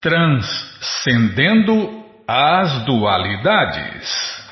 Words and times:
Transcendendo 0.00 1.98
as 2.26 2.84
dualidades. 2.84 4.48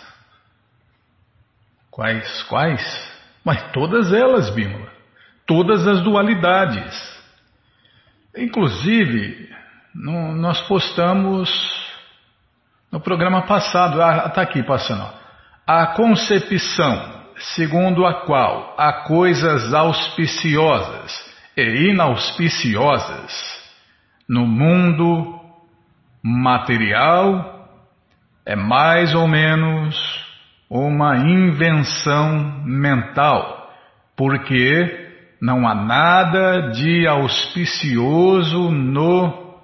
Quais? 1.91 2.43
Quais? 2.45 3.13
Mas 3.45 3.63
todas 3.73 4.13
elas, 4.13 4.51
Bímola. 4.51 4.93
Todas 5.47 5.87
as 5.87 6.01
dualidades. 6.03 7.17
Inclusive, 8.37 9.49
no, 9.95 10.35
nós 10.35 10.61
postamos 10.63 11.49
no 12.91 13.01
programa 13.01 13.43
passado, 13.43 14.01
está 14.27 14.41
ah, 14.41 14.45
aqui 14.45 14.63
passando, 14.63 15.07
a 15.67 15.89
concepção 15.89 17.27
segundo 17.55 18.07
a 18.07 18.25
qual 18.25 18.75
há 18.79 19.05
coisas 19.05 19.75
auspiciosas 19.75 21.13
e 21.57 21.91
inauspiciosas 21.91 23.66
no 24.29 24.47
mundo 24.47 25.41
material 26.23 27.69
é 28.45 28.57
mais 28.57 29.15
ou 29.15 29.29
menos 29.29 29.97
uma 30.69 31.17
invenção 31.17 32.63
mental, 32.65 33.73
porque 34.17 35.07
não 35.41 35.69
há 35.69 35.75
nada 35.75 36.71
de 36.71 37.07
auspicioso 37.07 38.71
no 38.71 39.55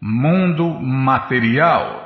mundo 0.00 0.68
material. 0.80 2.02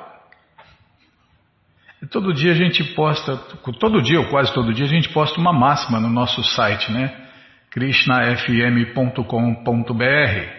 Todo 2.10 2.32
dia 2.32 2.52
a 2.52 2.55
gente 2.55 2.84
posta, 2.95 3.37
todo 3.80 4.02
dia 4.02 4.20
ou 4.20 4.29
quase 4.29 4.55
todo 4.55 4.73
dia 4.73 4.84
a 4.84 4.88
gente 4.88 5.09
posta 5.09 5.41
uma 5.41 5.52
máxima 5.52 5.98
no 5.98 6.09
nosso 6.09 6.45
site, 6.45 6.93
né? 6.93 7.12
krishnafm.com.br. 7.70 10.57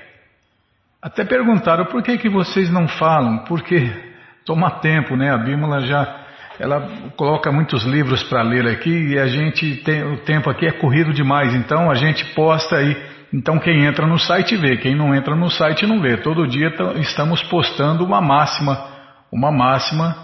Até 1.02 1.24
perguntaram 1.24 1.86
por 1.86 2.04
que 2.04 2.18
que 2.18 2.30
vocês 2.30 2.70
não 2.70 2.88
falam? 2.88 3.40
Porque 3.46 3.90
toma 4.46 4.80
tempo, 4.80 5.16
né? 5.16 5.32
A 5.32 5.38
Bímola 5.38 5.82
já 5.82 6.26
ela 6.60 6.90
coloca 7.16 7.52
muitos 7.54 7.86
livros 7.86 8.22
para 8.24 8.42
ler 8.42 8.68
aqui 8.68 9.14
e 9.14 9.18
a 9.18 9.28
gente 9.28 9.78
tem 9.78 10.04
o 10.04 10.18
tempo 10.18 10.50
aqui 10.50 10.68
é 10.68 10.72
corrido 10.74 11.14
demais, 11.14 11.56
então 11.56 11.90
a 11.90 11.96
gente 11.96 12.26
posta 12.36 12.76
aí. 12.76 12.98
Então 13.34 13.58
quem 13.60 13.86
entra 13.86 14.06
no 14.06 14.20
site 14.20 14.58
vê, 14.58 14.76
quem 14.76 14.94
não 14.94 15.16
entra 15.16 15.36
no 15.36 15.50
site 15.50 15.88
não 15.88 16.02
vê. 16.02 16.18
Todo 16.18 16.48
dia 16.48 16.74
estamos 16.98 17.42
postando 17.44 18.04
uma 18.04 18.20
máxima, 18.20 18.78
uma 19.32 19.52
máxima 19.52 20.18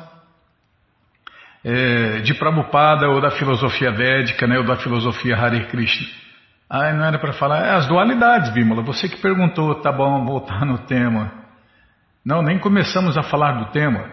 é, 1.64 2.20
de 2.20 2.34
Prabhupada 2.34 3.08
ou 3.08 3.22
da 3.22 3.32
filosofia 3.32 3.92
védica, 3.92 4.46
né, 4.46 4.58
ou 4.58 4.66
da 4.66 4.76
filosofia 4.76 5.38
Hare 5.38 5.68
Krishna. 5.68 6.25
Ah, 6.70 6.92
não 6.94 7.06
era 7.06 7.20
para 7.20 7.34
falar. 7.34 7.66
É 7.66 7.72
as 7.76 7.88
dualidades, 7.88 8.52
Bímola. 8.54 8.82
Você 8.84 9.08
que 9.08 9.22
perguntou, 9.22 9.76
tá 9.82 9.92
bom, 9.92 10.26
voltar 10.26 10.66
no 10.66 10.80
tema. 10.80 11.32
Não, 12.26 12.42
nem 12.42 12.58
começamos 12.58 13.18
a 13.18 13.24
falar 13.24 13.64
do 13.64 13.72
tema. 13.72 14.10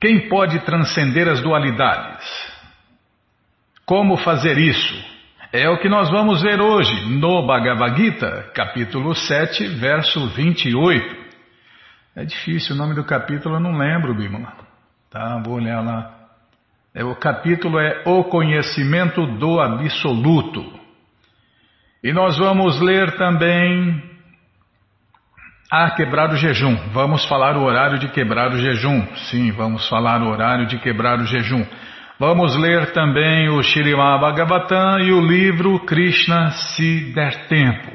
Quem 0.00 0.28
pode 0.28 0.58
transcender 0.60 1.28
as 1.28 1.40
dualidades? 1.40 2.26
Como 3.84 4.16
fazer 4.16 4.56
isso? 4.58 5.12
É 5.52 5.68
o 5.68 5.78
que 5.78 5.88
nós 5.88 6.10
vamos 6.10 6.40
ver 6.40 6.60
hoje 6.60 7.10
no 7.10 7.46
Bhagavad 7.46 7.94
Gita, 7.94 8.50
capítulo 8.54 9.14
7, 9.14 9.68
verso 9.68 10.26
28. 10.28 11.22
É 12.16 12.24
difícil, 12.24 12.74
o 12.74 12.78
nome 12.78 12.94
do 12.94 13.04
capítulo 13.04 13.56
eu 13.56 13.60
não 13.60 13.76
lembro, 13.76 14.14
Bímola. 14.14 14.54
Tá, 15.10 15.40
vou 15.44 15.56
olhar 15.56 15.82
lá. 15.82 16.10
É, 16.94 17.04
o 17.04 17.14
capítulo 17.14 17.78
é 17.78 18.02
O 18.06 18.24
Conhecimento 18.24 19.26
do 19.26 19.60
Absoluto. 19.60 20.81
E 22.02 22.12
nós 22.12 22.36
vamos 22.36 22.80
ler 22.80 23.16
também 23.16 24.02
a 25.70 25.90
quebrar 25.92 26.30
o 26.30 26.36
jejum. 26.36 26.76
Vamos 26.92 27.24
falar 27.26 27.56
o 27.56 27.62
horário 27.62 27.98
de 27.98 28.08
quebrar 28.08 28.50
o 28.52 28.58
jejum. 28.58 29.06
Sim, 29.30 29.52
vamos 29.52 29.88
falar 29.88 30.20
o 30.20 30.28
horário 30.28 30.66
de 30.66 30.78
quebrar 30.78 31.20
o 31.20 31.24
jejum. 31.24 31.64
Vamos 32.18 32.56
ler 32.56 32.92
também 32.92 33.48
o 33.48 33.62
Shirimá 33.62 34.18
Bhagavatam 34.18 34.98
e 34.98 35.12
o 35.12 35.20
livro 35.20 35.78
Krishna 35.80 36.50
se 36.50 37.12
der 37.14 37.46
tempo. 37.46 37.92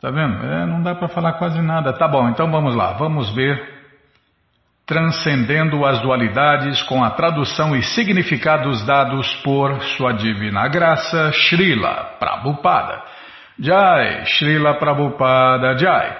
Tá 0.00 0.10
vendo? 0.10 0.44
É, 0.44 0.66
não 0.66 0.80
dá 0.80 0.94
para 0.94 1.08
falar 1.08 1.32
quase 1.32 1.60
nada. 1.60 1.92
Tá 1.92 2.08
bom, 2.08 2.28
então 2.28 2.50
vamos 2.50 2.74
lá. 2.74 2.92
Vamos 2.92 3.34
ver 3.34 3.79
transcendendo 4.90 5.86
as 5.86 6.00
dualidades 6.02 6.82
com 6.82 7.04
a 7.04 7.10
tradução 7.10 7.76
e 7.76 7.82
significados 7.94 8.84
dados 8.84 9.32
por 9.36 9.80
Sua 9.96 10.12
Divina 10.12 10.66
Graça, 10.66 11.30
Srila 11.32 12.16
Prabhupada. 12.18 13.00
Jai, 13.56 14.24
Srila 14.26 14.74
Prabhupada 14.74 15.78
Jai. 15.78 16.16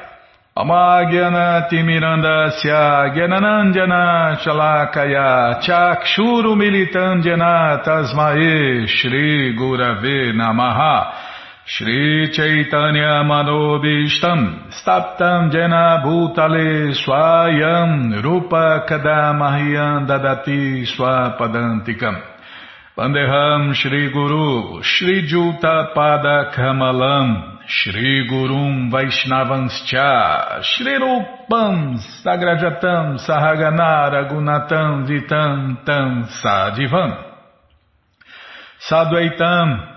Amagyana 0.57 1.67
Timirandasya 1.69 3.09
Gyananandjana 3.13 4.39
Shalakaya 4.41 5.61
Chakshuru 5.63 6.55
Militandjana 6.55 7.83
Tasmae 7.83 8.87
Shri 8.87 9.57
Gurave 9.57 10.33
Namaha 10.33 11.30
Shri 11.73 12.33
Chaitanya 12.33 13.23
Manobishtam 13.23 14.73
Staptam 14.75 15.53
Jena 15.53 16.03
Bhutale 16.05 16.93
Swayam 16.99 18.21
Rupa 18.25 18.85
Kadamahyam 18.89 20.05
Dadati 20.05 20.83
Swapadantikam 20.85 22.21
Vandeham 22.99 23.73
Shri 23.73 24.11
Guru 24.13 24.83
Shri 24.83 25.29
Juta 25.29 25.93
Pada 25.95 26.53
Kamalam 26.53 27.61
Shri 27.69 28.27
Gurum 28.29 28.91
Vaishnavanscha 28.91 30.65
Shri 30.65 30.99
Rupam 30.99 32.01
Sagrajatam 32.25 33.17
Sahaganara 33.25 34.29
Gunatam 34.29 35.07
Vitam 35.07 35.87
Tam 35.87 36.27
Sadivam 36.43 37.27
Sadvaitam 38.91 39.90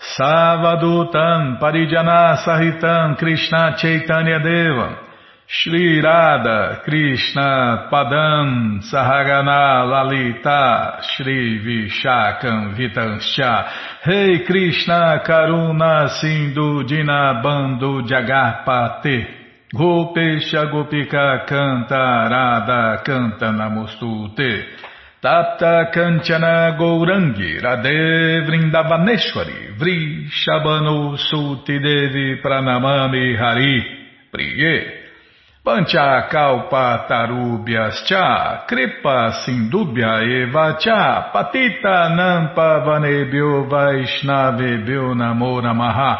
Savadutam 0.00 1.60
Parijana 1.60 2.42
Sahitam 2.42 3.18
Krishna 3.18 3.76
Chaitanya 3.76 4.38
Deva. 4.38 4.98
Shri 5.46 6.00
Radha 6.00 6.80
Krishna 6.84 7.88
Padam 7.92 8.80
Sahagana 8.80 9.84
Lalita 9.84 11.02
Shri 11.02 11.60
Vishakam 11.60 12.74
Vitanscha. 12.78 13.68
Rei 14.06 14.42
Krishna 14.46 15.22
Karuna 15.26 16.08
Sindhu 16.18 16.82
Dinabando 16.84 18.00
Jagarpate. 18.08 19.26
Gopesha 19.74 20.64
Gopika 20.72 21.46
Canta 21.46 22.26
Radha 22.30 23.02
Canta 23.04 23.52
Namostute 23.52 24.64
Tapta 25.22 25.90
Kanchana 25.92 26.78
Gourangi 26.78 27.60
Radhe 27.60 28.40
Vrindavaneshwari 28.46 29.76
Vri 29.76 30.30
Shabano 30.30 31.14
Suti 31.18 31.78
Devi 31.78 32.40
Pranamami 32.40 33.36
Hari 33.36 33.84
Priye 34.32 34.82
Pancha 35.62 36.26
Kalpa 36.30 37.04
Tarubhyas 37.06 38.06
Cha 38.06 38.64
Kripa 38.66 39.44
Sindubhya 39.44 40.22
Eva 40.24 40.78
Cha 40.80 41.30
Patita 41.30 42.08
Nampa 42.16 42.80
Vanebhyo 42.86 43.68
Vaishnavebhyo 43.68 45.14
Namo 45.14 45.60
Namaha. 45.60 46.16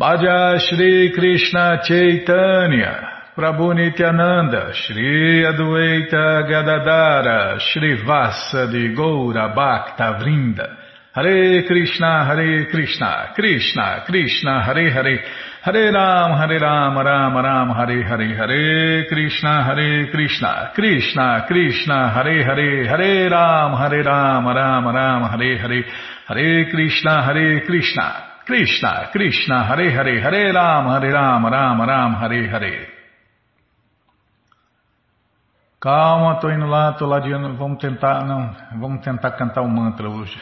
Bhaja 0.00 0.58
Shri 0.58 1.12
Krishna 1.14 1.78
Chaitanya 1.84 3.11
Prabhu 3.34 3.72
Nityananda, 3.74 4.74
Shri 4.74 5.42
Adueita 5.42 6.46
Gadadara, 6.46 7.58
Shri 7.58 8.04
Vassa 8.04 8.66
de 8.66 8.92
Goura 8.94 9.54
Bhakta 9.54 10.18
Vrinda, 10.20 10.76
Hare 11.14 11.64
Krishna, 11.64 12.26
Hare 12.26 12.66
Krishna, 12.66 13.32
Krishna, 13.34 14.04
Krishna, 14.04 14.62
Hare 14.62 14.90
Hare, 14.92 15.24
Hare 15.62 15.92
Ram, 15.92 16.36
Hare 16.36 16.58
Ram, 16.58 16.98
Ram 16.98 17.34
Ram, 17.34 17.70
Hare 17.70 18.04
Hare, 18.04 18.36
Hare 18.36 19.06
Krishna, 19.08 19.64
Hare 19.64 20.10
Krishna, 20.10 20.70
Krishna, 20.74 21.46
Krishna, 21.48 22.12
Hare 22.12 22.44
Hare, 22.44 22.86
Hare 22.86 23.30
Ram, 23.30 23.72
Hare 23.78 24.02
Ram, 24.02 24.46
Ram 24.46 24.94
Ram, 24.94 25.22
Hare 25.30 25.56
Hare, 25.56 25.84
Hare 26.28 26.70
Krishna, 26.70 27.22
Hare 27.24 27.64
Krishna, 27.64 28.42
Krishna, 28.44 29.08
Krishna, 29.10 29.64
Hare 29.64 29.90
Hare, 29.90 30.20
Hare 30.20 30.52
Ram, 30.52 30.84
Hare 30.84 31.10
Ram, 31.10 31.46
Ram 31.46 31.80
Ram, 31.80 32.12
Hare 32.12 32.48
Hare. 32.50 32.91
Calma, 35.82 36.38
tô 36.38 36.48
indo 36.48 36.68
lá, 36.68 36.92
tô 36.92 37.06
lá 37.06 37.18
de 37.18 37.32
ano, 37.32 37.56
vamos 37.56 37.78
tentar, 37.78 38.24
não, 38.24 38.54
vamos 38.78 39.04
tentar 39.04 39.32
cantar 39.32 39.62
o 39.62 39.68
mantra 39.68 40.08
hoje. 40.08 40.40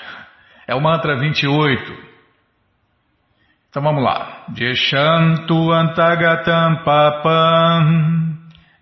É 0.69 0.75
o 0.75 0.81
mantra 0.83 1.17
28. 1.17 2.11
Então 3.71 3.83
vamos 3.83 4.05
lá. 4.05 4.45
Jeshantu 4.55 5.73
antagatam 5.73 6.85
papam 6.85 8.37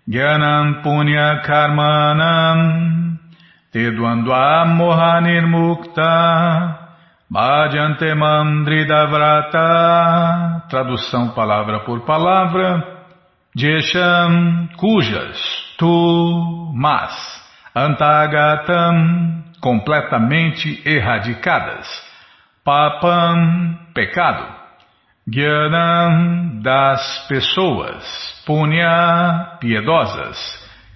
Gyanam 0.05 0.81
punya 0.81 1.39
karmanam 1.45 3.17
Tedwandva 3.71 4.65
mohanirmukta 4.65 6.77
Bhajante 7.29 8.13
mandridavrata 8.15 10.63
Tradução 10.67 11.29
palavra 11.29 11.85
por 11.85 12.01
palavra 12.01 12.83
Jesham, 13.55 14.67
cujas 14.75 15.68
tu, 15.79 16.73
mas, 16.75 17.15
antagatam, 17.73 19.43
completamente 19.61 20.81
erradicadas, 20.85 21.87
papam, 22.65 23.79
pecado, 23.93 24.45
gyanam, 25.25 26.59
das 26.61 27.27
pessoas, 27.29 28.43
punya, 28.45 29.57
piedosas, 29.61 30.37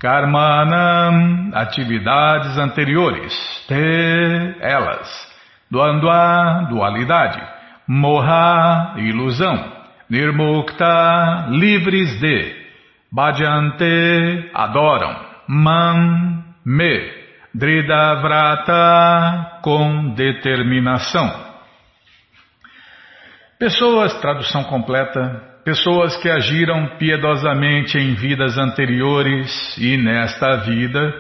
karmanam, 0.02 1.52
atividades 1.54 2.58
anteriores, 2.58 3.34
te, 3.70 4.58
elas, 4.60 5.34
duandua, 5.72 6.68
dualidade, 6.70 7.42
moha, 7.88 8.96
ilusão, 8.98 9.72
nirmukta, 10.10 11.48
livres 11.50 12.20
de, 12.20 12.63
bhajante, 13.14 14.50
adoram, 14.54 15.16
man, 15.48 16.44
me, 16.66 17.12
dridavrata, 17.54 18.72
com 19.62 20.16
determinação. 20.16 21.32
Pessoas, 23.60 24.20
tradução 24.20 24.64
completa, 24.64 25.42
pessoas 25.64 26.18
que 26.18 26.30
agiram 26.30 26.98
piedosamente 26.98 28.00
em 28.00 28.16
vidas 28.16 28.58
anteriores 28.58 29.78
e 29.78 29.96
nesta 29.96 30.58
vida, 30.58 31.14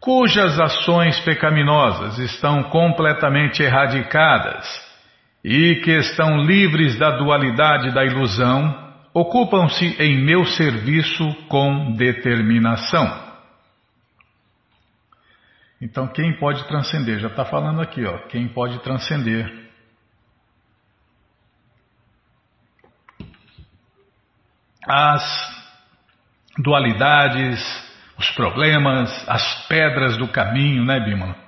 cujas 0.00 0.58
ações 0.58 1.20
pecaminosas 1.20 2.18
estão 2.18 2.62
completamente 2.64 3.62
erradicadas 3.62 4.66
e 5.44 5.76
que 5.84 5.92
estão 5.98 6.38
livres 6.38 6.98
da 6.98 7.10
dualidade 7.10 7.92
da 7.92 8.04
ilusão, 8.04 8.85
ocupam-se 9.16 9.96
em 9.98 10.22
meu 10.22 10.44
serviço 10.44 11.24
com 11.48 11.92
determinação. 11.92 13.24
Então, 15.80 16.06
quem 16.06 16.38
pode 16.38 16.68
transcender? 16.68 17.18
Já 17.18 17.28
está 17.28 17.46
falando 17.46 17.80
aqui, 17.80 18.04
ó. 18.04 18.18
Quem 18.28 18.46
pode 18.46 18.78
transcender 18.80 19.70
as 24.86 25.24
dualidades, 26.58 27.58
os 28.18 28.30
problemas, 28.32 29.10
as 29.26 29.66
pedras 29.66 30.18
do 30.18 30.28
caminho, 30.28 30.84
né, 30.84 31.00
Bimala? 31.00 31.45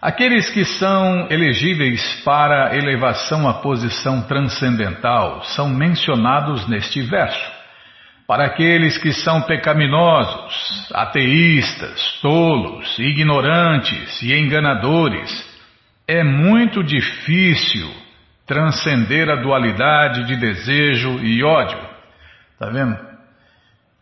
Aqueles 0.00 0.48
que 0.50 0.64
são 0.64 1.26
elegíveis 1.28 2.22
para 2.24 2.76
elevação 2.76 3.48
à 3.48 3.54
posição 3.54 4.22
transcendental 4.22 5.42
são 5.42 5.68
mencionados 5.68 6.68
neste 6.68 7.02
verso. 7.02 7.58
Para 8.26 8.44
aqueles 8.44 8.98
que 8.98 9.12
são 9.12 9.42
pecaminosos, 9.42 10.90
ateístas, 10.94 12.18
tolos, 12.20 12.98
ignorantes 12.98 14.22
e 14.22 14.34
enganadores, 14.34 15.30
é 16.06 16.22
muito 16.22 16.82
difícil 16.84 17.90
transcender 18.46 19.28
a 19.28 19.36
dualidade 19.36 20.26
de 20.26 20.36
desejo 20.36 21.18
e 21.20 21.42
ódio 21.42 21.88
Está 22.58 22.70
vendo? 22.70 23.07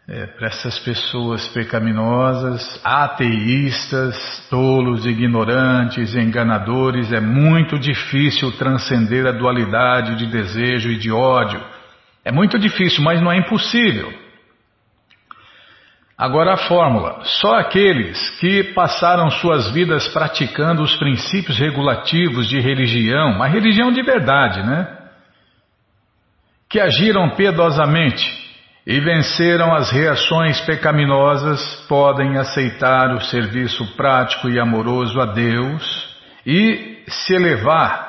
É, 0.09 0.25
para 0.25 0.47
essas 0.47 0.79
pessoas 0.79 1.49
pecaminosas, 1.49 2.81
ateístas, 2.85 4.47
tolos, 4.49 5.05
ignorantes, 5.05 6.15
enganadores, 6.15 7.13
é 7.13 7.19
muito 7.19 7.77
difícil 7.77 8.53
transcender 8.53 9.27
a 9.27 9.33
dualidade 9.33 10.15
de 10.15 10.27
desejo 10.27 10.91
e 10.91 10.97
de 10.97 11.11
ódio. 11.11 11.61
É 12.25 12.31
muito 12.31 12.57
difícil, 12.57 13.03
mas 13.03 13.21
não 13.21 13.33
é 13.33 13.39
impossível. 13.39 14.13
Agora 16.17 16.55
a 16.55 16.57
fórmula: 16.57 17.21
só 17.25 17.57
aqueles 17.57 18.31
que 18.39 18.63
passaram 18.75 19.29
suas 19.29 19.71
vidas 19.73 20.09
praticando 20.09 20.83
os 20.83 20.97
princípios 20.97 21.59
regulativos 21.59 22.49
de 22.49 22.61
religião, 22.61 23.43
a 23.43 23.47
religião 23.47 23.93
de 23.93 24.03
verdade, 24.03 24.63
né? 24.63 24.87
Que 26.71 26.81
agiram 26.81 27.31
piedosamente, 27.31 28.25
e 28.87 29.01
venceram 29.01 29.75
as 29.75 29.91
reações 29.91 30.61
pecaminosas, 30.61 31.61
podem 31.89 32.39
aceitar 32.39 33.13
o 33.17 33.21
serviço 33.21 33.85
prático 33.97 34.49
e 34.49 34.61
amoroso 34.61 35.21
a 35.21 35.27
Deus 35.27 36.17
e 36.47 37.03
se 37.09 37.35
elevar 37.35 38.07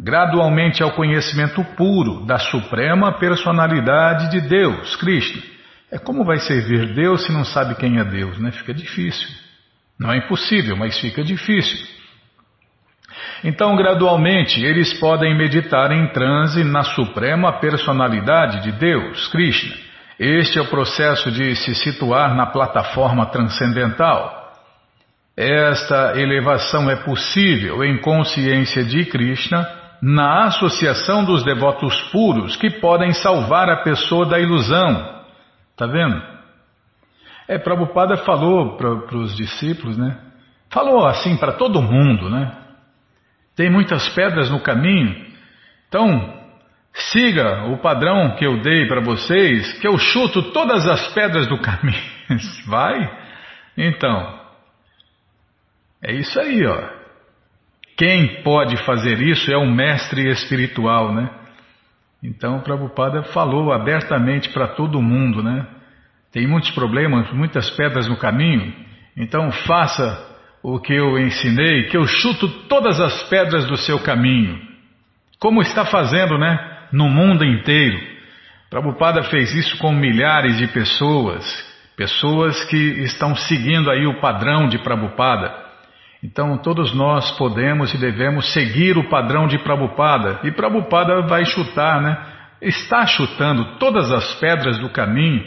gradualmente 0.00 0.82
ao 0.82 0.92
conhecimento 0.92 1.62
puro 1.76 2.24
da 2.24 2.38
suprema 2.38 3.18
personalidade 3.18 4.30
de 4.30 4.40
Deus, 4.48 4.96
Cristo. 4.96 5.38
É 5.92 5.98
como 5.98 6.24
vai 6.24 6.38
servir 6.38 6.94
Deus 6.94 7.26
se 7.26 7.32
não 7.32 7.44
sabe 7.44 7.74
quem 7.74 7.98
é 7.98 8.04
Deus, 8.04 8.38
né? 8.38 8.50
Fica 8.50 8.72
difícil. 8.72 9.28
Não 10.00 10.10
é 10.10 10.16
impossível, 10.16 10.74
mas 10.74 10.98
fica 10.98 11.22
difícil. 11.22 11.86
Então, 13.44 13.76
gradualmente, 13.76 14.64
eles 14.64 14.94
podem 14.94 15.36
meditar 15.36 15.92
em 15.92 16.08
transe 16.08 16.64
na 16.64 16.82
suprema 16.82 17.60
personalidade 17.60 18.62
de 18.62 18.72
Deus, 18.72 19.28
Krishna 19.28 19.83
este 20.18 20.58
é 20.58 20.62
o 20.62 20.70
processo 20.70 21.30
de 21.30 21.56
se 21.56 21.74
situar 21.74 22.34
na 22.34 22.46
plataforma 22.46 23.26
transcendental. 23.26 24.52
Esta 25.36 26.20
elevação 26.20 26.88
é 26.88 26.96
possível 26.96 27.82
em 27.82 28.00
consciência 28.00 28.84
de 28.84 29.04
Krishna 29.06 29.66
na 30.00 30.44
associação 30.44 31.24
dos 31.24 31.42
devotos 31.42 32.00
puros 32.12 32.56
que 32.56 32.70
podem 32.70 33.12
salvar 33.12 33.68
a 33.68 33.82
pessoa 33.82 34.26
da 34.26 34.38
ilusão. 34.38 35.22
Tá 35.76 35.86
vendo? 35.86 36.22
É, 37.48 37.58
Prabhupada 37.58 38.16
falou 38.18 38.76
para 38.76 39.16
os 39.16 39.36
discípulos, 39.36 39.98
né? 39.98 40.16
Falou 40.70 41.04
assim 41.06 41.36
para 41.36 41.52
todo 41.52 41.82
mundo, 41.82 42.30
né? 42.30 42.56
Tem 43.56 43.70
muitas 43.70 44.08
pedras 44.10 44.50
no 44.50 44.60
caminho, 44.60 45.26
então 45.88 46.43
Siga 46.94 47.64
o 47.66 47.78
padrão 47.78 48.36
que 48.36 48.46
eu 48.46 48.60
dei 48.62 48.86
para 48.86 49.00
vocês, 49.00 49.72
que 49.80 49.86
eu 49.86 49.98
chuto 49.98 50.52
todas 50.52 50.86
as 50.86 51.12
pedras 51.12 51.46
do 51.48 51.58
caminho. 51.60 52.02
Vai? 52.66 53.10
Então, 53.76 54.40
é 56.02 56.12
isso 56.12 56.38
aí, 56.38 56.64
ó. 56.64 57.04
Quem 57.96 58.42
pode 58.42 58.76
fazer 58.84 59.20
isso 59.20 59.52
é 59.52 59.58
um 59.58 59.72
mestre 59.72 60.28
espiritual, 60.30 61.12
né? 61.12 61.30
Então, 62.22 62.58
o 62.58 62.62
Prabhupada 62.62 63.22
falou 63.24 63.72
abertamente 63.72 64.48
para 64.50 64.68
todo 64.68 65.02
mundo, 65.02 65.42
né? 65.42 65.66
Tem 66.32 66.46
muitos 66.46 66.70
problemas, 66.70 67.30
muitas 67.32 67.70
pedras 67.70 68.08
no 68.08 68.16
caminho, 68.16 68.72
então 69.16 69.50
faça 69.52 70.34
o 70.62 70.80
que 70.80 70.92
eu 70.92 71.18
ensinei, 71.18 71.84
que 71.84 71.96
eu 71.96 72.06
chuto 72.06 72.48
todas 72.66 73.00
as 73.00 73.22
pedras 73.28 73.66
do 73.66 73.76
seu 73.76 74.00
caminho. 74.00 74.60
Como 75.38 75.60
está 75.60 75.84
fazendo, 75.84 76.38
né? 76.38 76.73
No 76.94 77.08
mundo 77.08 77.44
inteiro. 77.44 77.98
Prabhupada 78.70 79.24
fez 79.24 79.52
isso 79.52 79.76
com 79.78 79.92
milhares 79.92 80.56
de 80.56 80.68
pessoas, 80.68 81.44
pessoas 81.96 82.62
que 82.64 82.76
estão 83.02 83.34
seguindo 83.34 83.90
aí 83.90 84.06
o 84.06 84.20
padrão 84.20 84.68
de 84.68 84.78
Prabhupada. 84.78 85.52
Então 86.22 86.56
todos 86.56 86.94
nós 86.94 87.32
podemos 87.32 87.92
e 87.92 87.98
devemos 87.98 88.52
seguir 88.52 88.96
o 88.96 89.08
padrão 89.08 89.48
de 89.48 89.58
Prabhupada. 89.58 90.40
E 90.44 90.52
Prabhupada 90.52 91.22
vai 91.22 91.44
chutar, 91.44 92.00
né? 92.00 92.16
Está 92.62 93.04
chutando 93.06 93.76
todas 93.78 94.10
as 94.12 94.36
pedras 94.36 94.78
do 94.78 94.88
caminho. 94.88 95.44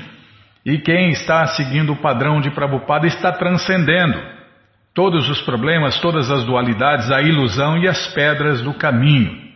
E 0.65 0.77
quem 0.77 1.11
está 1.11 1.47
seguindo 1.47 1.93
o 1.93 2.01
padrão 2.01 2.41
de 2.41 2.51
Prabhupada 2.51 3.07
está 3.07 3.31
transcendendo 3.31 4.21
todos 4.93 5.29
os 5.29 5.41
problemas, 5.41 5.99
todas 6.01 6.29
as 6.29 6.43
dualidades, 6.43 7.09
a 7.09 7.21
ilusão 7.21 7.77
e 7.77 7.87
as 7.87 8.07
pedras 8.13 8.61
do 8.61 8.73
caminho. 8.73 9.46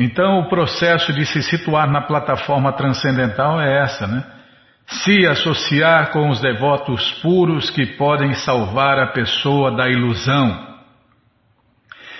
Então, 0.00 0.38
o 0.38 0.48
processo 0.48 1.12
de 1.12 1.26
se 1.26 1.42
situar 1.42 1.90
na 1.90 2.00
plataforma 2.00 2.72
transcendental 2.72 3.60
é 3.60 3.82
essa, 3.82 4.06
né? 4.06 4.24
Se 4.86 5.26
associar 5.26 6.12
com 6.12 6.30
os 6.30 6.40
devotos 6.40 7.10
puros 7.20 7.68
que 7.68 7.84
podem 7.84 8.32
salvar 8.34 8.96
a 9.00 9.08
pessoa 9.08 9.72
da 9.76 9.88
ilusão. 9.88 10.68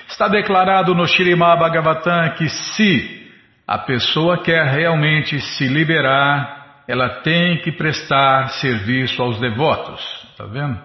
Está 0.09 0.27
declarado 0.27 0.93
no 0.93 1.07
Shirimá 1.07 1.55
Bhagavatam 1.55 2.31
que 2.31 2.49
se 2.49 3.31
a 3.65 3.79
pessoa 3.79 4.43
quer 4.43 4.67
realmente 4.67 5.41
se 5.41 5.69
liberar, 5.69 6.83
ela 6.89 7.21
tem 7.21 7.59
que 7.59 7.71
prestar 7.71 8.49
serviço 8.61 9.23
aos 9.23 9.39
devotos. 9.39 10.03
Está 10.33 10.47
vendo? 10.47 10.83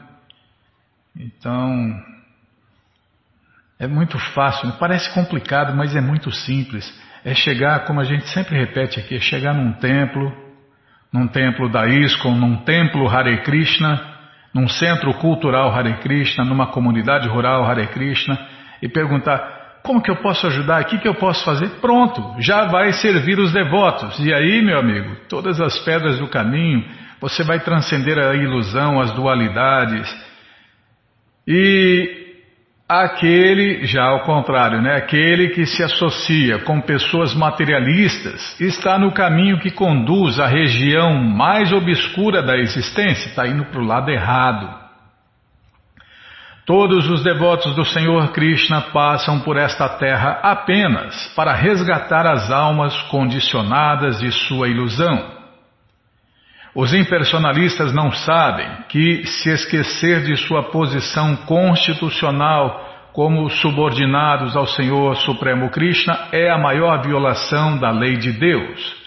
Então, 1.19 2.12
é 3.79 3.87
muito 3.87 4.17
fácil, 4.17 4.71
parece 4.79 5.13
complicado, 5.13 5.75
mas 5.75 5.95
é 5.95 6.01
muito 6.01 6.31
simples. 6.31 6.85
É 7.25 7.33
chegar, 7.33 7.85
como 7.85 7.99
a 7.99 8.03
gente 8.03 8.27
sempre 8.29 8.57
repete 8.57 8.99
aqui, 8.99 9.15
é 9.15 9.19
chegar 9.19 9.53
num 9.53 9.73
templo, 9.73 10.31
num 11.11 11.27
templo 11.27 11.69
da 11.69 11.87
ISKCON, 11.87 12.35
num 12.35 12.57
templo 12.57 13.07
Hare 13.07 13.41
Krishna, 13.43 14.01
num 14.53 14.67
centro 14.67 15.13
cultural 15.15 15.73
Hare 15.73 15.97
Krishna, 15.97 16.43
numa 16.45 16.67
comunidade 16.67 17.27
rural 17.27 17.65
Hare 17.65 17.87
Krishna, 17.87 18.37
e 18.81 18.89
perguntar: 18.89 19.79
como 19.83 20.01
que 20.01 20.09
eu 20.09 20.15
posso 20.17 20.47
ajudar? 20.47 20.81
O 20.81 20.85
que, 20.85 20.97
que 20.97 21.07
eu 21.07 21.15
posso 21.15 21.43
fazer? 21.43 21.69
Pronto, 21.81 22.35
já 22.39 22.65
vai 22.65 22.93
servir 22.93 23.37
os 23.37 23.51
devotos. 23.51 24.17
E 24.19 24.33
aí, 24.33 24.61
meu 24.61 24.79
amigo, 24.79 25.15
todas 25.27 25.59
as 25.59 25.77
pedras 25.79 26.19
do 26.19 26.27
caminho 26.27 26.83
Você 27.19 27.41
vai 27.41 27.59
transcender 27.61 28.17
a 28.17 28.35
ilusão, 28.35 28.99
as 28.99 29.11
dualidades. 29.13 30.13
E 31.47 32.22
aquele, 32.87 33.85
já 33.85 34.03
ao 34.03 34.21
contrário, 34.21 34.81
né? 34.81 34.95
aquele 34.95 35.49
que 35.49 35.65
se 35.65 35.83
associa 35.83 36.59
com 36.59 36.81
pessoas 36.81 37.33
materialistas 37.33 38.59
está 38.59 38.97
no 38.99 39.11
caminho 39.11 39.59
que 39.59 39.71
conduz 39.71 40.39
à 40.39 40.47
região 40.47 41.15
mais 41.15 41.71
obscura 41.71 42.41
da 42.41 42.57
existência, 42.57 43.29
está 43.29 43.47
indo 43.47 43.65
para 43.65 43.81
o 43.81 43.85
lado 43.85 44.09
errado. 44.09 44.83
Todos 46.65 47.09
os 47.09 47.21
devotos 47.21 47.75
do 47.75 47.83
Senhor 47.83 48.31
Krishna 48.31 48.79
passam 48.93 49.41
por 49.41 49.57
esta 49.57 49.89
terra 49.89 50.39
apenas 50.41 51.27
para 51.35 51.53
resgatar 51.53 52.25
as 52.25 52.49
almas 52.49 52.95
condicionadas 53.03 54.19
de 54.19 54.31
sua 54.31 54.69
ilusão. 54.69 55.32
Os 56.75 56.91
impersonalistas 56.91 57.93
não 57.93 58.11
sabem 58.11 58.67
que 58.89 59.25
se 59.27 59.49
esquecer 59.49 60.23
de 60.23 60.35
sua 60.35 60.63
posição 60.63 61.35
constitucional 61.35 63.11
como 63.13 63.47
subordinados 63.47 64.55
ao 64.55 64.65
Senhor 64.65 65.15
Supremo 65.17 65.69
Krishna 65.69 66.29
é 66.31 66.49
a 66.49 66.57
maior 66.57 67.03
violação 67.03 67.77
da 67.77 67.91
lei 67.91 68.17
de 68.17 68.31
Deus. 68.31 69.03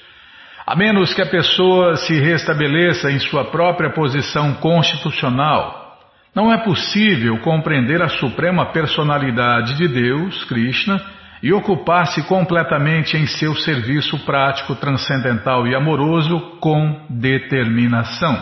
A 0.65 0.77
menos 0.77 1.13
que 1.13 1.23
a 1.23 1.27
pessoa 1.27 1.97
se 1.97 2.15
restabeleça 2.21 3.11
em 3.11 3.19
sua 3.19 3.47
própria 3.47 3.91
posição 3.91 4.55
constitucional, 4.55 5.99
não 6.33 6.53
é 6.53 6.59
possível 6.59 7.39
compreender 7.39 8.01
a 8.01 8.09
suprema 8.09 8.67
personalidade 8.67 9.77
de 9.77 9.89
Deus, 9.89 10.45
Krishna, 10.45 11.03
e 11.47 11.53
ocupar-se 11.53 12.25
completamente 12.25 13.17
em 13.17 13.25
seu 13.25 13.55
serviço 13.55 14.19
prático, 14.27 14.75
transcendental 14.75 15.65
e 15.65 15.77
amoroso 15.77 16.41
com 16.59 17.07
determinação. 17.09 18.35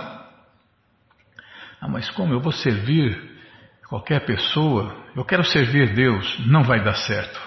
Ah, 1.78 1.87
mas 1.87 2.08
como 2.08 2.32
eu 2.32 2.40
vou 2.40 2.50
servir 2.50 3.14
qualquer 3.90 4.25
pessoa? 4.25 4.96
Eu 5.14 5.23
quero 5.23 5.44
servir 5.44 5.92
Deus. 5.92 6.46
Não 6.46 6.62
vai 6.62 6.82
dar 6.82 6.94
certo. 6.94 7.38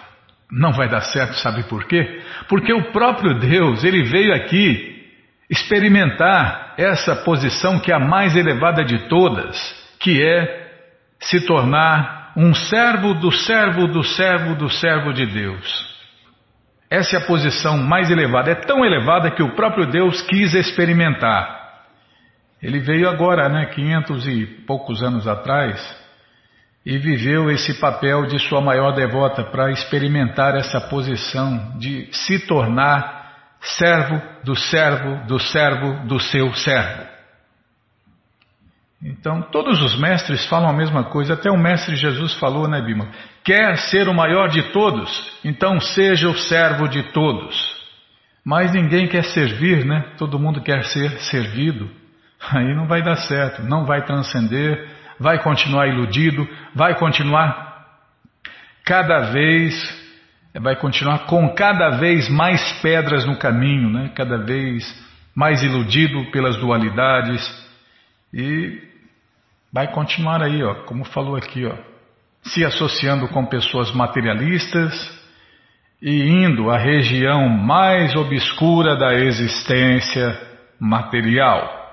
Não 0.52 0.74
vai 0.74 0.88
dar 0.88 1.02
certo, 1.02 1.34
sabe 1.40 1.64
por 1.64 1.86
quê? 1.86 2.22
Porque 2.48 2.72
o 2.72 2.92
próprio 2.92 3.40
Deus, 3.40 3.84
ele 3.84 4.04
veio 4.04 4.36
aqui 4.36 5.08
experimentar 5.50 6.76
essa 6.78 7.16
posição 7.16 7.80
que 7.80 7.92
é 7.92 7.96
a 7.96 8.00
mais 8.00 8.36
elevada 8.36 8.86
de 8.86 9.10
todas 9.10 9.58
que 10.00 10.24
é 10.24 10.68
se 11.20 11.48
tornar 11.48 12.17
um 12.38 12.54
servo 12.54 13.16
do 13.16 13.32
servo 13.32 13.88
do 13.88 14.04
servo 14.04 14.54
do 14.54 14.70
servo 14.70 15.12
de 15.12 15.26
Deus. 15.26 15.98
Essa 16.88 17.16
é 17.16 17.20
a 17.20 17.26
posição 17.26 17.80
mais 17.80 18.12
elevada, 18.12 18.52
é 18.52 18.56
tão 18.56 18.86
elevada 18.86 19.32
que 19.32 19.42
o 19.42 19.56
próprio 19.56 19.90
Deus 19.90 20.22
quis 20.22 20.54
experimentar. 20.54 21.58
Ele 22.62 22.80
veio 22.80 23.10
agora, 23.10 23.50
né, 23.50 23.66
500 23.66 24.28
e 24.28 24.46
poucos 24.68 25.02
anos 25.02 25.28
atrás, 25.28 25.82
e 26.86 27.00
viveu 27.00 27.50
esse 27.50 27.74
papel 27.80 28.28
de 28.28 28.38
sua 28.38 28.62
maior 28.62 28.92
devota 28.92 29.44
para 29.44 29.72
experimentar 29.72 30.56
essa 30.56 30.80
posição 30.80 31.80
de 31.80 32.08
se 32.12 32.46
tornar 32.46 33.34
servo 33.60 34.22
do 34.44 34.56
servo 34.56 35.26
do 35.26 35.40
servo 35.40 36.06
do 36.06 36.20
seu 36.20 36.54
servo. 36.54 37.07
Então, 39.02 39.44
todos 39.44 39.80
os 39.82 39.98
mestres 40.00 40.46
falam 40.48 40.70
a 40.70 40.74
mesma 40.74 41.04
coisa, 41.04 41.36
até 41.36 41.52
o 41.52 41.58
mestre 41.58 41.96
Jesus 41.96 42.34
falou, 42.36 42.68
né, 42.68 42.82
Bima? 42.82 43.10
Quer 43.44 43.78
ser 43.78 44.10
o 44.10 44.14
maior 44.14 44.50
de 44.50 44.64
todos? 44.72 45.40
Então 45.46 45.80
seja 45.80 46.28
o 46.28 46.36
servo 46.36 46.88
de 46.88 47.04
todos. 47.14 47.56
Mas 48.44 48.74
ninguém 48.74 49.08
quer 49.08 49.24
servir, 49.24 49.86
né? 49.86 50.14
Todo 50.18 50.40
mundo 50.40 50.62
quer 50.62 50.84
ser 50.86 51.12
servido. 51.20 51.90
Aí 52.52 52.74
não 52.76 52.88
vai 52.88 53.04
dar 53.04 53.16
certo, 53.16 53.62
não 53.62 53.86
vai 53.86 54.04
transcender, 54.04 54.88
vai 55.20 55.42
continuar 55.44 55.88
iludido, 55.88 56.48
vai 56.74 56.96
continuar 56.96 57.68
cada 58.84 59.32
vez, 59.32 59.74
vai 60.60 60.76
continuar 60.76 61.26
com 61.26 61.54
cada 61.54 61.98
vez 61.98 62.30
mais 62.30 62.82
pedras 62.82 63.26
no 63.26 63.38
caminho, 63.38 63.90
né? 63.90 64.12
Cada 64.16 64.38
vez 64.38 64.84
mais 65.36 65.62
iludido 65.62 66.32
pelas 66.32 66.58
dualidades 66.58 67.67
e 68.34 68.82
vai 69.72 69.92
continuar 69.92 70.42
aí, 70.42 70.64
ó, 70.64 70.76
como 70.86 71.04
falou 71.06 71.36
aqui, 71.36 71.66
ó, 71.66 71.76
se 72.44 72.64
associando 72.66 73.28
com 73.28 73.46
pessoas 73.46 73.92
materialistas 73.92 74.94
e 76.02 76.30
indo 76.30 76.70
à 76.70 76.78
região 76.78 77.50
mais 77.50 78.16
obscura 78.16 78.96
da 78.96 79.14
existência 79.16 80.40
material. 80.80 81.86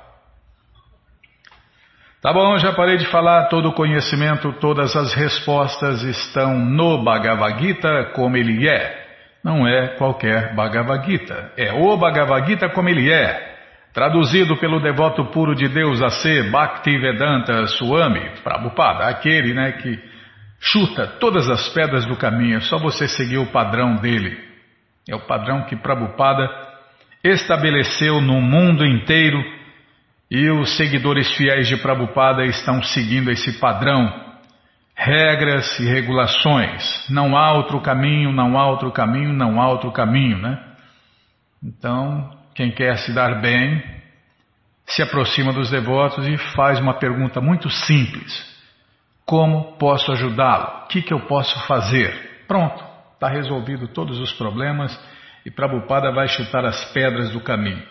Tá 2.21 2.33
bom, 2.33 2.57
já 2.57 2.73
parei 2.73 2.97
de 2.97 3.07
falar, 3.07 3.49
todo 3.49 3.69
o 3.69 3.75
conhecimento, 3.75 4.53
todas 4.55 4.97
as 4.97 5.12
respostas 5.12 6.03
estão 6.03 6.59
no 6.59 7.03
Bhagavad 7.05 7.61
Gita 7.61 8.12
como 8.14 8.37
ele 8.37 8.67
é. 8.67 9.05
Não 9.45 9.69
é 9.69 9.88
qualquer 9.99 10.55
Bhagavad 10.55 11.05
Gita, 11.05 11.53
é 11.55 11.71
o 11.73 11.95
Bhagavad 11.99 12.47
Gita 12.47 12.71
como 12.71 12.88
ele 12.88 13.12
é. 13.12 13.53
Traduzido 13.95 14.57
pelo 14.57 14.81
devoto 14.81 15.25
puro 15.27 15.55
de 15.55 15.69
Deus 15.69 16.03
a 16.03 16.11
ser 16.11 16.51
Bhaktivedanta 16.51 17.69
Swami 17.69 18.29
Prabhupada, 18.43 19.07
aquele 19.07 19.55
né, 19.55 19.71
que 19.71 19.97
chuta 20.59 21.07
todas 21.07 21.49
as 21.49 21.69
pedras 21.69 22.05
do 22.05 22.17
caminho, 22.17 22.57
é 22.57 22.61
só 22.61 22.77
você 22.77 23.07
seguir 23.07 23.39
o 23.39 23.53
padrão 23.53 23.95
dele. 23.95 24.37
É 25.09 25.15
o 25.15 25.21
padrão 25.21 25.63
que 25.67 25.77
Prabhupada 25.77 26.51
estabeleceu 27.23 28.21
no 28.21 28.41
mundo 28.41 28.85
inteiro 28.85 29.41
e 30.29 30.51
os 30.51 30.77
seguidores 30.77 31.33
fiéis 31.37 31.69
de 31.69 31.77
Prabhupada 31.77 32.45
estão 32.45 32.83
seguindo 32.83 33.31
esse 33.31 33.61
padrão. 33.61 34.25
Regras 34.97 35.79
e 35.79 35.87
regulações. 35.87 37.09
Não 37.09 37.37
há 37.37 37.53
outro 37.53 37.81
caminho, 37.81 38.33
não 38.33 38.59
há 38.59 38.67
outro 38.69 38.91
caminho, 38.91 39.33
não 39.33 39.61
há 39.61 39.69
outro 39.69 39.93
caminho, 39.93 40.39
né? 40.39 40.59
Então, 41.63 42.44
quem 42.54 42.70
quer 42.70 42.99
se 42.99 43.12
dar 43.12 43.40
bem, 43.40 43.82
se 44.87 45.02
aproxima 45.02 45.52
dos 45.52 45.70
devotos 45.70 46.26
e 46.28 46.37
faz 46.54 46.78
uma 46.78 46.94
pergunta 46.94 47.40
muito 47.40 47.68
simples: 47.68 48.32
Como 49.26 49.76
posso 49.78 50.12
ajudá-lo? 50.12 50.84
O 50.84 50.88
que, 50.88 51.02
que 51.02 51.12
eu 51.12 51.20
posso 51.20 51.58
fazer? 51.66 52.44
Pronto, 52.46 52.84
está 53.14 53.28
resolvido 53.28 53.88
todos 53.88 54.20
os 54.20 54.32
problemas 54.32 54.96
e 55.44 55.50
Prabhupada 55.50 56.12
vai 56.12 56.28
chutar 56.28 56.64
as 56.64 56.84
pedras 56.92 57.30
do 57.30 57.40
caminho. 57.40 57.82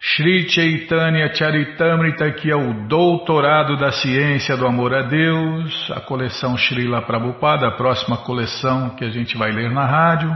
Sri 0.00 0.48
Chaitanya 0.48 1.32
Charitamrita, 1.34 2.30
que 2.32 2.50
é 2.50 2.56
o 2.56 2.88
Doutorado 2.88 3.76
da 3.76 3.92
Ciência 3.92 4.56
do 4.56 4.66
Amor 4.66 4.94
a 4.94 5.02
Deus. 5.02 5.90
A 5.90 6.00
coleção 6.00 6.56
Srila 6.56 7.02
Prabhupada, 7.02 7.68
a 7.68 7.72
próxima 7.72 8.16
coleção 8.16 8.96
que 8.96 9.04
a 9.04 9.10
gente 9.10 9.36
vai 9.36 9.52
ler 9.52 9.70
na 9.70 9.84
rádio, 9.84 10.34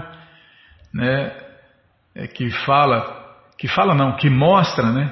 né? 0.92 1.32
É 2.14 2.26
que 2.26 2.50
fala, 2.50 3.36
que 3.58 3.68
fala 3.68 3.94
não, 3.94 4.16
que 4.16 4.28
mostra, 4.28 4.92
né? 4.92 5.10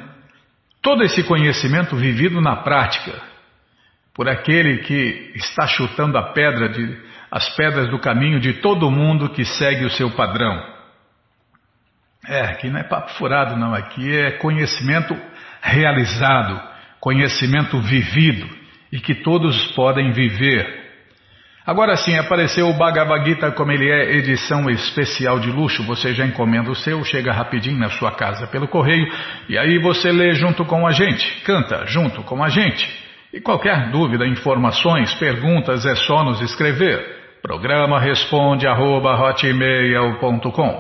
Todo 0.83 1.03
esse 1.03 1.23
conhecimento 1.25 1.97
vivido 1.97 2.43
na 2.43 2.57
prática 2.57 3.34
por 4.15 4.29
aquele 4.29 4.79
que 4.79 5.33
está 5.35 5.67
chutando 5.67 6.17
a 6.17 6.33
pedra 6.33 6.69
de, 6.69 6.97
as 7.31 7.49
pedras 7.57 7.91
do 7.91 7.99
caminho 7.99 8.39
de 8.39 8.55
todo 8.55 8.91
mundo 8.91 9.31
que 9.31 9.45
segue 9.45 9.85
o 9.85 9.91
seu 9.91 10.11
padrão. 10.13 10.73
É, 12.27 12.41
aqui 12.43 12.71
não 12.71 12.79
é 12.79 12.85
papo 12.85 13.11
furado, 13.15 13.57
não. 13.57 13.75
Aqui 13.75 14.17
é 14.17 14.31
conhecimento 14.33 15.15
realizado, 15.61 16.63
conhecimento 17.01 17.79
vivido 17.81 18.49
e 18.93 19.01
que 19.01 19.17
todos 19.17 19.73
podem 19.73 20.13
viver. 20.13 20.85
Agora 21.67 21.97
sim, 21.97 22.17
apareceu 22.17 22.69
o 22.69 22.75
Bhagavad 22.75 23.27
Gita 23.27 23.51
como 23.51 23.73
ele 23.73 23.91
é, 23.91 24.17
edição 24.17 24.71
especial 24.71 25.41
de 25.41 25.51
luxo. 25.51 25.83
Você 25.85 26.15
já 26.15 26.25
encomenda 26.25 26.71
o 26.71 26.75
seu, 26.75 27.03
chega 27.05 27.33
rapidinho 27.33 27.79
na 27.79 27.91
sua 27.91 28.13
casa 28.13 28.47
pelo 28.47 28.69
correio 28.69 29.07
e 29.49 29.59
aí 29.59 29.79
você 29.79 30.13
lê 30.13 30.35
junto 30.35 30.65
com 30.65 30.87
a 30.87 30.93
gente, 30.93 31.43
canta 31.43 31.85
junto 31.87 32.23
com 32.23 32.45
a 32.45 32.49
gente. 32.49 33.04
E 33.35 33.41
qualquer 33.41 33.91
dúvida, 33.91 34.25
informações, 34.25 35.13
perguntas 35.15 35.85
é 35.85 35.97
só 35.97 36.23
nos 36.23 36.41
escrever. 36.41 37.41
Programa 37.43 37.99
responde 37.99 38.65
arroba, 38.65 39.19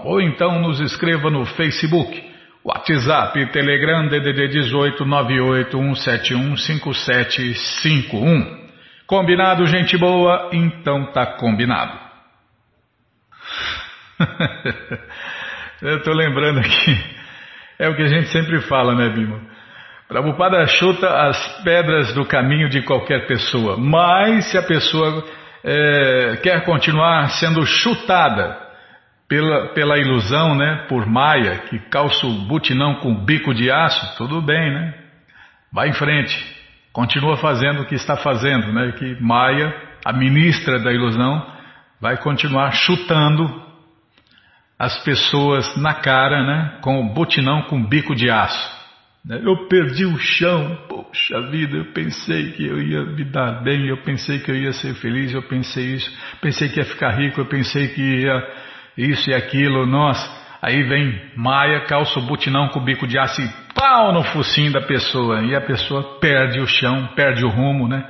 ou 0.05 0.21
então 0.21 0.61
nos 0.61 0.79
escreva 0.79 1.29
no 1.31 1.45
Facebook, 1.45 2.33
WhatsApp, 2.65 3.51
Telegram 3.51 4.07
DDD 4.07 4.51
18 4.51 5.05
98 5.05 5.77
171 5.77 6.57
5751. 6.57 8.69
Combinado, 9.05 9.67
gente 9.67 9.99
boa? 9.99 10.51
Então 10.53 11.07
tá 11.07 11.27
combinado. 11.27 11.99
Eu 15.83 15.97
estou 15.97 16.15
lembrando 16.15 16.61
aqui, 16.61 17.05
é 17.81 17.89
o 17.89 17.97
que 17.97 18.03
a 18.03 18.09
gente 18.09 18.29
sempre 18.29 18.61
fala, 18.61 18.95
né, 18.95 19.09
Bima? 19.09 19.54
Prabhupada 20.15 20.65
chuta 20.69 21.09
as 21.09 21.63
pedras 21.65 22.15
do 22.15 22.25
caminho 22.25 22.69
de 22.69 22.83
qualquer 22.83 23.27
pessoa, 23.27 23.77
mas 23.77 24.45
se 24.45 24.57
a 24.57 24.63
pessoa 24.63 25.25
é, 25.65 26.39
quer 26.41 26.65
continuar 26.65 27.31
sendo 27.31 27.67
chutada 27.67 28.57
pela, 29.29 29.75
pela 29.75 29.99
ilusão, 29.99 30.55
né, 30.55 30.87
por 30.89 31.05
Maia, 31.05 31.63
que 31.69 31.81
calça 31.91 32.25
o 32.29 32.47
butinão 32.47 33.01
com 33.01 33.13
bico 33.25 33.53
de 33.53 33.73
aço, 33.73 34.17
tudo 34.17 34.41
bem, 34.41 34.73
né? 34.73 34.95
Vai 35.73 35.89
em 35.89 35.95
frente 35.95 36.55
continua 36.93 37.37
fazendo 37.37 37.83
o 37.83 37.85
que 37.85 37.97
está 37.97 38.17
fazendo, 38.17 38.73
né? 38.73 38.93
Que 38.93 39.21
Maia, 39.21 39.75
a 40.05 40.13
ministra 40.13 40.79
da 40.79 40.93
ilusão, 40.93 41.45
vai 42.01 42.19
continuar 42.19 42.71
chutando 42.71 43.65
as 44.79 44.97
pessoas 45.03 45.77
na 45.77 45.93
cara, 45.93 46.47
né? 46.47 46.79
Com 46.83 47.01
o 47.01 47.13
botinão 47.13 47.63
com 47.63 47.85
bico 47.85 48.15
de 48.15 48.31
aço. 48.31 48.84
Né? 49.25 49.41
Eu 49.43 49.67
perdi 49.69 50.05
o 50.05 50.19
chão, 50.19 50.77
poxa 50.89 51.41
vida, 51.51 51.77
eu 51.77 51.93
pensei 51.93 52.53
que 52.53 52.67
eu 52.67 52.81
ia 52.81 53.05
me 53.05 53.25
dar 53.25 53.63
bem, 53.63 53.87
eu 53.89 53.97
pensei 53.99 54.39
que 54.39 54.51
eu 54.51 54.57
ia 54.57 54.73
ser 54.73 54.95
feliz, 54.95 55.33
eu 55.33 55.43
pensei 55.43 55.95
isso, 55.95 56.11
pensei 56.41 56.69
que 56.69 56.79
ia 56.79 56.85
ficar 56.85 57.11
rico, 57.13 57.41
eu 57.41 57.47
pensei 57.47 57.89
que 57.89 58.03
ia 58.03 58.43
isso 58.97 59.31
e 59.31 59.35
aquilo, 59.35 59.87
nossa. 59.87 60.45
Aí 60.61 60.83
vem 60.83 61.21
Maia, 61.37 61.85
calça 61.87 62.19
o 62.19 62.23
butinão 62.23 62.69
com 62.69 62.81
o 62.81 62.85
bico 62.85 63.07
de 63.07 63.19
aço 63.19 63.43
e 63.43 63.49
pau 63.75 64.13
no 64.13 64.23
focinho 64.23 64.73
da 64.73 64.81
pessoa. 64.81 65.43
E 65.43 65.55
a 65.55 65.61
pessoa 65.61 66.19
perde 66.21 66.59
o 66.61 66.67
chão, 66.67 67.09
perde 67.15 67.45
o 67.45 67.51
rumo, 67.51 67.87
né? 67.87 68.09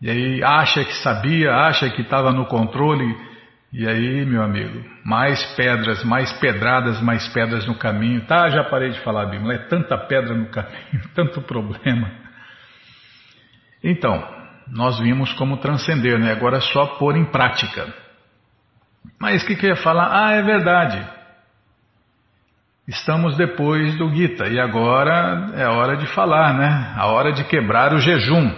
E 0.00 0.08
aí 0.08 0.42
acha 0.42 0.84
que 0.84 0.94
sabia, 0.94 1.52
acha 1.52 1.90
que 1.90 2.02
estava 2.02 2.32
no 2.32 2.46
controle. 2.46 3.14
E 3.70 3.86
aí, 3.86 4.24
meu 4.24 4.42
amigo, 4.42 4.82
mais 5.04 5.44
pedras, 5.54 6.02
mais 6.02 6.32
pedradas, 6.40 7.02
mais 7.02 7.28
pedras 7.28 7.66
no 7.66 7.74
caminho. 7.74 8.24
Tá, 8.26 8.48
já 8.48 8.64
parei 8.64 8.90
de 8.90 9.00
falar, 9.00 9.26
Bíblia. 9.26 9.56
É 9.56 9.68
tanta 9.68 9.96
pedra 9.98 10.34
no 10.34 10.46
caminho, 10.46 11.02
tanto 11.14 11.42
problema. 11.42 12.10
Então, 13.84 14.26
nós 14.68 14.98
vimos 14.98 15.32
como 15.34 15.58
transcender, 15.58 16.18
né? 16.18 16.32
Agora 16.32 16.56
é 16.56 16.60
só 16.60 16.86
pôr 16.98 17.16
em 17.16 17.26
prática. 17.26 17.92
Mas 19.20 19.42
o 19.42 19.46
que, 19.46 19.54
que 19.54 19.66
eu 19.66 19.70
ia 19.70 19.76
falar? 19.76 20.08
Ah, 20.12 20.32
é 20.32 20.42
verdade. 20.42 21.06
Estamos 22.86 23.36
depois 23.36 23.96
do 23.98 24.08
Gita 24.14 24.46
e 24.46 24.58
agora 24.58 25.50
é 25.54 25.66
hora 25.66 25.94
de 25.94 26.06
falar, 26.06 26.54
né? 26.54 26.94
A 26.96 27.06
hora 27.06 27.32
de 27.32 27.44
quebrar 27.44 27.92
o 27.92 27.98
jejum. 27.98 28.50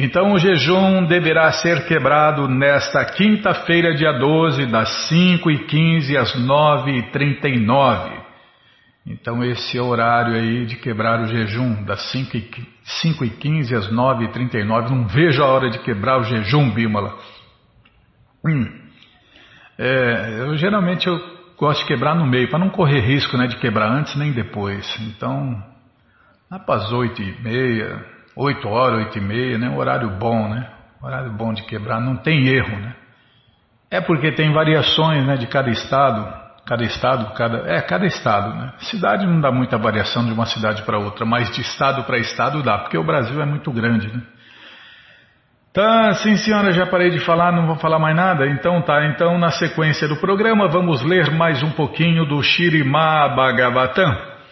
Então 0.00 0.32
o 0.32 0.38
jejum 0.38 1.06
deverá 1.06 1.50
ser 1.50 1.84
quebrado 1.88 2.46
nesta 2.46 3.04
quinta-feira, 3.04 3.96
dia 3.96 4.12
12, 4.12 4.66
das 4.66 5.10
5h15 5.10 6.16
às 6.16 6.32
9h39. 6.36 8.12
Então 9.04 9.42
esse 9.42 9.76
é 9.76 9.82
o 9.82 9.86
horário 9.86 10.34
aí 10.34 10.66
de 10.66 10.76
quebrar 10.76 11.20
o 11.20 11.26
jejum, 11.26 11.82
das 11.82 12.12
5h15 12.12 13.76
às 13.76 13.92
9h39. 13.92 14.88
Não 14.88 15.08
vejo 15.08 15.42
a 15.42 15.46
hora 15.46 15.68
de 15.68 15.80
quebrar 15.80 16.20
o 16.20 16.22
jejum, 16.22 16.70
Bímola. 16.70 17.18
Hum. 18.46 18.70
É, 19.76 20.42
eu 20.42 20.56
geralmente 20.56 21.08
eu 21.08 21.18
gosto 21.56 21.80
de 21.80 21.88
quebrar 21.88 22.14
no 22.14 22.24
meio, 22.24 22.48
para 22.48 22.60
não 22.60 22.70
correr 22.70 23.00
risco 23.00 23.36
né, 23.36 23.48
de 23.48 23.56
quebrar 23.56 23.90
antes 23.90 24.14
nem 24.14 24.30
depois. 24.30 24.86
Então, 25.08 25.60
lá 26.48 26.60
para 26.60 26.76
as 26.76 26.92
oito 26.92 27.20
e 27.20 27.42
meia, 27.42 28.17
oito 28.38 28.68
horas, 28.68 28.98
oito 29.00 29.18
e 29.18 29.20
meia, 29.20 29.58
né, 29.58 29.68
um 29.68 29.76
horário 29.76 30.08
bom, 30.10 30.48
né? 30.48 30.66
Horário 31.02 31.32
bom 31.32 31.52
de 31.52 31.64
quebrar, 31.64 32.00
não 32.00 32.16
tem 32.16 32.48
erro, 32.48 32.78
né? 32.78 32.94
É 33.90 34.00
porque 34.00 34.32
tem 34.32 34.52
variações 34.52 35.24
né, 35.24 35.36
de 35.36 35.46
cada 35.46 35.70
estado, 35.70 36.26
cada 36.64 36.84
estado, 36.84 37.34
cada. 37.34 37.58
É, 37.68 37.80
cada 37.80 38.06
estado, 38.06 38.54
né? 38.54 38.72
Cidade 38.78 39.26
não 39.26 39.40
dá 39.40 39.50
muita 39.50 39.76
variação 39.76 40.24
de 40.24 40.32
uma 40.32 40.46
cidade 40.46 40.82
para 40.82 40.98
outra, 40.98 41.24
mas 41.24 41.50
de 41.50 41.62
estado 41.62 42.04
para 42.04 42.18
estado 42.18 42.62
dá, 42.62 42.78
porque 42.78 42.98
o 42.98 43.04
Brasil 43.04 43.40
é 43.40 43.46
muito 43.46 43.72
grande, 43.72 44.08
né? 44.08 44.22
Tá, 45.72 46.14
sim 46.14 46.36
senhora, 46.36 46.72
já 46.72 46.86
parei 46.86 47.10
de 47.10 47.20
falar, 47.20 47.52
não 47.52 47.66
vou 47.66 47.76
falar 47.76 47.98
mais 47.98 48.16
nada? 48.16 48.46
Então 48.46 48.80
tá, 48.82 49.06
então 49.06 49.38
na 49.38 49.50
sequência 49.50 50.08
do 50.08 50.16
programa 50.16 50.68
vamos 50.68 51.02
ler 51.02 51.30
mais 51.30 51.62
um 51.62 51.70
pouquinho 51.70 52.24
do 52.24 52.42
Shirimá 52.42 53.28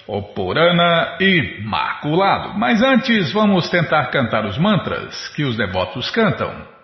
o 0.06 0.22
Purana 0.22 1.16
Imaculado. 1.20 2.58
Mas 2.58 2.82
antes 2.82 3.32
vamos 3.32 3.68
tentar 3.68 4.06
cantar 4.06 4.44
os 4.44 4.56
mantras 4.58 5.28
que 5.34 5.44
os 5.44 5.56
devotos 5.56 6.10
cantam. 6.10 6.76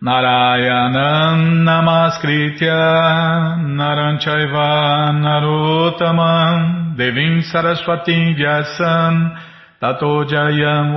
Narayanam 0.00 1.64
Namaskritya 1.64 3.56
Naranchaiva 3.66 5.12
Narotamam 5.12 6.94
Devim 6.94 7.42
Saraswati 7.42 8.34
Vyasam 8.36 9.34
Tato 9.80 10.24
Jayam 10.24 10.94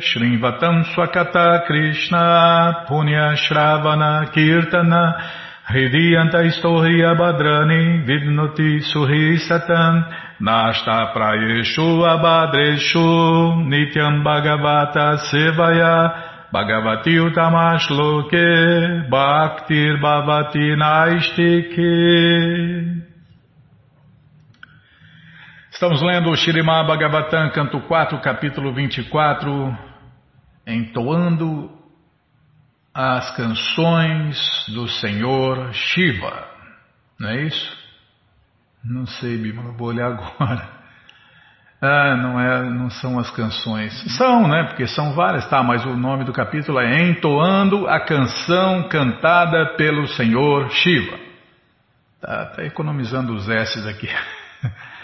Shrinvatam 0.00 0.84
Swakata 0.92 1.64
Krishna 1.64 2.86
Punya 2.88 3.36
Shravana 3.36 4.32
Kirtana 4.32 5.43
Hridiyanta 5.66 6.44
Istohriya 6.44 7.14
Badrani 7.16 8.04
Vidnoti 8.04 8.80
Suhi 8.92 9.38
Satam 9.48 10.04
Nashta 10.40 11.12
Prayeshu 11.14 12.04
Abadreshu 12.04 13.64
Nityam 13.64 14.22
Bhagavata 14.22 15.16
Sevaya 15.30 16.50
Bhagavati 16.52 17.16
Utamashloke 17.16 19.08
Bhaktir 19.08 19.96
Bhavati 20.02 20.76
Naistike 20.76 21.94
Estamos 25.72 26.02
lendo 26.02 26.30
o 26.30 26.36
Shirimá 26.36 26.84
Bhagavatam, 26.84 27.50
canto 27.50 27.80
4, 27.80 28.20
capítulo 28.20 28.72
24, 28.72 29.76
entoando 30.64 31.83
as 32.94 33.34
canções 33.36 34.38
do 34.68 34.88
Senhor 34.88 35.72
Shiva. 35.72 36.46
Não 37.18 37.28
é 37.28 37.42
isso? 37.42 37.76
Não 38.84 39.06
sei, 39.06 39.36
Bima, 39.36 39.72
vou 39.72 39.88
olhar 39.88 40.12
agora. 40.12 40.68
Ah, 41.82 42.16
não, 42.16 42.40
é, 42.40 42.70
não 42.70 42.88
são 42.88 43.18
as 43.18 43.30
canções. 43.30 43.92
São, 44.16 44.46
né? 44.48 44.64
Porque 44.64 44.86
são 44.86 45.12
várias, 45.12 45.48
tá? 45.50 45.62
Mas 45.62 45.84
o 45.84 45.96
nome 45.96 46.24
do 46.24 46.32
capítulo 46.32 46.78
é 46.78 47.02
Entoando 47.02 47.86
a 47.88 48.00
canção 48.00 48.88
cantada 48.88 49.74
pelo 49.76 50.06
Senhor 50.08 50.70
Shiva. 50.70 51.18
Tá, 52.20 52.46
tá 52.46 52.64
economizando 52.64 53.34
os 53.34 53.48
S's 53.48 53.86
aqui. 53.86 54.08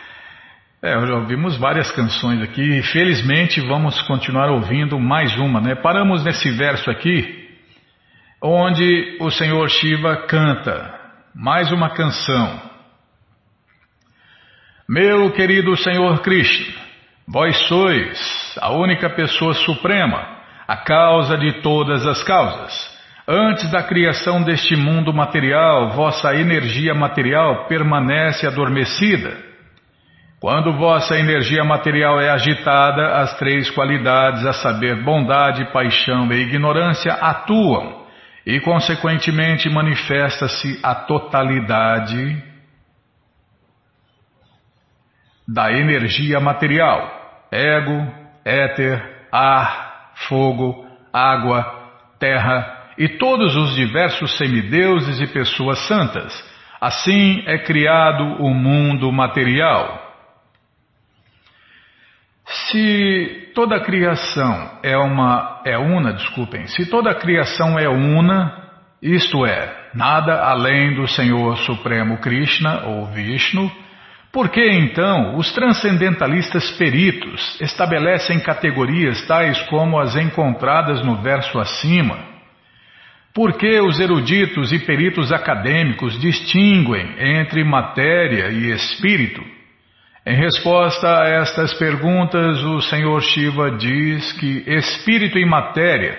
É, 0.82 0.92
já 0.92 1.14
ouvimos 1.14 1.58
várias 1.58 1.92
canções 1.92 2.40
aqui 2.40 2.82
felizmente 2.84 3.60
vamos 3.60 4.00
continuar 4.00 4.48
ouvindo 4.48 4.98
mais 4.98 5.36
uma, 5.36 5.60
né? 5.60 5.74
Paramos 5.74 6.24
nesse 6.24 6.50
verso 6.52 6.90
aqui, 6.90 7.39
onde 8.42 9.18
o 9.20 9.30
Senhor 9.30 9.68
Shiva 9.68 10.16
canta 10.26 10.98
mais 11.34 11.70
uma 11.70 11.90
canção. 11.90 12.58
Meu 14.88 15.30
querido 15.32 15.76
Senhor 15.76 16.20
Krishna, 16.22 16.74
vós 17.28 17.56
sois 17.68 18.58
a 18.60 18.72
única 18.72 19.10
pessoa 19.10 19.52
suprema, 19.52 20.26
a 20.66 20.78
causa 20.78 21.36
de 21.36 21.60
todas 21.60 22.06
as 22.06 22.22
causas. 22.24 22.98
Antes 23.28 23.70
da 23.70 23.82
criação 23.82 24.42
deste 24.42 24.74
mundo 24.74 25.12
material, 25.12 25.90
vossa 25.90 26.34
energia 26.34 26.94
material 26.94 27.66
permanece 27.66 28.46
adormecida. 28.46 29.36
Quando 30.40 30.72
vossa 30.72 31.18
energia 31.18 31.62
material 31.62 32.18
é 32.18 32.30
agitada, 32.30 33.20
as 33.20 33.38
três 33.38 33.70
qualidades, 33.70 34.44
a 34.46 34.54
saber, 34.54 35.04
bondade, 35.04 35.70
paixão 35.70 36.32
e 36.32 36.40
ignorância, 36.40 37.12
atuam 37.12 37.99
e, 38.46 38.60
consequentemente, 38.60 39.68
manifesta-se 39.68 40.80
a 40.82 40.94
totalidade 40.94 42.42
da 45.46 45.72
energia 45.72 46.40
material: 46.40 47.48
ego, 47.50 48.06
éter, 48.44 49.26
ar, 49.32 50.12
fogo, 50.28 50.86
água, 51.12 51.64
terra 52.18 52.92
e 52.96 53.08
todos 53.08 53.56
os 53.56 53.74
diversos 53.74 54.36
semideuses 54.36 55.20
e 55.20 55.26
pessoas 55.26 55.78
santas. 55.86 56.32
Assim 56.80 57.42
é 57.46 57.58
criado 57.58 58.24
o 58.42 58.54
mundo 58.54 59.10
material. 59.12 60.09
Se 62.52 63.52
toda 63.54 63.76
a 63.76 63.80
criação 63.80 64.80
é 64.82 64.96
uma 64.96 65.62
é 65.64 65.78
una, 65.78 66.12
desculpem, 66.12 66.66
se 66.66 66.84
toda 66.86 67.10
a 67.10 67.14
criação 67.14 67.78
é 67.78 67.88
una, 67.88 68.70
isto 69.00 69.46
é, 69.46 69.90
nada 69.94 70.42
além 70.42 70.94
do 70.96 71.06
Senhor 71.06 71.56
Supremo 71.58 72.18
Krishna 72.18 72.86
ou 72.86 73.06
Vishnu, 73.06 73.70
por 74.32 74.48
que 74.48 74.64
então 74.64 75.36
os 75.36 75.52
transcendentalistas 75.52 76.72
peritos 76.72 77.60
estabelecem 77.60 78.40
categorias 78.40 79.24
tais 79.26 79.60
como 79.68 80.00
as 80.00 80.16
encontradas 80.16 81.04
no 81.04 81.22
verso 81.22 81.58
acima? 81.58 82.18
Por 83.32 83.56
que 83.56 83.80
os 83.80 84.00
eruditos 84.00 84.72
e 84.72 84.80
peritos 84.80 85.32
acadêmicos 85.32 86.18
distinguem 86.20 87.14
entre 87.18 87.62
matéria 87.62 88.48
e 88.48 88.72
espírito? 88.72 89.59
Em 90.26 90.36
resposta 90.36 91.22
a 91.22 91.28
estas 91.28 91.72
perguntas, 91.74 92.62
o 92.62 92.82
Senhor 92.82 93.22
Shiva 93.22 93.70
diz 93.70 94.32
que 94.32 94.64
espírito 94.66 95.38
e 95.38 95.46
matéria 95.46 96.18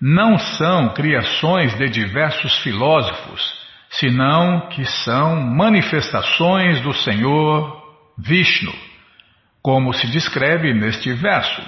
não 0.00 0.38
são 0.38 0.94
criações 0.94 1.76
de 1.76 1.88
diversos 1.88 2.56
filósofos 2.62 3.64
senão 3.90 4.68
que 4.68 4.84
são 4.84 5.36
manifestações 5.36 6.80
do 6.80 6.92
Senhor 6.92 7.82
Vishnu, 8.18 8.72
como 9.62 9.92
se 9.92 10.06
descreve 10.08 10.72
neste 10.72 11.12
verso. 11.12 11.62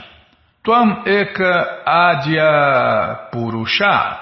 Tuam 0.62 1.02
eka 1.06 1.82
adya 1.86 3.28
purusha. 3.30 4.18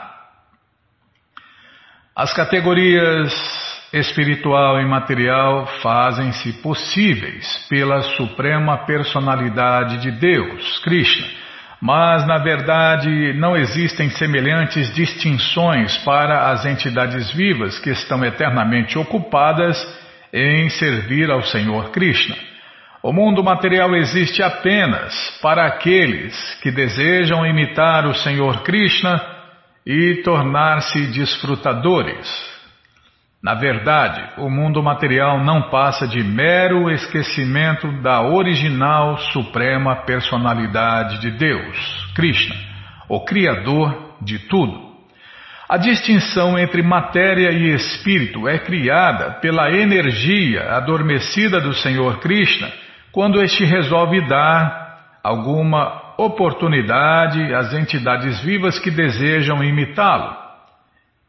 As 2.15 2.35
categorias 2.35 3.64
espiritual 3.99 4.81
e 4.81 4.85
material 4.85 5.67
fazem-se 5.83 6.53
possíveis 6.55 7.67
pela 7.69 8.03
suprema 8.03 8.79
personalidade 8.87 9.99
de 9.99 10.11
Deus, 10.11 10.79
Krishna 10.81 11.45
mas, 11.87 12.27
na 12.27 12.39
verdade, 12.39 13.35
não 13.35 13.55
existem 13.55 14.09
semelhantes 14.09 14.95
distinções 14.95 15.99
para 15.99 16.51
as 16.51 16.65
entidades 16.65 17.31
vivas 17.31 17.79
que 17.79 17.91
estão 17.91 18.25
eternamente 18.25 18.99
ocupadas 18.99 19.77
em 20.33 20.71
servir 20.71 21.31
ao 21.31 21.43
Senhor 21.43 21.91
Krishna. 21.91 22.37
O 23.03 23.13
mundo 23.13 23.45
material 23.45 23.95
existe 23.95 24.43
apenas 24.43 25.15
para 25.43 25.67
aqueles 25.67 26.35
que 26.63 26.71
desejam 26.71 27.45
imitar 27.45 28.07
o 28.07 28.15
Senhor 28.15 28.63
Krishna 28.63 29.21
e 29.85 30.23
tornar-se 30.25 31.09
desfrutadores. 31.09 32.54
Na 33.45 33.53
verdade, 33.53 34.23
o 34.39 34.49
mundo 34.49 34.83
material 34.83 35.45
não 35.45 35.69
passa 35.69 36.09
de 36.09 36.25
mero 36.25 36.91
esquecimento 36.91 37.93
da 38.01 38.23
original 38.23 39.19
suprema 39.19 39.97
personalidade 39.97 41.21
de 41.21 41.31
Deus, 41.33 42.13
Krishna, 42.15 42.57
o 43.07 43.23
Criador 43.23 44.15
de 44.23 44.39
tudo. 44.49 44.95
A 45.69 45.77
distinção 45.77 46.59
entre 46.59 46.83
matéria 46.83 47.51
e 47.51 47.75
espírito 47.75 48.49
é 48.49 48.59
criada 48.59 49.33
pela 49.43 49.71
energia 49.71 50.63
adormecida 50.77 51.61
do 51.61 51.75
Senhor 51.75 52.21
Krishna 52.21 52.73
quando 53.13 53.43
este 53.43 53.63
resolve 53.63 54.27
dar 54.27 55.19
alguma 55.23 56.15
oportunidade 56.17 57.53
às 57.53 57.75
entidades 57.75 58.41
vivas 58.43 58.79
que 58.79 58.91
desejam 58.91 59.63
imitá-lo 59.63 60.35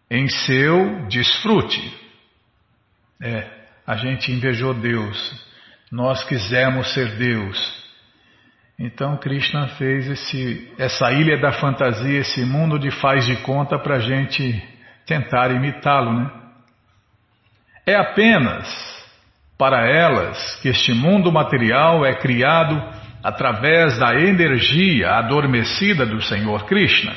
em 0.10 0.30
seu 0.30 1.08
desfrute. 1.10 2.05
É, 3.22 3.48
a 3.88 3.96
gente 3.96 4.32
invejou 4.32 4.74
Deus, 4.74 5.46
nós 5.92 6.24
quisemos 6.24 6.94
ser 6.94 7.16
Deus. 7.18 7.86
Então 8.78 9.16
Krishna 9.18 9.68
fez 9.78 10.08
esse, 10.10 10.74
essa 10.78 11.12
ilha 11.12 11.38
da 11.40 11.54
fantasia, 11.54 12.20
esse 12.20 12.44
mundo 12.44 12.78
de 12.78 12.92
faz 12.92 13.26
de 13.26 13.38
conta 13.38 13.80
para 13.80 13.96
a 13.96 14.00
gente 14.00 14.62
tentar 15.06 15.52
imitá-lo, 15.52 16.14
né? 16.14 16.30
É 17.86 17.96
apenas 17.96 18.68
para 19.58 19.88
elas 19.88 20.60
que 20.60 20.68
este 20.68 20.92
mundo 20.92 21.32
material 21.32 22.06
é 22.06 22.16
criado 22.16 22.82
através 23.24 23.98
da 23.98 24.14
energia 24.16 25.12
adormecida 25.12 26.06
do 26.06 26.22
Senhor 26.22 26.66
Krishna. 26.66 27.16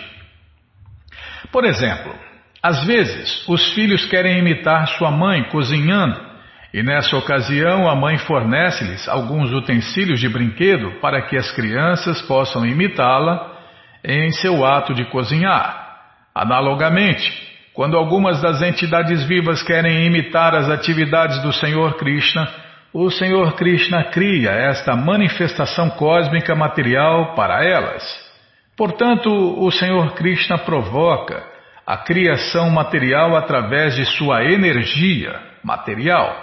Por 1.50 1.64
exemplo, 1.64 2.14
às 2.62 2.84
vezes, 2.84 3.46
os 3.48 3.72
filhos 3.72 4.04
querem 4.06 4.38
imitar 4.38 4.88
sua 4.88 5.10
mãe 5.10 5.44
cozinhando, 5.44 6.20
e 6.74 6.82
nessa 6.82 7.16
ocasião 7.16 7.88
a 7.88 7.94
mãe 7.94 8.18
fornece-lhes 8.18 9.08
alguns 9.08 9.52
utensílios 9.52 10.20
de 10.20 10.28
brinquedo 10.28 11.00
para 11.00 11.22
que 11.22 11.36
as 11.36 11.50
crianças 11.52 12.20
possam 12.22 12.66
imitá-la 12.66 13.56
em 14.04 14.30
seu 14.32 14.66
ato 14.66 14.92
de 14.92 15.04
cozinhar. 15.06 15.86
Analogamente, 16.34 17.32
quando 17.72 17.96
algumas 17.96 18.42
das 18.42 18.60
entidades 18.60 19.24
vivas 19.24 19.62
querem 19.62 20.04
imitar 20.04 20.54
as 20.54 20.68
atividades 20.68 21.40
do 21.42 21.52
Senhor 21.52 21.96
Krishna, 21.96 22.48
o 22.92 23.10
Senhor 23.10 23.54
Krishna 23.54 24.04
cria 24.04 24.50
esta 24.50 24.96
manifestação 24.96 25.88
cósmica 25.90 26.54
material 26.54 27.34
para 27.34 27.64
elas. 27.64 28.02
Portanto, 28.76 29.30
o 29.30 29.70
Senhor 29.70 30.12
Krishna 30.14 30.58
provoca 30.58 31.57
a 31.88 31.96
criação 31.96 32.68
material 32.68 33.34
através 33.34 33.96
de 33.96 34.04
sua 34.04 34.44
energia 34.44 35.40
material. 35.64 36.36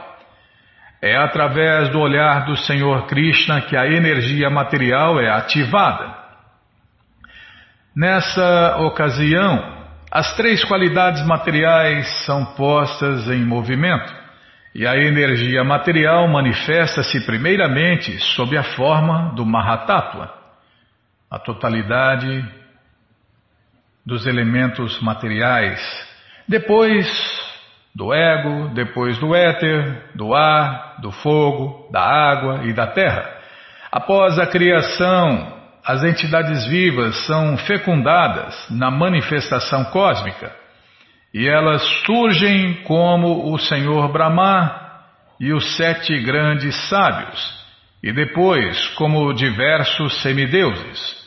É 1.00 1.16
através 1.16 1.90
do 1.90 2.00
olhar 2.00 2.46
do 2.46 2.58
Senhor 2.58 3.06
Krishna 3.06 3.62
que 3.62 3.78
a 3.78 3.86
energia 3.86 4.50
material 4.50 5.20
é 5.20 5.30
ativada. 5.30 6.16
Nessa 7.96 8.78
ocasião, 8.80 9.86
as 10.12 10.36
três 10.36 10.64
qualidades 10.64 11.24
materiais 11.28 12.08
são 12.26 12.44
postas 12.56 13.30
em 13.30 13.46
movimento 13.46 14.12
e 14.74 14.88
a 14.88 14.98
energia 14.98 15.64
material 15.64 16.28
manifesta-se 16.28 17.24
primeiramente 17.24 18.18
sob 18.34 18.58
a 18.58 18.64
forma 18.64 19.32
do 19.36 19.46
Mahatattva, 19.46 20.34
a 21.30 21.38
totalidade 21.38 22.65
dos 24.06 24.26
elementos 24.26 25.02
materiais, 25.02 25.80
depois 26.48 27.08
do 27.96 28.14
ego, 28.14 28.70
depois 28.74 29.18
do 29.18 29.34
éter, 29.34 30.12
do 30.14 30.36
ar, 30.36 30.98
do 31.02 31.12
fogo, 31.12 31.90
da 31.92 32.02
água 32.02 32.66
e 32.66 32.74
da 32.74 32.88
terra. 32.88 33.26
Após 33.92 34.38
a 34.38 34.46
criação, 34.46 35.54
as 35.84 36.04
entidades 36.04 36.68
vivas 36.68 37.26
são 37.26 37.58
fecundadas 37.58 38.54
na 38.70 38.92
manifestação 38.92 39.86
cósmica 39.86 40.52
e 41.34 41.48
elas 41.48 41.82
surgem 42.06 42.84
como 42.84 43.54
o 43.54 43.60
Senhor 43.60 44.12
Brahma 44.12 44.84
e 45.40 45.52
os 45.52 45.76
sete 45.76 46.18
grandes 46.24 46.74
sábios, 46.88 47.66
e 48.02 48.14
depois 48.14 48.88
como 48.96 49.34
diversos 49.34 50.22
semideuses. 50.22 51.25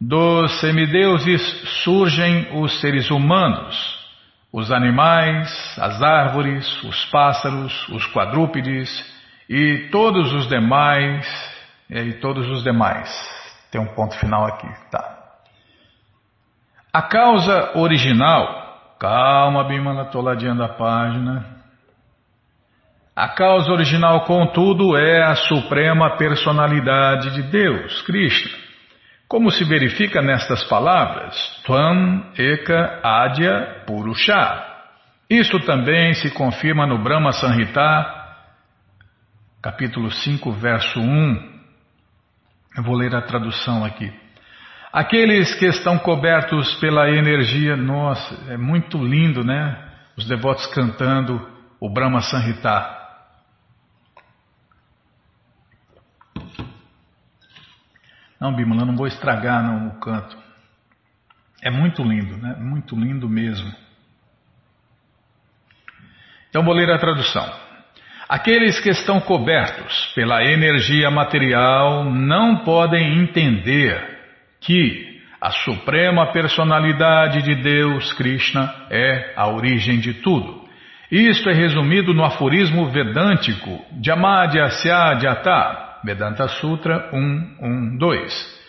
Dos 0.00 0.60
semideuses 0.60 1.40
surgem 1.84 2.48
os 2.60 2.80
seres 2.80 3.10
humanos, 3.10 3.76
os 4.52 4.70
animais, 4.70 5.48
as 5.78 6.02
árvores, 6.02 6.82
os 6.82 7.04
pássaros, 7.06 7.88
os 7.88 8.06
quadrúpedes 8.08 8.88
e 9.48 9.88
todos 9.90 10.32
os 10.32 10.48
demais, 10.48 11.26
e 11.88 12.12
todos 12.14 12.48
os 12.48 12.62
demais. 12.62 13.08
Tem 13.70 13.80
um 13.80 13.94
ponto 13.94 14.16
final 14.18 14.46
aqui, 14.46 14.68
tá? 14.90 15.14
A 16.92 17.02
causa 17.02 17.76
original, 17.76 18.96
calma, 18.98 19.64
Bimala, 19.64 20.02
estou 20.02 20.22
ladeando 20.22 20.62
a 20.62 20.68
página. 20.68 21.44
A 23.16 23.28
causa 23.28 23.70
original, 23.72 24.24
contudo, 24.24 24.96
é 24.96 25.22
a 25.22 25.34
suprema 25.34 26.16
personalidade 26.16 27.34
de 27.34 27.42
Deus, 27.42 28.02
Krishna. 28.02 28.63
Como 29.34 29.50
se 29.50 29.64
verifica 29.64 30.22
nestas 30.22 30.62
palavras, 30.62 31.34
Tvam 31.66 32.24
Eka 32.38 33.00
Adya 33.02 33.82
Purusha. 33.84 34.64
Isto 35.28 35.58
também 35.58 36.14
se 36.14 36.30
confirma 36.30 36.86
no 36.86 37.02
Brahma 37.02 37.32
Sanhita, 37.32 37.82
capítulo 39.60 40.08
5, 40.08 40.52
verso 40.52 41.00
1. 41.00 41.52
Eu 42.76 42.84
vou 42.84 42.94
ler 42.94 43.12
a 43.12 43.22
tradução 43.22 43.84
aqui. 43.84 44.08
Aqueles 44.92 45.52
que 45.56 45.66
estão 45.66 45.98
cobertos 45.98 46.72
pela 46.76 47.10
energia, 47.10 47.76
nossa, 47.76 48.52
é 48.52 48.56
muito 48.56 48.98
lindo, 48.98 49.42
né? 49.42 49.76
Os 50.16 50.28
devotos 50.28 50.64
cantando 50.66 51.44
o 51.80 51.92
Brahma 51.92 52.20
Sanhita. 52.20 53.03
Não, 58.44 58.52
Bimala, 58.52 58.84
não 58.84 58.94
vou 58.94 59.06
estragar 59.06 59.62
não, 59.62 59.88
o 59.88 59.98
canto. 59.98 60.36
É 61.62 61.70
muito 61.70 62.02
lindo, 62.02 62.36
né? 62.36 62.54
Muito 62.60 62.94
lindo 62.94 63.26
mesmo. 63.26 63.72
Então 66.50 66.62
vou 66.62 66.74
ler 66.74 66.90
a 66.90 66.98
tradução. 66.98 67.50
Aqueles 68.28 68.78
que 68.80 68.90
estão 68.90 69.18
cobertos 69.18 70.12
pela 70.14 70.44
energia 70.44 71.10
material 71.10 72.04
não 72.04 72.58
podem 72.58 73.18
entender 73.22 73.98
que 74.60 75.22
a 75.40 75.50
suprema 75.50 76.30
personalidade 76.30 77.40
de 77.40 77.54
Deus, 77.54 78.12
Krishna, 78.12 78.74
é 78.90 79.32
a 79.36 79.48
origem 79.48 80.00
de 80.00 80.12
tudo. 80.20 80.68
Isto 81.10 81.48
é 81.48 81.54
resumido 81.54 82.12
no 82.12 82.22
aforismo 82.22 82.90
vedântico 82.90 83.82
Jamadya 84.02 84.68
Syadhyata, 84.68 85.93
Vedanta 86.04 86.46
Sutra 86.48 87.08
112. 87.10 88.62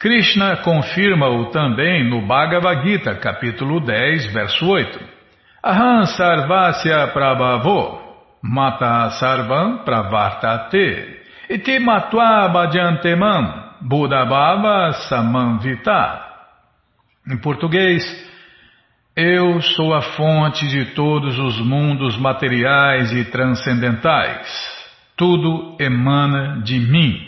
Krishna 0.00 0.56
confirma-o 0.58 1.50
também 1.50 2.08
no 2.08 2.26
Bhagavad 2.26 2.82
Gita, 2.82 3.14
capítulo 3.16 3.80
10, 3.80 4.32
verso 4.32 4.66
8. 4.66 4.98
Aham 5.62 6.06
sarvasya 6.06 7.08
prabhavo 7.08 8.00
mata 8.42 9.10
sarvam 9.10 9.84
pravartate 9.84 11.20
iti 11.50 11.78
matva 11.78 12.48
bhajantemam 12.48 13.74
buddhabhava 13.82 14.92
samanvita. 15.08 16.28
Em 17.30 17.36
português, 17.36 18.02
eu 19.14 19.60
sou 19.60 19.92
a 19.92 20.00
fonte 20.00 20.66
de 20.66 20.94
todos 20.94 21.38
os 21.38 21.60
mundos 21.60 22.16
materiais 22.16 23.12
e 23.12 23.26
transcendentais. 23.26 24.79
Tudo 25.20 25.76
emana 25.78 26.62
de 26.62 26.78
mim. 26.78 27.20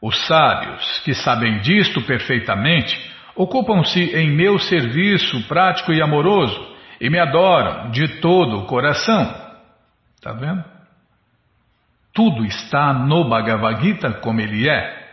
Os 0.00 0.16
sábios, 0.28 1.00
que 1.00 1.12
sabem 1.12 1.58
disto 1.58 2.00
perfeitamente, 2.02 2.96
ocupam-se 3.34 4.00
em 4.16 4.30
meu 4.30 4.60
serviço 4.60 5.42
prático 5.48 5.92
e 5.92 6.00
amoroso 6.00 6.56
e 7.00 7.10
me 7.10 7.18
adoram 7.18 7.90
de 7.90 8.20
todo 8.20 8.60
o 8.60 8.66
coração. 8.66 9.24
Está 10.14 10.34
vendo? 10.34 10.62
Tudo 12.14 12.44
está 12.44 12.92
no 12.92 13.28
Bhagavad 13.28 13.82
Gita 13.82 14.12
como 14.20 14.40
ele 14.40 14.68
é. 14.68 15.08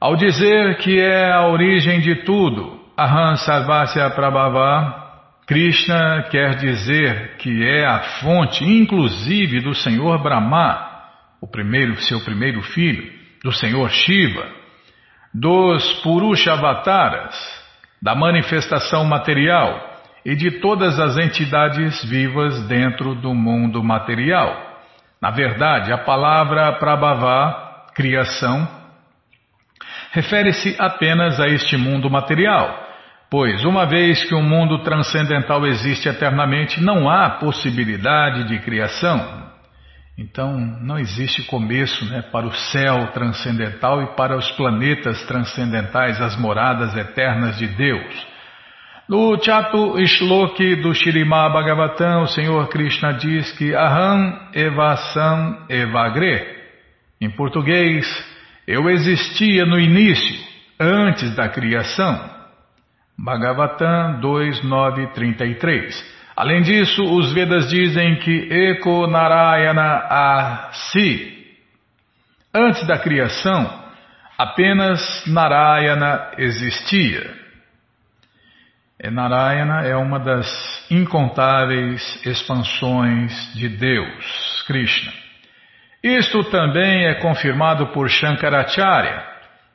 Ao 0.00 0.16
dizer 0.16 0.78
que 0.78 0.98
é 0.98 1.30
a 1.30 1.46
origem 1.46 2.00
de 2.00 2.24
tudo, 2.24 2.80
Aham 2.98 3.36
Sarvasya 3.36 4.08
Prabhava, 4.12 5.03
Krishna 5.46 6.22
quer 6.30 6.56
dizer 6.56 7.36
que 7.36 7.64
é 7.64 7.84
a 7.84 8.00
fonte, 8.20 8.64
inclusive, 8.64 9.60
do 9.60 9.74
Senhor 9.74 10.22
Brahma, 10.22 10.90
o 11.40 11.46
primeiro, 11.46 12.00
seu 12.00 12.20
primeiro 12.20 12.62
filho, 12.62 13.12
do 13.42 13.52
Senhor 13.52 13.90
Shiva, 13.90 14.46
dos 15.34 16.00
Purushavatas, 16.02 17.34
da 18.00 18.14
manifestação 18.14 19.04
material 19.04 20.00
e 20.24 20.34
de 20.34 20.60
todas 20.60 20.98
as 20.98 21.18
entidades 21.18 22.02
vivas 22.04 22.66
dentro 22.66 23.14
do 23.14 23.34
mundo 23.34 23.84
material. 23.84 24.80
Na 25.20 25.30
verdade, 25.30 25.92
a 25.92 25.98
palavra 25.98 26.72
Prabhava, 26.78 27.86
criação, 27.94 28.66
refere-se 30.12 30.74
apenas 30.78 31.38
a 31.38 31.48
este 31.48 31.76
mundo 31.76 32.08
material, 32.08 32.83
pois 33.30 33.64
uma 33.64 33.86
vez 33.86 34.24
que 34.24 34.34
o 34.34 34.38
um 34.38 34.42
mundo 34.42 34.82
transcendental 34.82 35.66
existe 35.66 36.08
eternamente, 36.08 36.80
não 36.80 37.08
há 37.08 37.30
possibilidade 37.30 38.48
de 38.48 38.58
criação. 38.60 39.44
Então, 40.16 40.56
não 40.80 40.96
existe 40.96 41.42
começo 41.42 42.04
né, 42.04 42.22
para 42.22 42.46
o 42.46 42.54
céu 42.54 43.08
transcendental 43.12 44.00
e 44.00 44.06
para 44.14 44.36
os 44.36 44.48
planetas 44.52 45.24
transcendentais, 45.26 46.20
as 46.20 46.36
moradas 46.36 46.96
eternas 46.96 47.58
de 47.58 47.66
Deus. 47.66 48.34
No 49.08 49.36
Chatu 49.42 49.98
Shloki 50.06 50.76
do 50.76 50.94
Shirimá 50.94 51.48
Bhagavatam, 51.50 52.22
o 52.22 52.28
Senhor 52.28 52.68
Krishna 52.68 53.12
diz 53.12 53.50
que 53.52 53.74
Aham 53.74 54.50
Evasam 54.54 55.66
Evagre. 55.68 56.42
Em 57.20 57.28
português, 57.28 58.06
eu 58.66 58.88
existia 58.88 59.66
no 59.66 59.78
início, 59.78 60.40
antes 60.80 61.34
da 61.34 61.48
criação. 61.48 62.33
Bhagavatam 63.18 64.20
2.9.33 64.20 66.14
Além 66.36 66.62
disso, 66.62 67.02
os 67.02 67.32
Vedas 67.32 67.68
dizem 67.68 68.16
que 68.16 68.48
Eko 68.50 69.06
Narayana 69.06 70.06
Asi. 70.68 71.32
Antes 72.52 72.84
da 72.86 72.98
criação, 72.98 73.84
apenas 74.36 75.24
Narayana 75.26 76.32
existia. 76.36 77.32
É, 78.98 79.10
Narayana 79.10 79.82
é 79.86 79.94
uma 79.96 80.18
das 80.18 80.86
incontáveis 80.90 82.20
expansões 82.26 83.32
de 83.54 83.68
Deus, 83.68 84.62
Krishna. 84.66 85.12
Isto 86.02 86.42
também 86.44 87.06
é 87.06 87.14
confirmado 87.14 87.88
por 87.88 88.08
Shankaracharya. 88.08 89.24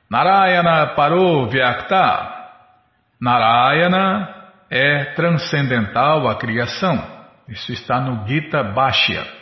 Narayana 0.09 0.87
parou 0.87 1.49
Vyakta. 1.49 2.38
Narayana 3.19 4.29
é 4.69 5.13
transcendental 5.15 6.27
à 6.27 6.35
criação. 6.35 7.03
Isso 7.47 7.71
está 7.73 7.99
no 7.99 8.27
Gita 8.27 8.63
Bhashya. 8.63 9.39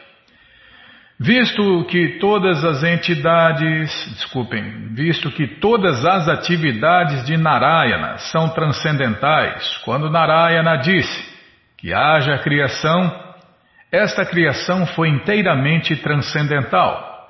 Visto 1.20 1.84
que 1.86 2.20
todas 2.20 2.63
as 2.63 2.84
entidades, 2.84 3.92
desculpem, 4.13 4.94
visto 4.94 5.32
que 5.32 5.48
todas 5.48 6.06
as 6.06 6.28
atividades 6.28 7.26
de 7.26 7.36
Narayana 7.38 8.20
são 8.20 8.50
transcendentais, 8.50 9.78
quando 9.84 10.12
Narayana 10.12 10.78
disse 10.78 11.38
que 11.78 11.92
haja 11.92 12.38
criação, 12.38 13.12
esta 13.92 14.26
criação 14.26 14.86
foi 14.86 15.10
inteiramente 15.10 15.96
transcendental. 15.96 17.28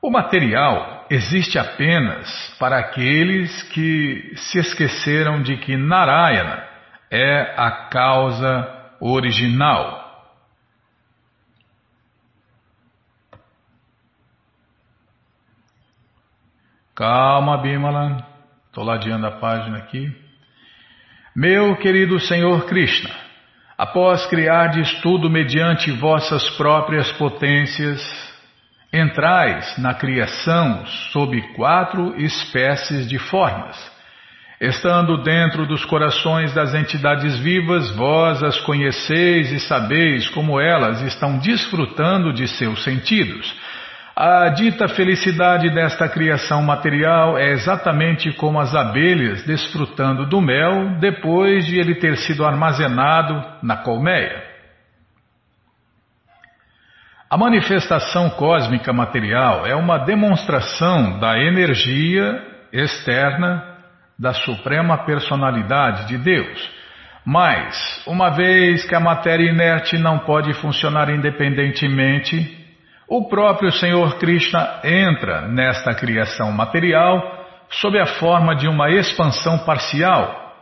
O 0.00 0.10
material 0.10 0.95
existe 1.10 1.58
apenas 1.58 2.54
para 2.58 2.78
aqueles 2.78 3.62
que 3.64 4.32
se 4.36 4.58
esqueceram 4.58 5.42
de 5.42 5.56
que 5.56 5.76
Narayana 5.76 6.64
é 7.10 7.54
a 7.56 7.88
causa 7.88 8.94
original. 9.00 10.04
Calma, 16.94 17.58
Bimala. 17.58 18.26
Estou 18.68 18.82
ladeando 18.82 19.26
a 19.26 19.32
página 19.32 19.78
aqui. 19.78 20.10
Meu 21.34 21.76
querido 21.76 22.18
Senhor 22.18 22.64
Krishna, 22.64 23.14
após 23.76 24.26
criardes 24.26 24.90
tudo 25.02 25.28
mediante 25.28 25.90
vossas 25.92 26.48
próprias 26.56 27.12
potências, 27.12 28.00
entrais 28.96 29.76
na 29.78 29.94
criação 29.94 30.86
sob 31.12 31.40
quatro 31.54 32.14
espécies 32.16 33.08
de 33.08 33.18
formas. 33.18 33.76
Estando 34.60 35.22
dentro 35.22 35.66
dos 35.66 35.84
corações 35.84 36.54
das 36.54 36.72
entidades 36.74 37.38
vivas, 37.38 37.94
vós 37.94 38.42
as 38.42 38.58
conheceis 38.60 39.52
e 39.52 39.60
sabeis 39.60 40.28
como 40.30 40.58
elas 40.58 41.02
estão 41.02 41.38
desfrutando 41.38 42.32
de 42.32 42.48
seus 42.48 42.82
sentidos 42.82 43.54
a 44.18 44.48
dita 44.48 44.88
felicidade 44.88 45.68
desta 45.74 46.08
criação 46.08 46.62
material 46.62 47.36
é 47.36 47.50
exatamente 47.50 48.32
como 48.32 48.58
as 48.58 48.74
abelhas 48.74 49.42
desfrutando 49.42 50.24
do 50.24 50.40
mel 50.40 50.98
depois 50.98 51.66
de 51.66 51.78
ele 51.78 51.96
ter 51.96 52.16
sido 52.16 52.42
armazenado 52.42 53.44
na 53.62 53.76
colmeia. 53.76 54.42
A 57.28 57.36
manifestação 57.36 58.30
cósmica 58.30 58.92
material 58.92 59.66
é 59.66 59.74
uma 59.74 59.98
demonstração 59.98 61.18
da 61.18 61.36
energia 61.36 62.40
externa 62.72 63.64
da 64.16 64.32
Suprema 64.32 64.98
Personalidade 64.98 66.06
de 66.06 66.18
Deus. 66.18 66.70
Mas, 67.24 68.04
uma 68.06 68.30
vez 68.30 68.84
que 68.84 68.94
a 68.94 69.00
matéria 69.00 69.50
inerte 69.50 69.98
não 69.98 70.20
pode 70.20 70.54
funcionar 70.54 71.10
independentemente, 71.10 72.64
o 73.08 73.28
próprio 73.28 73.72
Senhor 73.72 74.18
Krishna 74.18 74.80
entra 74.84 75.48
nesta 75.48 75.92
criação 75.96 76.52
material 76.52 77.20
sob 77.70 77.98
a 77.98 78.06
forma 78.06 78.54
de 78.54 78.68
uma 78.68 78.88
expansão 78.92 79.58
parcial, 79.64 80.54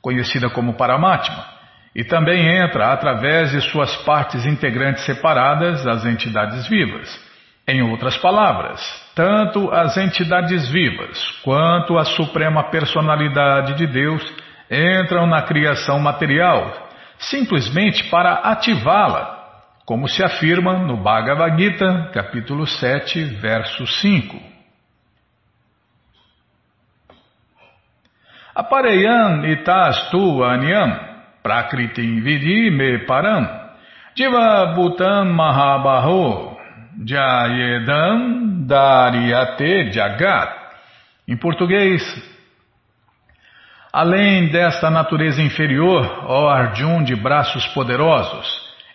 conhecida 0.00 0.48
como 0.48 0.74
Paramatma, 0.74 1.51
e 1.94 2.02
também 2.04 2.56
entra 2.56 2.92
através 2.92 3.50
de 3.50 3.60
suas 3.60 3.94
partes 3.98 4.46
integrantes 4.46 5.04
separadas, 5.04 5.86
as 5.86 6.04
entidades 6.06 6.66
vivas. 6.66 7.32
Em 7.68 7.82
outras 7.82 8.16
palavras, 8.16 8.80
tanto 9.14 9.70
as 9.70 9.96
entidades 9.96 10.68
vivas 10.68 11.40
quanto 11.44 11.96
a 11.96 12.04
Suprema 12.04 12.64
Personalidade 12.70 13.74
de 13.74 13.86
Deus 13.86 14.22
entram 14.70 15.26
na 15.26 15.42
criação 15.42 16.00
material, 16.00 16.88
simplesmente 17.18 18.04
para 18.10 18.32
ativá-la 18.32 19.40
como 19.84 20.08
se 20.08 20.24
afirma 20.24 20.78
no 20.78 20.96
Bhagavad 20.96 21.56
Gita, 21.60 22.10
capítulo 22.12 22.66
7, 22.66 23.24
verso 23.24 23.86
5. 23.86 24.52
Apareyam 28.54 29.46
itastu 29.46 30.42
anyam 30.44 31.11
prakritim 31.42 32.20
vidi 32.20 32.70
me 32.70 33.06
param 33.06 33.62
Jiva 34.14 34.74
Bhutam 34.74 35.32
Mahabaho 35.32 36.56
Jayedam 37.04 38.66
Daryate 38.66 39.90
Jagat. 39.90 40.52
Em 41.26 41.36
português, 41.36 42.02
além 43.92 44.48
desta 44.48 44.90
natureza 44.90 45.40
inferior, 45.40 46.24
ó 46.26 46.48
Arjun 46.48 47.02
de 47.02 47.16
braços 47.16 47.66
poderosos, 47.68 48.46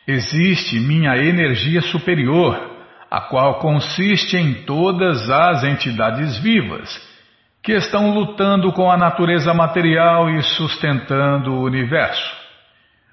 existe 0.08 0.80
minha 0.80 1.18
energia 1.18 1.82
superior, 1.82 2.78
a 3.10 3.22
qual 3.22 3.56
consiste 3.56 4.38
em 4.38 4.66
todas 4.66 5.30
as 5.30 5.64
entidades 5.64 6.38
vivas, 6.38 7.07
que 7.68 7.74
estão 7.74 8.12
lutando 8.12 8.72
com 8.72 8.90
a 8.90 8.96
natureza 8.96 9.54
material 9.54 10.30
e 10.30 10.42
sustentando 10.42 11.52
o 11.52 11.64
universo. 11.64 12.34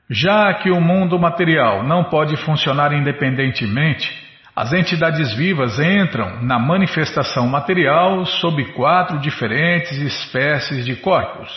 Já 0.08 0.54
que 0.54 0.70
o 0.70 0.80
mundo 0.80 1.18
material 1.18 1.82
não 1.82 2.04
pode 2.04 2.36
funcionar 2.36 2.92
independentemente, 2.92 4.16
as 4.54 4.72
entidades 4.72 5.34
vivas 5.34 5.80
entram 5.80 6.40
na 6.40 6.56
manifestação 6.56 7.48
material 7.48 8.24
sob 8.26 8.64
quatro 8.74 9.18
diferentes 9.18 9.98
espécies 9.98 10.84
de 10.84 10.94
corpos. 10.94 11.50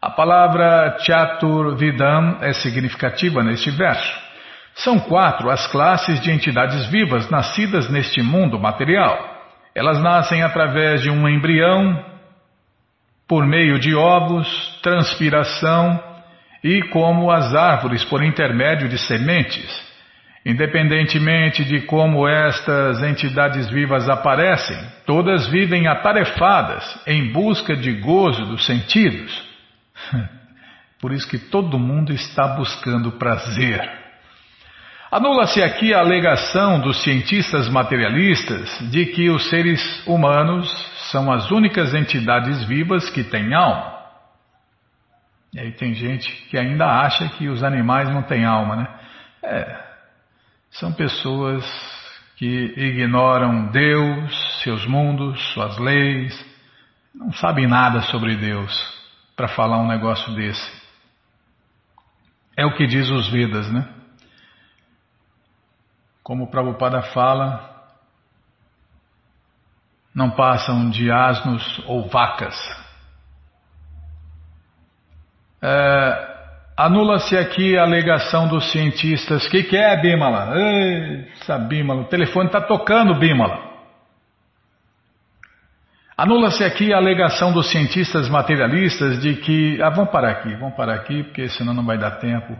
A 0.00 0.08
palavra 0.08 0.96
Chaturvidam 1.00 2.38
é 2.40 2.54
significativa 2.54 3.42
neste 3.42 3.70
verso. 3.70 4.18
São 4.76 4.98
quatro 4.98 5.50
as 5.50 5.66
classes 5.66 6.18
de 6.22 6.30
entidades 6.30 6.86
vivas 6.86 7.28
nascidas 7.28 7.90
neste 7.90 8.22
mundo 8.22 8.58
material. 8.58 9.34
Elas 9.74 10.00
nascem 10.00 10.42
através 10.42 11.02
de 11.02 11.10
um 11.10 11.28
embrião, 11.28 12.13
por 13.26 13.46
meio 13.46 13.78
de 13.78 13.94
ovos, 13.94 14.78
transpiração, 14.82 16.14
e 16.62 16.82
como 16.88 17.30
as 17.30 17.54
árvores 17.54 18.02
por 18.04 18.24
intermédio 18.24 18.88
de 18.88 18.96
sementes. 18.98 19.94
Independentemente 20.46 21.64
de 21.64 21.82
como 21.82 22.28
estas 22.28 23.02
entidades 23.02 23.70
vivas 23.70 24.08
aparecem, 24.08 24.76
todas 25.06 25.46
vivem 25.48 25.86
atarefadas 25.86 27.00
em 27.06 27.32
busca 27.32 27.74
de 27.76 27.92
gozo 28.00 28.44
dos 28.46 28.64
sentidos. 28.64 29.42
Por 31.00 31.12
isso 31.12 31.28
que 31.28 31.38
todo 31.38 31.78
mundo 31.78 32.12
está 32.12 32.46
buscando 32.56 33.12
prazer. 33.12 34.03
Anula-se 35.14 35.62
aqui 35.62 35.94
a 35.94 36.00
alegação 36.00 36.80
dos 36.80 37.04
cientistas 37.04 37.68
materialistas 37.68 38.68
de 38.90 39.06
que 39.06 39.30
os 39.30 39.48
seres 39.48 40.04
humanos 40.08 40.68
são 41.12 41.30
as 41.30 41.52
únicas 41.52 41.94
entidades 41.94 42.64
vivas 42.64 43.08
que 43.10 43.22
têm 43.22 43.54
alma. 43.54 43.94
E 45.52 45.60
aí 45.60 45.70
tem 45.70 45.94
gente 45.94 46.32
que 46.50 46.58
ainda 46.58 46.86
acha 46.86 47.28
que 47.28 47.48
os 47.48 47.62
animais 47.62 48.08
não 48.12 48.24
têm 48.24 48.44
alma, 48.44 48.74
né? 48.74 48.88
É, 49.44 49.84
são 50.72 50.92
pessoas 50.92 51.64
que 52.34 52.74
ignoram 52.76 53.66
Deus, 53.70 54.62
seus 54.64 54.84
mundos, 54.84 55.40
suas 55.52 55.78
leis, 55.78 56.44
não 57.14 57.32
sabem 57.34 57.68
nada 57.68 58.00
sobre 58.00 58.34
Deus 58.34 58.74
para 59.36 59.46
falar 59.46 59.78
um 59.78 59.86
negócio 59.86 60.34
desse. 60.34 60.82
É 62.56 62.66
o 62.66 62.74
que 62.74 62.84
diz 62.84 63.08
os 63.10 63.28
Vedas, 63.28 63.72
né? 63.72 63.93
Como 66.24 66.44
o 66.44 66.50
Prabhupada 66.50 67.02
fala, 67.02 67.70
não 70.12 70.30
passam 70.30 70.90
de 70.90 71.12
asnos 71.12 71.80
ou 71.86 72.08
vacas 72.08 72.56
é, 75.62 76.34
Anula-se 76.76 77.36
aqui 77.36 77.78
a 77.78 77.82
alegação 77.82 78.48
dos 78.48 78.72
cientistas. 78.72 79.46
O 79.46 79.50
que, 79.50 79.62
que 79.62 79.76
é, 79.76 79.96
Bimala? 79.96 80.58
Essa 81.40 81.56
Bimala, 81.56 82.02
o 82.02 82.06
telefone 82.06 82.46
está 82.46 82.60
tocando, 82.60 83.14
Bimala. 83.14 83.72
Anula-se 86.16 86.64
aqui 86.64 86.92
a 86.92 86.96
alegação 86.96 87.52
dos 87.52 87.70
cientistas 87.70 88.28
materialistas 88.28 89.20
de 89.20 89.36
que. 89.36 89.80
Ah, 89.80 89.90
vamos 89.90 90.10
parar 90.10 90.32
aqui, 90.32 90.52
vamos 90.56 90.74
parar 90.74 90.94
aqui, 90.94 91.22
porque 91.22 91.48
senão 91.48 91.72
não 91.72 91.86
vai 91.86 91.96
dar 91.96 92.12
tempo. 92.18 92.56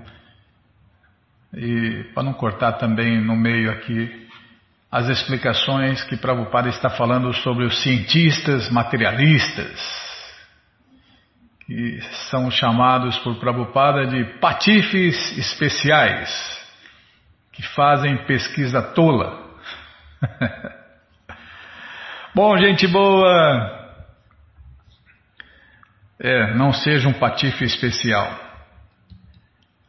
E 1.56 2.04
para 2.14 2.22
não 2.22 2.32
cortar 2.32 2.72
também 2.72 3.20
no 3.20 3.36
meio 3.36 3.70
aqui 3.70 4.28
as 4.90 5.08
explicações 5.08 6.04
que 6.04 6.16
Prabhupada 6.16 6.68
está 6.68 6.88
falando 6.90 7.32
sobre 7.32 7.64
os 7.64 7.82
cientistas 7.82 8.70
materialistas 8.70 10.04
que 11.66 12.00
são 12.30 12.50
chamados 12.50 13.18
por 13.20 13.36
Prabhupada 13.36 14.06
de 14.06 14.24
patifes 14.38 15.36
especiais, 15.38 16.30
que 17.52 17.62
fazem 17.62 18.24
pesquisa 18.26 18.82
tola. 18.82 19.42
Bom, 22.34 22.56
gente 22.58 22.86
boa, 22.88 23.94
é, 26.20 26.54
não 26.54 26.72
seja 26.72 27.08
um 27.08 27.12
patife 27.12 27.64
especial. 27.64 28.43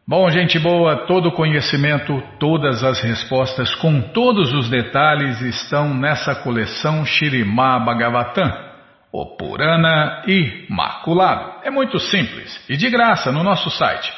Bom, 0.07 0.29
gente 0.29 0.59
boa, 0.59 1.07
todo 1.07 1.31
conhecimento, 1.31 2.21
todas 2.39 2.83
as 2.83 3.01
respostas, 3.01 3.73
com 3.73 4.01
todos 4.01 4.53
os 4.53 4.69
detalhes 4.69 5.41
estão 5.41 5.95
nessa 5.95 6.35
coleção 6.35 7.03
Shirimá 7.03 7.79
Bhagavatam 7.79 8.65
o 9.11 9.35
Purana 9.37 10.23
Imaculado. 10.27 11.61
É 11.63 11.71
muito 11.71 11.97
simples 11.99 12.63
e 12.69 12.75
de 12.75 12.89
graça 12.89 13.31
no 13.31 13.43
nosso 13.43 13.69
site. 13.71 14.13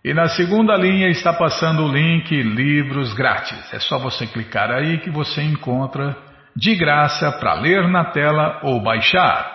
e 0.04 0.14
na 0.14 0.28
segunda 0.28 0.76
linha 0.76 1.08
está 1.08 1.32
passando 1.32 1.86
o 1.86 1.92
link 1.92 2.36
Livros 2.36 3.14
Grátis. 3.14 3.74
É 3.74 3.80
só 3.80 3.98
você 3.98 4.28
clicar 4.28 4.70
aí 4.70 4.98
que 4.98 5.10
você 5.10 5.42
encontra 5.42 6.18
de 6.54 6.76
graça 6.76 7.32
para 7.32 7.54
ler 7.54 7.88
na 7.88 8.12
tela 8.12 8.60
ou 8.62 8.82
baixar. 8.82 9.53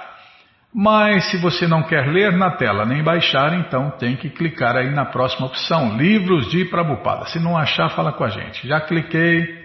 Mas 0.81 1.25
se 1.33 1.37
você 1.38 1.67
não 1.67 1.83
quer 1.83 2.07
ler 2.07 2.31
na 2.37 2.53
tela 2.53 2.87
nem 2.87 3.03
baixar, 3.03 3.53
então 3.53 3.91
tem 3.99 4.14
que 4.14 4.31
clicar 4.31 4.77
aí 4.77 4.93
na 4.93 5.05
próxima 5.05 5.49
opção, 5.49 5.97
Livros 5.97 6.49
de 6.53 6.67
Prabupada. 6.67 7.25
Se 7.25 7.41
não 7.41 7.59
achar, 7.59 7.88
fala 7.88 8.12
com 8.12 8.23
a 8.23 8.29
gente. 8.29 8.64
Já 8.69 8.81
cliquei, 8.81 9.59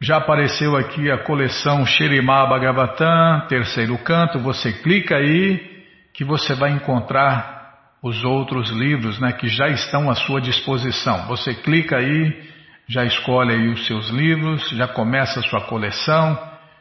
já 0.00 0.16
apareceu 0.16 0.76
aqui 0.76 1.08
a 1.08 1.18
coleção 1.18 1.86
Shirimá 1.86 2.44
Bhagavatam, 2.46 3.46
terceiro 3.46 3.96
canto. 3.98 4.40
Você 4.40 4.72
clica 4.72 5.18
aí 5.18 5.84
que 6.12 6.24
você 6.24 6.52
vai 6.56 6.72
encontrar 6.72 7.92
os 8.02 8.24
outros 8.24 8.72
livros 8.72 9.20
né, 9.20 9.30
que 9.30 9.46
já 9.46 9.68
estão 9.68 10.10
à 10.10 10.16
sua 10.16 10.40
disposição. 10.40 11.28
Você 11.28 11.54
clica 11.54 11.98
aí, 11.98 12.50
já 12.88 13.04
escolhe 13.04 13.52
aí 13.52 13.68
os 13.68 13.86
seus 13.86 14.10
livros, 14.10 14.68
já 14.70 14.88
começa 14.88 15.38
a 15.38 15.44
sua 15.44 15.60
coleção, 15.60 16.36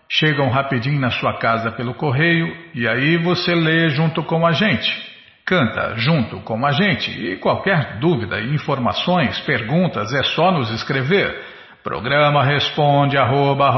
chegam 0.10 0.50
rapidinho 0.50 1.00
na 1.00 1.10
sua 1.10 1.38
casa 1.38 1.72
pelo 1.72 1.94
correio 1.94 2.56
e 2.74 2.88
aí 2.88 3.18
você 3.18 3.56
lê 3.56 3.90
junto 3.90 4.24
com 4.24 4.46
a 4.46 4.52
gente. 4.52 5.14
Canta 5.46 5.96
junto 5.98 6.40
com 6.42 6.66
a 6.66 6.72
gente 6.72 7.12
e 7.12 7.38
qualquer 7.38 8.00
dúvida, 8.00 8.40
informações, 8.40 9.40
perguntas 9.42 10.14
é 10.14 10.24
só 10.24 10.52
nos 10.52 10.70
escrever. 10.72 11.36
Programa 11.84 12.44
responde 12.44 13.18
arroba 13.18 13.70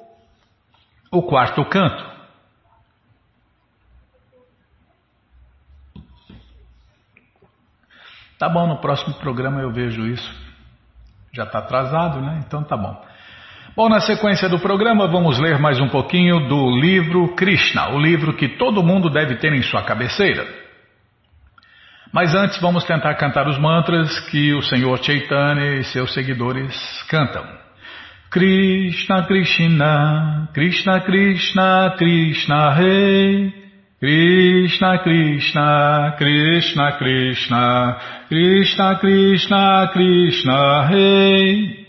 o 1.12 1.22
quarto 1.22 1.64
canto. 1.66 2.16
Tá 8.39 8.49
bom, 8.49 8.68
no 8.68 8.82
próximo 8.82 9.14
programa 9.16 9.62
eu 9.62 9.72
vejo 9.72 10.06
isso. 10.08 10.45
Já 11.32 11.43
está 11.43 11.60
atrasado, 11.60 12.20
né? 12.22 12.41
Então 12.45 12.64
tá 12.64 12.76
bom. 12.76 13.06
Bom, 13.76 13.89
na 13.89 13.99
sequência 13.99 14.49
do 14.49 14.60
programa 14.60 15.08
vamos 15.08 15.38
ler 15.38 15.60
mais 15.60 15.80
um 15.80 15.89
pouquinho 15.89 16.47
do 16.47 16.72
livro 16.80 17.36
Krishna, 17.36 17.89
o 17.89 17.99
livro 17.99 18.34
que 18.34 18.58
todo 18.58 18.84
mundo 18.84 19.10
deve 19.10 19.36
ter 19.36 19.53
em 19.53 19.62
sua 19.62 19.84
cabeceira. 19.84 20.64
Mas 22.16 22.34
antes 22.34 22.61
vamos 22.61 22.86
tentar 22.86 23.13
cantar 23.16 23.45
os 23.45 23.57
mantras 23.57 24.22
que 24.30 24.53
o 24.53 24.61
Senhor 24.61 24.97
Chaitanya 25.03 25.76
e 25.76 25.84
seus 25.84 26.13
seguidores 26.13 26.74
cantam. 27.09 27.43
Krishna 28.32 29.26
Krishna, 29.28 30.47
Krishna 30.53 31.01
Krishna, 31.01 31.93
Krishna 31.97 32.74
Rei. 32.80 33.53
Krishna 33.99 34.99
Krishna 35.03 36.16
Krishna 36.18 36.97
Krishna 36.97 37.99
Krishna 38.30 38.99
Krishna 39.01 39.91
Krishna 39.91 40.89
Rei 40.89 41.86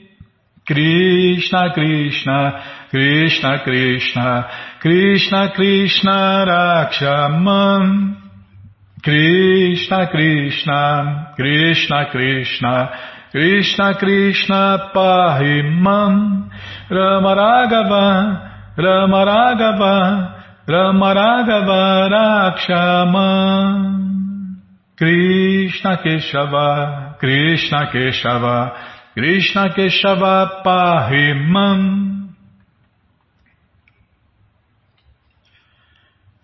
Krishna 0.67 1.73
Krishna 1.73 2.65
Krishna 2.91 3.59
Krishna 3.63 4.51
Krishna 4.81 5.53
Krishna 5.55 6.45
Rakshaman 6.49 8.26
Krishna 9.07 10.11
Krishna 10.11 11.31
Krishna 11.37 12.11
Krishna 12.11 12.91
Krishna 13.31 13.95
Krishna 13.95 14.91
Pahimam 14.93 16.51
Ramaragava 16.91 18.75
Ramaragava 18.77 19.95
Ramaragava 20.67 22.11
Rakshaman 22.59 23.77
Krishna 24.99 25.99
Keshava 26.03 27.17
Krishna 27.21 27.87
Keshava 27.95 28.75
Krishna 29.15 29.69
Keshava 29.71 30.65
Pahimam 30.65 32.27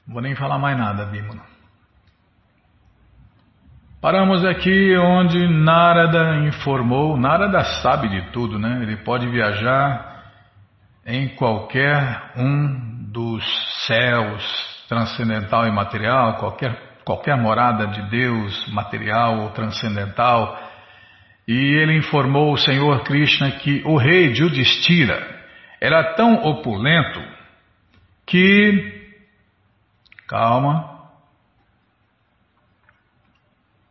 Vou 0.07 0.21
nem 0.21 0.37
falar 0.37 0.59
mais 0.59 0.77
nada, 0.77 1.07
Bímola. 1.07 1.52
Paramos 4.03 4.45
aqui 4.45 4.97
onde 4.97 5.47
Narada 5.47 6.39
informou. 6.39 7.17
Narada 7.17 7.63
sabe 7.83 8.09
de 8.09 8.33
tudo, 8.33 8.59
né? 8.59 8.81
Ele 8.83 8.97
pode 8.97 9.29
viajar 9.29 10.25
em 11.07 11.29
qualquer 11.37 12.33
um 12.37 13.13
dos 13.13 13.45
céus 13.87 14.85
transcendental 14.89 15.69
e 15.69 15.71
material, 15.71 16.35
qualquer, 16.39 16.77
qualquer 17.05 17.37
morada 17.37 17.87
de 17.87 18.11
Deus 18.11 18.67
material 18.73 19.39
ou 19.43 19.51
transcendental. 19.51 20.61
E 21.47 21.53
ele 21.53 21.97
informou 21.97 22.55
o 22.55 22.59
Senhor 22.59 23.05
Krishna 23.05 23.53
que 23.53 23.85
o 23.85 23.97
rei 23.97 24.35
Judistira 24.35 25.25
era 25.81 26.15
tão 26.15 26.43
opulento 26.43 27.23
que. 28.27 29.15
Calma. 30.27 30.91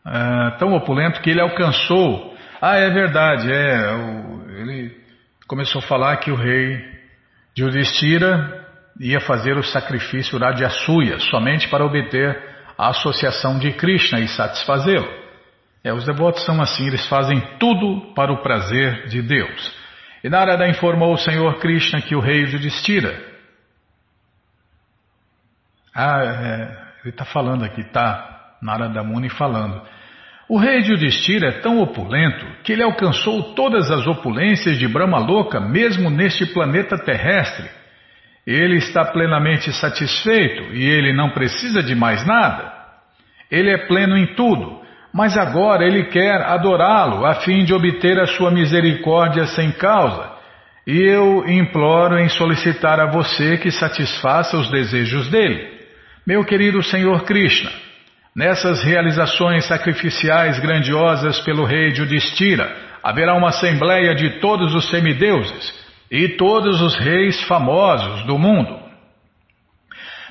É, 0.06 0.52
tão 0.58 0.74
opulento 0.74 1.22
que 1.22 1.30
ele 1.30 1.42
alcançou. 1.42 2.36
Ah, 2.62 2.78
é 2.78 2.90
verdade, 2.90 3.52
é. 3.52 3.94
O, 3.94 4.50
ele 4.50 4.98
começou 5.48 5.80
a 5.80 5.88
falar 5.88 6.18
que 6.18 6.32
o 6.32 6.36
rei 6.36 6.80
Yudhishthira 7.58 8.68
ia 9.00 9.20
fazer 9.20 9.58
o 9.58 9.64
sacrifício 9.64 10.38
Radyasuya 10.38 11.20
somente 11.20 11.68
para 11.68 11.86
obter 11.86 12.52
a 12.78 12.90
associação 12.90 13.60
de 13.60 13.72
Krishna 13.74 14.20
e 14.20 14.28
satisfazê-lo. 14.28 15.08
É, 15.84 15.92
os 15.94 16.06
devotos 16.06 16.46
são 16.46 16.62
assim, 16.62 16.88
eles 16.88 17.06
fazem 17.08 17.42
tudo 17.60 18.14
para 18.14 18.32
o 18.32 18.42
prazer 18.42 19.08
de 19.08 19.22
Deus. 19.22 19.76
E 20.24 20.30
Narada 20.30 20.68
informou 20.68 21.14
o 21.14 21.18
Senhor 21.18 21.60
Krishna 21.60 22.02
que 22.02 22.16
o 22.16 22.20
rei 22.20 22.44
Yudhishthira. 22.44 23.20
Ah, 25.94 26.24
é, 26.24 26.82
ele 27.02 27.10
está 27.10 27.26
falando 27.26 27.66
aqui, 27.66 27.84
tá? 27.86 28.31
Narada 28.62 29.04
Muni 29.04 29.30
falando. 29.30 29.82
O 30.48 30.58
rei 30.58 30.80
Yudhishthira 30.82 31.48
é 31.48 31.62
tão 31.62 31.80
opulento 31.80 32.46
que 32.64 32.74
ele 32.74 32.84
alcançou 32.84 33.56
todas 33.56 33.90
as 33.90 34.06
opulências 34.06 34.78
de 34.78 34.88
Brahmaloka 34.88 35.60
mesmo 35.60 36.10
neste 36.10 36.46
planeta 36.46 36.98
terrestre. 36.98 37.70
Ele 38.46 38.76
está 38.78 39.06
plenamente 39.06 39.72
satisfeito 39.72 40.74
e 40.74 40.84
ele 40.84 41.14
não 41.14 41.30
precisa 41.30 41.82
de 41.82 41.96
mais 41.96 42.26
nada. 42.26 42.72
Ele 43.50 43.72
é 43.72 43.88
pleno 43.88 44.18
em 44.18 44.36
tudo, 44.36 44.82
mas 45.14 45.38
agora 45.38 45.86
ele 45.86 46.06
quer 46.06 46.42
adorá-lo 46.42 47.26
a 47.26 47.36
fim 47.36 47.64
de 47.64 47.74
obter 47.74 48.20
a 48.20 48.28
sua 48.28 48.52
misericórdia 48.52 49.46
sem 49.46 49.72
causa. 49.72 50.32
E 50.86 50.98
eu 50.98 51.48
imploro 51.48 52.20
em 52.20 52.28
solicitar 52.28 53.00
a 53.00 53.10
você 53.10 53.58
que 53.58 53.72
satisfaça 53.72 54.58
os 54.58 54.70
desejos 54.70 55.30
dele. 55.30 55.80
Meu 56.28 56.44
querido 56.44 56.84
Senhor 56.84 57.24
Krishna, 57.24 57.72
Nessas 58.34 58.82
realizações 58.82 59.66
sacrificiais 59.66 60.58
grandiosas 60.60 61.42
pelo 61.42 61.66
rei 61.66 61.94
Judistira, 61.94 62.74
haverá 63.04 63.36
uma 63.36 63.50
assembleia 63.50 64.16
de 64.16 64.40
todos 64.40 64.74
os 64.74 64.90
semideuses 64.90 65.74
e 66.10 66.30
todos 66.30 66.82
os 66.82 66.96
reis 66.96 67.42
famosos 67.44 68.24
do 68.24 68.40
mundo. 68.40 68.80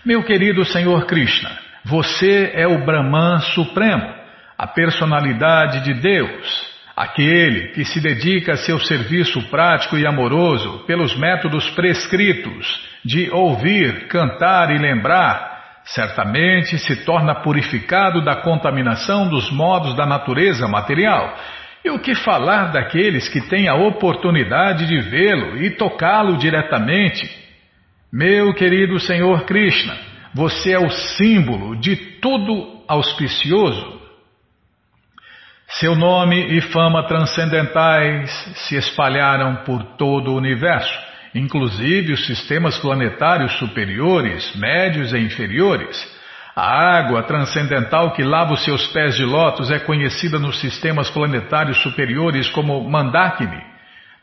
Meu 0.02 0.22
querido 0.22 0.64
Senhor 0.64 1.04
Krishna, 1.04 1.50
você 1.84 2.52
é 2.54 2.66
o 2.66 2.86
Brahman 2.86 3.40
Supremo, 3.54 4.14
a 4.56 4.66
personalidade 4.66 5.84
de 5.84 5.92
Deus, 6.00 6.70
aquele 6.96 7.68
que 7.68 7.84
se 7.84 8.00
dedica 8.00 8.52
a 8.54 8.56
seu 8.56 8.78
serviço 8.78 9.42
prático 9.50 9.98
e 9.98 10.06
amoroso 10.06 10.84
pelos 10.86 11.14
métodos 11.16 11.68
prescritos 11.70 12.82
de 13.04 13.30
ouvir, 13.30 14.06
cantar 14.08 14.70
e 14.70 14.78
lembrar 14.78 15.59
certamente 15.84 16.78
se 16.78 17.04
torna 17.04 17.34
purificado 17.42 18.22
da 18.22 18.36
contaminação 18.36 19.28
dos 19.28 19.50
modos 19.50 19.94
da 19.96 20.06
natureza 20.06 20.68
material. 20.68 21.36
E 21.84 21.90
o 21.90 21.98
que 21.98 22.14
falar 22.14 22.72
daqueles 22.72 23.28
que 23.28 23.40
têm 23.40 23.68
a 23.68 23.74
oportunidade 23.74 24.86
de 24.86 25.00
vê-lo 25.00 25.56
e 25.56 25.70
tocá-lo 25.70 26.36
diretamente? 26.36 27.28
Meu 28.12 28.52
querido 28.52 28.98
Senhor 29.00 29.44
Krishna, 29.44 29.96
você 30.34 30.72
é 30.72 30.78
o 30.78 30.90
símbolo 30.90 31.76
de 31.76 31.96
tudo 31.96 32.82
auspicioso. 32.86 34.00
Seu 35.68 35.94
nome 35.94 36.56
e 36.56 36.60
fama 36.60 37.06
transcendentais 37.06 38.30
se 38.68 38.76
espalharam 38.76 39.64
por 39.64 39.82
todo 39.96 40.32
o 40.32 40.36
universo 40.36 41.09
inclusive 41.34 42.12
os 42.12 42.26
sistemas 42.26 42.78
planetários 42.78 43.52
superiores, 43.58 44.54
médios 44.56 45.12
e 45.12 45.18
inferiores. 45.18 46.20
A 46.54 46.98
água 46.98 47.22
transcendental 47.22 48.12
que 48.12 48.22
lava 48.22 48.54
os 48.54 48.64
seus 48.64 48.86
pés 48.88 49.14
de 49.14 49.24
lótus 49.24 49.70
é 49.70 49.78
conhecida 49.78 50.38
nos 50.38 50.60
sistemas 50.60 51.08
planetários 51.10 51.80
superiores 51.82 52.48
como 52.50 52.82
Mandakini, 52.88 53.62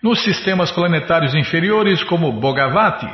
nos 0.03 0.24
sistemas 0.24 0.72
planetários 0.72 1.34
inferiores 1.34 2.03
como 2.03 2.32
Bogavati 2.32 3.10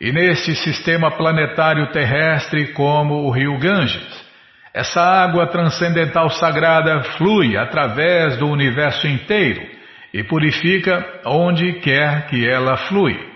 e 0.00 0.12
neste 0.12 0.54
sistema 0.54 1.10
planetário 1.10 1.90
terrestre 1.92 2.72
como 2.72 3.24
o 3.24 3.30
rio 3.30 3.58
Ganges. 3.58 4.26
Essa 4.74 5.00
água 5.00 5.46
transcendental 5.46 6.28
sagrada 6.28 7.02
flui 7.16 7.56
através 7.56 8.36
do 8.36 8.46
universo 8.46 9.06
inteiro 9.06 9.62
e 10.12 10.22
purifica 10.22 11.22
onde 11.24 11.74
quer 11.80 12.26
que 12.26 12.46
ela 12.46 12.76
flui. 12.76 13.35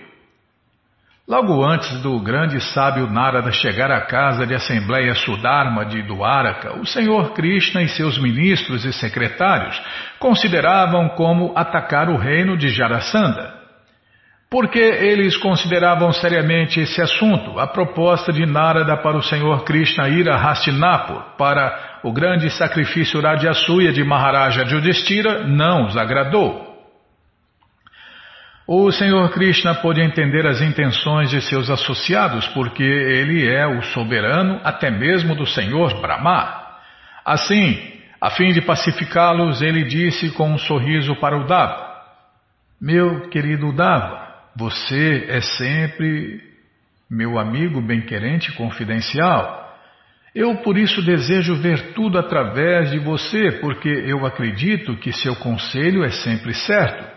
Logo 1.31 1.64
antes 1.64 1.97
do 2.03 2.18
grande 2.18 2.61
sábio 2.61 3.07
Narada 3.07 3.53
chegar 3.53 3.89
à 3.89 4.01
casa 4.01 4.45
de 4.45 4.53
assembleia 4.53 5.14
Sudharma 5.14 5.87
de 5.87 6.03
Dwaraka, 6.03 6.76
o 6.81 6.85
Senhor 6.85 7.35
Krishna 7.35 7.83
e 7.83 7.89
seus 7.89 8.18
ministros 8.18 8.85
e 8.85 8.93
secretários 8.93 9.81
consideravam 10.18 11.11
como 11.11 11.53
atacar 11.55 12.09
o 12.09 12.16
reino 12.16 12.57
de 12.57 12.68
Jarasandha. 12.70 13.55
Porque 14.51 14.81
eles 14.81 15.37
consideravam 15.37 16.11
seriamente 16.11 16.81
esse 16.81 17.01
assunto, 17.01 17.61
a 17.61 17.68
proposta 17.68 18.33
de 18.33 18.45
Narada 18.45 18.97
para 18.97 19.16
o 19.16 19.22
Senhor 19.22 19.62
Krishna 19.62 20.09
ir 20.09 20.28
a 20.28 20.35
Hastinapur 20.35 21.37
para 21.39 22.01
o 22.03 22.12
grande 22.12 22.51
sacrifício 22.51 23.20
Radyasuya 23.20 23.93
de 23.93 24.03
Maharaja 24.03 24.64
Yudhishthira 24.64 25.47
não 25.47 25.87
os 25.87 25.97
agradou. 25.97 26.70
O 28.73 28.93
Senhor 28.93 29.29
Krishna 29.33 29.75
pôde 29.75 30.01
entender 30.01 30.47
as 30.47 30.61
intenções 30.61 31.29
de 31.29 31.41
seus 31.41 31.68
associados, 31.68 32.47
porque 32.51 32.85
ele 32.85 33.45
é 33.45 33.66
o 33.66 33.83
soberano 33.83 34.61
até 34.62 34.93
mesmo 34.93 35.35
do 35.35 35.45
Senhor 35.45 36.01
Brahma. 36.01 36.68
Assim, 37.25 37.77
a 38.21 38.31
fim 38.31 38.53
de 38.53 38.62
pacificá-los, 38.62 39.61
ele 39.61 39.83
disse 39.87 40.31
com 40.35 40.53
um 40.53 40.57
sorriso 40.57 41.16
para 41.16 41.37
o 41.37 41.49
Dava: 41.49 41.97
Meu 42.81 43.29
querido 43.29 43.73
Dava, 43.73 44.37
você 44.55 45.27
é 45.29 45.41
sempre 45.41 46.41
meu 47.11 47.41
amigo 47.41 47.81
bem-querente 47.81 48.53
confidencial. 48.53 49.68
Eu 50.33 50.59
por 50.59 50.79
isso 50.79 51.03
desejo 51.03 51.57
ver 51.57 51.93
tudo 51.93 52.21
através 52.21 52.93
de 52.93 53.01
você, 53.01 53.51
porque 53.61 53.89
eu 53.89 54.25
acredito 54.25 54.95
que 54.99 55.12
seu 55.12 55.35
conselho 55.35 56.05
é 56.05 56.11
sempre 56.11 56.55
certo. 56.55 57.10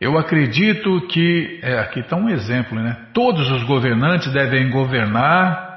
Eu 0.00 0.16
acredito 0.16 1.06
que, 1.08 1.58
é, 1.62 1.78
aqui 1.78 2.00
está 2.00 2.16
um 2.16 2.28
exemplo, 2.28 2.80
né? 2.80 2.96
Todos 3.12 3.50
os 3.50 3.64
governantes 3.64 4.32
devem 4.32 4.70
governar 4.70 5.68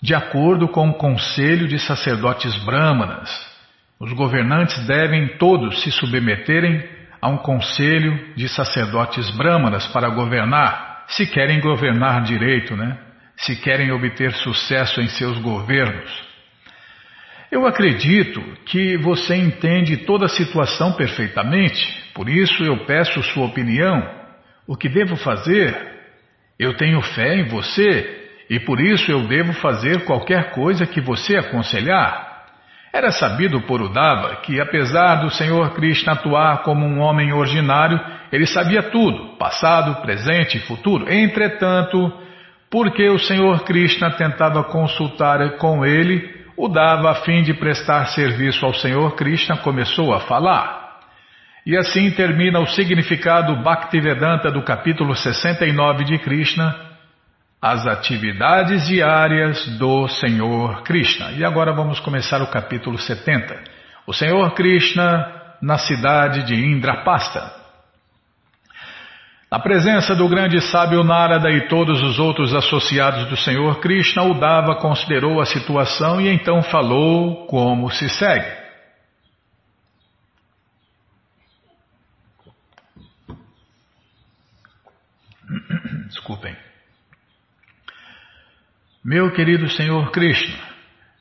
de 0.00 0.14
acordo 0.14 0.66
com 0.68 0.88
o 0.88 0.94
conselho 0.94 1.68
de 1.68 1.78
sacerdotes 1.78 2.56
brâmanas. 2.64 3.28
Os 3.98 4.12
governantes 4.14 4.86
devem 4.86 5.36
todos 5.36 5.82
se 5.82 5.90
submeterem 5.90 6.82
a 7.20 7.28
um 7.28 7.36
conselho 7.36 8.34
de 8.34 8.48
sacerdotes 8.48 9.30
brâmanas 9.36 9.86
para 9.88 10.08
governar, 10.08 11.04
se 11.08 11.26
querem 11.26 11.60
governar 11.60 12.22
direito, 12.22 12.74
né? 12.74 12.96
se 13.36 13.56
querem 13.56 13.90
obter 13.92 14.32
sucesso 14.32 15.00
em 15.02 15.08
seus 15.08 15.38
governos. 15.38 16.10
Eu 17.50 17.66
acredito 17.66 18.40
que 18.64 18.96
você 18.98 19.34
entende 19.34 19.98
toda 19.98 20.26
a 20.26 20.28
situação 20.28 20.92
perfeitamente, 20.92 21.99
por 22.20 22.28
isso 22.28 22.62
eu 22.62 22.84
peço 22.84 23.22
sua 23.22 23.46
opinião. 23.46 24.06
O 24.68 24.76
que 24.76 24.90
devo 24.90 25.16
fazer? 25.16 25.74
Eu 26.58 26.76
tenho 26.76 27.00
fé 27.00 27.36
em 27.36 27.48
você 27.48 28.28
e 28.50 28.60
por 28.60 28.78
isso 28.78 29.10
eu 29.10 29.26
devo 29.26 29.54
fazer 29.54 30.04
qualquer 30.04 30.50
coisa 30.50 30.84
que 30.84 31.00
você 31.00 31.38
aconselhar. 31.38 32.44
Era 32.92 33.10
sabido 33.10 33.62
por 33.62 33.80
Udava 33.80 34.36
que, 34.42 34.60
apesar 34.60 35.22
do 35.22 35.30
Senhor 35.30 35.72
Krishna 35.72 36.12
atuar 36.12 36.62
como 36.62 36.84
um 36.84 36.98
homem 36.98 37.32
ordinário, 37.32 37.98
ele 38.30 38.44
sabia 38.44 38.82
tudo, 38.82 39.38
passado, 39.38 40.02
presente 40.02 40.58
e 40.58 40.66
futuro. 40.66 41.10
Entretanto, 41.10 42.12
porque 42.70 43.08
o 43.08 43.18
Senhor 43.18 43.64
Krishna 43.64 44.10
tentava 44.10 44.62
consultar 44.64 45.56
com 45.56 45.86
ele, 45.86 46.44
o 46.54 46.68
Dava, 46.68 47.12
a 47.12 47.14
fim 47.14 47.42
de 47.42 47.54
prestar 47.54 48.08
serviço 48.08 48.66
ao 48.66 48.74
Senhor 48.74 49.14
Krishna, 49.14 49.56
começou 49.56 50.12
a 50.12 50.20
falar. 50.20 50.79
E 51.66 51.76
assim 51.76 52.10
termina 52.10 52.58
o 52.58 52.66
significado 52.66 53.62
Bhaktivedanta 53.62 54.50
do 54.50 54.62
capítulo 54.62 55.14
69 55.14 56.04
de 56.04 56.18
Krishna, 56.18 56.74
as 57.60 57.86
atividades 57.86 58.86
diárias 58.86 59.66
do 59.78 60.08
Senhor 60.08 60.82
Krishna. 60.82 61.32
E 61.32 61.44
agora 61.44 61.72
vamos 61.72 62.00
começar 62.00 62.40
o 62.40 62.46
capítulo 62.46 62.96
70. 62.96 63.58
O 64.06 64.14
Senhor 64.14 64.54
Krishna 64.54 65.40
na 65.60 65.76
cidade 65.76 66.44
de 66.44 66.54
Indrapasta. 66.54 67.60
Na 69.50 69.58
presença 69.58 70.14
do 70.14 70.28
grande 70.28 70.60
sábio 70.60 71.04
Narada 71.04 71.50
e 71.50 71.68
todos 71.68 72.00
os 72.02 72.18
outros 72.18 72.54
associados 72.54 73.26
do 73.26 73.36
Senhor 73.36 73.80
Krishna, 73.80 74.22
Udava 74.22 74.76
considerou 74.76 75.40
a 75.40 75.44
situação 75.44 76.20
e 76.20 76.28
então 76.28 76.62
falou 76.62 77.46
como 77.46 77.90
se 77.90 78.08
segue. 78.08 78.59
Desculpem. 86.30 86.56
Meu 89.04 89.32
querido 89.32 89.68
Senhor 89.70 90.12
Krishna, 90.12 90.58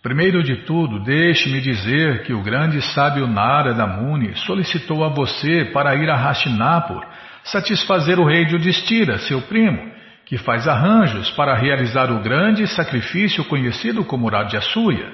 primeiro 0.04 0.44
de 0.44 0.58
tudo, 0.66 1.04
deixe-me 1.04 1.60
dizer 1.62 2.24
que 2.24 2.34
o 2.34 2.44
grande 2.44 2.80
sábio 2.94 3.26
Narada 3.26 3.88
Muni 3.88 4.36
solicitou 4.36 5.04
a 5.04 5.10
você 5.10 5.66
para 5.74 5.96
ir 5.96 6.10
a 6.12 6.16
Hastinapur 6.16 7.04
satisfazer 7.44 8.20
o 8.20 8.26
rei 8.26 8.46
de 8.46 8.56
Udistira, 8.56 9.18
seu 9.18 9.42
primo, 9.42 9.92
que 10.26 10.38
faz 10.38 10.68
arranjos 10.68 11.32
para 11.32 11.56
realizar 11.56 12.12
o 12.12 12.22
grande 12.22 12.68
sacrifício 12.68 13.44
conhecido 13.46 14.06
como 14.06 14.30
Radyasuya. 14.30 15.12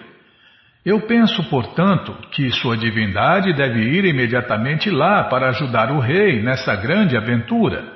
Eu 0.83 1.07
penso, 1.07 1.41
portanto, 1.49 2.13
que 2.31 2.51
sua 2.51 2.75
divindade 2.75 3.53
deve 3.53 3.79
ir 3.79 4.03
imediatamente 4.03 4.89
lá 4.89 5.23
para 5.23 5.49
ajudar 5.49 5.89
o 5.89 5.99
rei 5.99 6.43
nessa 6.43 6.75
grande 6.75 7.15
aventura. 7.15 7.94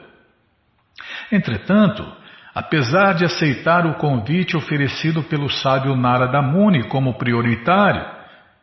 Entretanto, 1.31 2.05
apesar 2.53 3.13
de 3.13 3.25
aceitar 3.25 3.85
o 3.85 3.95
convite 3.95 4.57
oferecido 4.57 5.23
pelo 5.23 5.49
sábio 5.49 5.95
Narada 5.95 6.41
Muni 6.41 6.87
como 6.87 7.17
prioritário, 7.17 8.05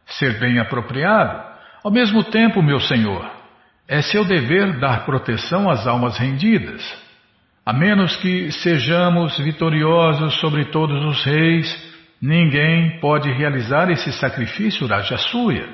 ser 0.07 0.39
bem 0.39 0.59
apropriado, 0.59 1.43
ao 1.83 1.91
mesmo 1.91 2.25
tempo, 2.25 2.63
meu 2.63 2.81
senhor, 2.81 3.31
é 3.89 4.03
seu 4.03 4.25
dever 4.25 4.79
dar 4.81 5.05
proteção 5.05 5.71
às 5.71 5.87
almas 5.87 6.19
rendidas. 6.19 6.83
A 7.65 7.73
menos 7.73 8.17
que 8.17 8.51
sejamos 8.53 9.39
vitoriosos 9.39 10.39
sobre 10.41 10.67
todos 10.67 11.05
os 11.05 11.25
reis, 11.25 11.95
ninguém 12.21 12.99
pode 13.01 13.31
realizar 13.31 13.91
esse 13.91 14.13
sacrifício 14.13 14.87
Rajasuya. 14.87 15.69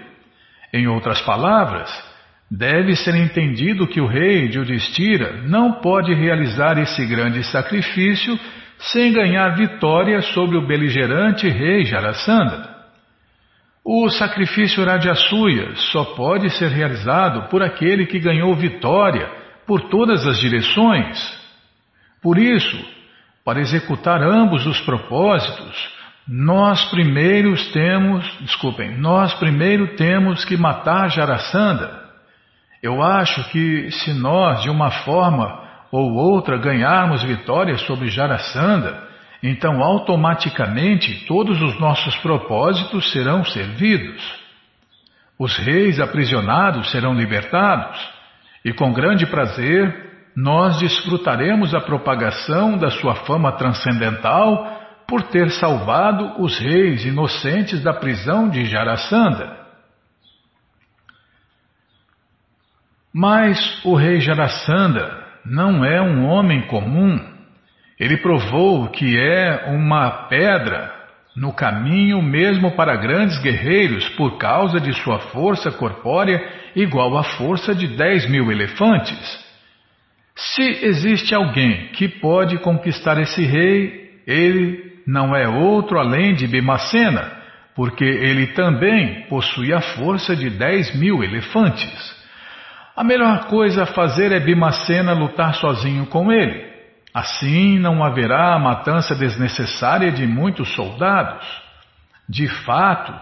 Em 0.72 0.86
outras 0.86 1.20
palavras, 1.22 1.90
deve 2.54 2.94
ser 2.94 3.14
entendido 3.14 3.86
que 3.86 3.98
o 3.98 4.06
rei 4.06 4.46
de 4.46 4.58
Udistira 4.58 5.40
não 5.48 5.80
pode 5.80 6.12
realizar 6.12 6.76
esse 6.76 7.06
grande 7.06 7.42
sacrifício 7.44 8.38
sem 8.78 9.10
ganhar 9.10 9.56
vitória 9.56 10.20
sobre 10.20 10.58
o 10.58 10.66
beligerante 10.66 11.48
rei 11.48 11.86
Jarasandha. 11.86 12.70
O 13.82 14.10
sacrifício 14.10 14.84
Radyasuya 14.84 15.74
só 15.92 16.04
pode 16.14 16.50
ser 16.50 16.68
realizado 16.68 17.48
por 17.48 17.62
aquele 17.62 18.04
que 18.04 18.20
ganhou 18.20 18.54
vitória 18.54 19.30
por 19.66 19.88
todas 19.88 20.26
as 20.26 20.38
direções. 20.38 21.18
Por 22.20 22.36
isso, 22.36 22.78
para 23.44 23.60
executar 23.60 24.22
ambos 24.22 24.66
os 24.66 24.78
propósitos, 24.82 25.90
nós 26.28 26.84
primeiros 26.90 27.72
temos, 27.72 28.30
desculpem, 28.42 28.98
nós 28.98 29.32
primeiro 29.34 29.96
temos 29.96 30.44
que 30.44 30.56
matar 30.56 31.08
Jarasandha. 31.08 32.01
Eu 32.82 33.00
acho 33.00 33.48
que 33.50 33.90
se 33.92 34.12
nós, 34.12 34.62
de 34.62 34.68
uma 34.68 34.90
forma 34.90 35.62
ou 35.92 36.14
outra, 36.14 36.58
ganharmos 36.58 37.22
vitória 37.22 37.76
sobre 37.78 38.08
Jarasandha, 38.08 39.00
então 39.42 39.80
automaticamente 39.80 41.24
todos 41.26 41.60
os 41.62 41.78
nossos 41.78 42.16
propósitos 42.16 43.12
serão 43.12 43.44
servidos. 43.44 44.22
Os 45.38 45.56
reis 45.56 46.00
aprisionados 46.00 46.90
serão 46.90 47.14
libertados, 47.14 47.98
e 48.64 48.72
com 48.72 48.92
grande 48.92 49.26
prazer 49.26 50.10
nós 50.36 50.78
desfrutaremos 50.78 51.74
a 51.74 51.80
propagação 51.80 52.78
da 52.78 52.90
sua 52.90 53.14
fama 53.14 53.52
transcendental 53.52 54.80
por 55.06 55.22
ter 55.24 55.50
salvado 55.50 56.42
os 56.42 56.58
reis 56.58 57.04
inocentes 57.04 57.82
da 57.82 57.92
prisão 57.92 58.48
de 58.48 58.64
Jarasandha. 58.64 59.61
Mas 63.12 63.84
o 63.84 63.94
rei 63.94 64.20
Jarasandha 64.20 65.22
não 65.44 65.84
é 65.84 66.00
um 66.00 66.24
homem 66.24 66.62
comum. 66.62 67.20
Ele 68.00 68.16
provou 68.16 68.88
que 68.88 69.18
é 69.18 69.66
uma 69.68 70.28
pedra 70.28 71.02
no 71.36 71.52
caminho 71.52 72.22
mesmo 72.22 72.72
para 72.72 72.96
grandes 72.96 73.38
guerreiros 73.38 74.08
por 74.10 74.38
causa 74.38 74.80
de 74.80 74.92
sua 75.02 75.18
força 75.18 75.70
corpórea 75.70 76.40
igual 76.74 77.16
à 77.16 77.22
força 77.22 77.74
de 77.74 77.86
dez 77.96 78.28
mil 78.28 78.50
elefantes. 78.50 79.42
Se 80.34 80.62
existe 80.62 81.34
alguém 81.34 81.88
que 81.88 82.08
pode 82.08 82.58
conquistar 82.58 83.20
esse 83.20 83.44
rei, 83.44 84.10
ele 84.26 84.92
não 85.06 85.36
é 85.36 85.48
outro 85.48 85.98
além 85.98 86.34
de 86.34 86.46
Bimacena, 86.46 87.30
porque 87.74 88.04
ele 88.04 88.48
também 88.48 89.26
possui 89.28 89.72
a 89.72 89.80
força 89.80 90.34
de 90.34 90.48
dez 90.48 90.94
mil 90.98 91.22
elefantes. 91.22 92.21
A 92.94 93.02
melhor 93.02 93.46
coisa 93.46 93.84
a 93.84 93.86
fazer 93.86 94.32
é 94.32 94.40
Bimacena 94.40 95.14
lutar 95.14 95.54
sozinho 95.54 96.06
com 96.06 96.30
ele. 96.30 96.70
Assim 97.14 97.78
não 97.78 98.04
haverá 98.04 98.54
a 98.54 98.58
matança 98.58 99.14
desnecessária 99.14 100.12
de 100.12 100.26
muitos 100.26 100.74
soldados. 100.74 101.46
De 102.28 102.46
fato, 102.48 103.12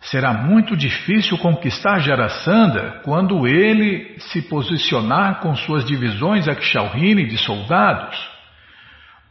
será 0.00 0.32
muito 0.32 0.76
difícil 0.76 1.38
conquistar 1.38 2.00
Jarasandha 2.00 3.00
quando 3.04 3.46
ele 3.46 4.16
se 4.18 4.42
posicionar 4.42 5.40
com 5.40 5.54
suas 5.54 5.84
divisões 5.84 6.48
Akshalhini 6.48 7.26
de 7.26 7.38
soldados. 7.38 8.18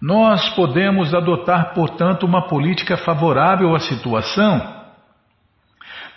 Nós 0.02 0.48
podemos 0.52 1.14
adotar, 1.14 1.74
portanto, 1.74 2.26
uma 2.26 2.48
política 2.48 2.96
favorável 2.96 3.76
à 3.76 3.80
situação. 3.80 4.80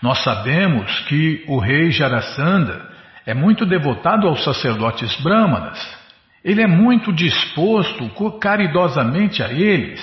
Nós 0.01 0.23
sabemos 0.23 1.01
que 1.01 1.45
o 1.49 1.59
rei 1.59 1.91
Jarasandha 1.91 2.92
é 3.27 3.35
muito 3.35 3.65
devotado 3.65 4.27
aos 4.27 4.43
sacerdotes 4.45 5.15
brahmanas. 5.23 5.79
Ele 6.45 6.63
é 6.63 6.67
muito 6.67 7.13
disposto 7.13 8.11
caridosamente 8.41 9.43
a 9.43 9.53
eles. 9.53 10.01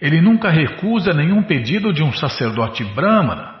Ele 0.00 0.20
nunca 0.20 0.50
recusa 0.50 1.12
nenhum 1.12 1.42
pedido 1.42 1.92
de 1.92 2.02
um 2.02 2.12
sacerdote 2.12 2.84
brahmana. 2.84 3.56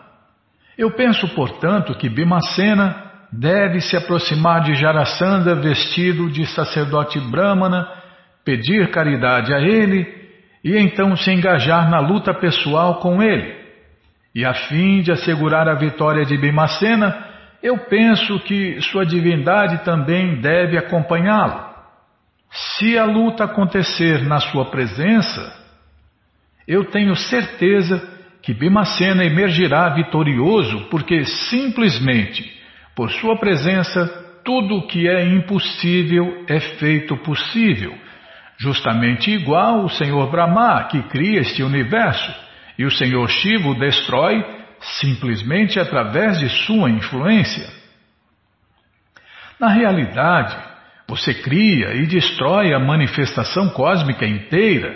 Eu 0.78 0.90
penso, 0.92 1.26
portanto, 1.28 1.94
que 1.94 2.08
Bimacena 2.08 3.04
deve 3.32 3.80
se 3.80 3.96
aproximar 3.96 4.62
de 4.62 4.74
Jarasandha 4.74 5.54
vestido 5.54 6.30
de 6.30 6.46
sacerdote 6.46 7.18
brahmana, 7.18 7.88
pedir 8.44 8.90
caridade 8.90 9.52
a 9.52 9.58
ele 9.58 10.06
e 10.62 10.76
então 10.76 11.16
se 11.16 11.32
engajar 11.32 11.90
na 11.90 11.98
luta 11.98 12.34
pessoal 12.34 12.96
com 12.96 13.22
ele. 13.22 13.54
E 14.34 14.44
a 14.44 14.52
fim 14.52 15.00
de 15.00 15.10
assegurar 15.10 15.66
a 15.68 15.74
vitória 15.74 16.24
de 16.24 16.36
Bimacena, 16.36 17.16
eu 17.62 17.78
penso 17.86 18.38
que 18.40 18.80
sua 18.82 19.04
divindade 19.04 19.84
também 19.84 20.40
deve 20.40 20.76
acompanhá-lo. 20.76 21.66
Se 22.50 22.98
a 22.98 23.04
luta 23.04 23.44
acontecer 23.44 24.24
na 24.24 24.38
sua 24.38 24.66
presença, 24.66 25.52
eu 26.66 26.84
tenho 26.86 27.14
certeza 27.14 28.16
que 28.42 28.54
Bimacena 28.54 29.24
emergirá 29.24 29.88
vitorioso, 29.88 30.86
porque 30.90 31.24
simplesmente 31.24 32.56
por 32.94 33.10
sua 33.10 33.36
presença 33.36 34.06
tudo 34.44 34.76
o 34.76 34.86
que 34.86 35.08
é 35.08 35.26
impossível 35.26 36.44
é 36.48 36.60
feito 36.60 37.16
possível, 37.18 37.92
justamente 38.56 39.30
igual 39.30 39.84
o 39.84 39.90
Senhor 39.90 40.30
Brahma, 40.30 40.84
que 40.84 41.02
cria 41.08 41.40
este 41.40 41.62
universo, 41.62 42.32
e 42.78 42.84
o 42.84 42.90
Senhor 42.90 43.28
Shiva 43.28 43.68
o 43.68 43.74
destrói 43.74 44.55
simplesmente 44.80 45.78
através 45.78 46.38
de 46.38 46.48
sua 46.48 46.90
influência. 46.90 47.66
Na 49.58 49.68
realidade, 49.68 50.56
você 51.08 51.32
cria 51.32 51.94
e 51.94 52.06
destrói 52.06 52.74
a 52.74 52.78
manifestação 52.78 53.68
cósmica 53.70 54.26
inteira. 54.26 54.94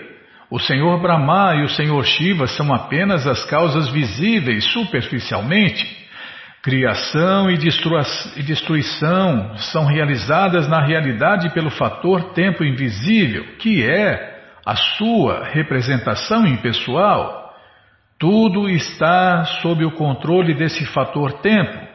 O 0.51 0.59
Senhor 0.59 1.01
Brahma 1.01 1.55
e 1.57 1.62
o 1.62 1.68
Senhor 1.68 2.05
Shiva 2.05 2.47
são 2.47 2.74
apenas 2.74 3.26
as 3.26 3.45
causas 3.45 3.89
visíveis 3.89 4.64
superficialmente. 4.72 5.99
Criação 6.62 7.51
e 7.51 7.57
destruição 8.43 9.57
são 9.57 9.87
realizadas 9.87 10.68
na 10.68 10.85
realidade 10.85 11.49
pelo 11.55 11.70
fator 11.70 12.35
tempo 12.35 12.62
invisível, 12.64 13.57
que 13.59 13.83
é 13.83 14.43
a 14.66 14.76
sua 14.76 15.45
representação 15.45 16.47
impessoal. 16.47 17.39
Tudo 18.21 18.68
está 18.68 19.45
sob 19.62 19.83
o 19.83 19.93
controle 19.93 20.53
desse 20.55 20.85
fator 20.85 21.41
tempo. 21.41 21.89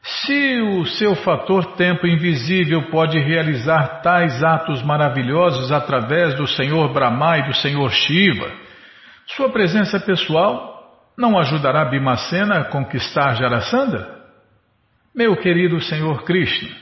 Se 0.00 0.62
o 0.62 0.86
seu 0.86 1.14
fator 1.14 1.76
tempo 1.76 2.06
invisível 2.06 2.88
pode 2.90 3.18
realizar 3.18 4.00
tais 4.00 4.42
atos 4.42 4.82
maravilhosos 4.82 5.70
através 5.70 6.34
do 6.36 6.46
Senhor 6.46 6.90
Brahma 6.94 7.36
e 7.36 7.48
do 7.48 7.54
Senhor 7.54 7.90
Shiva, 7.90 8.50
sua 9.26 9.50
presença 9.50 10.00
pessoal 10.00 11.04
não 11.18 11.38
ajudará 11.38 11.84
Bimacena 11.84 12.60
a 12.60 12.64
conquistar 12.64 13.34
Jarasandha? 13.34 14.08
Meu 15.14 15.36
querido 15.36 15.78
Senhor 15.82 16.22
Krishna, 16.24 16.74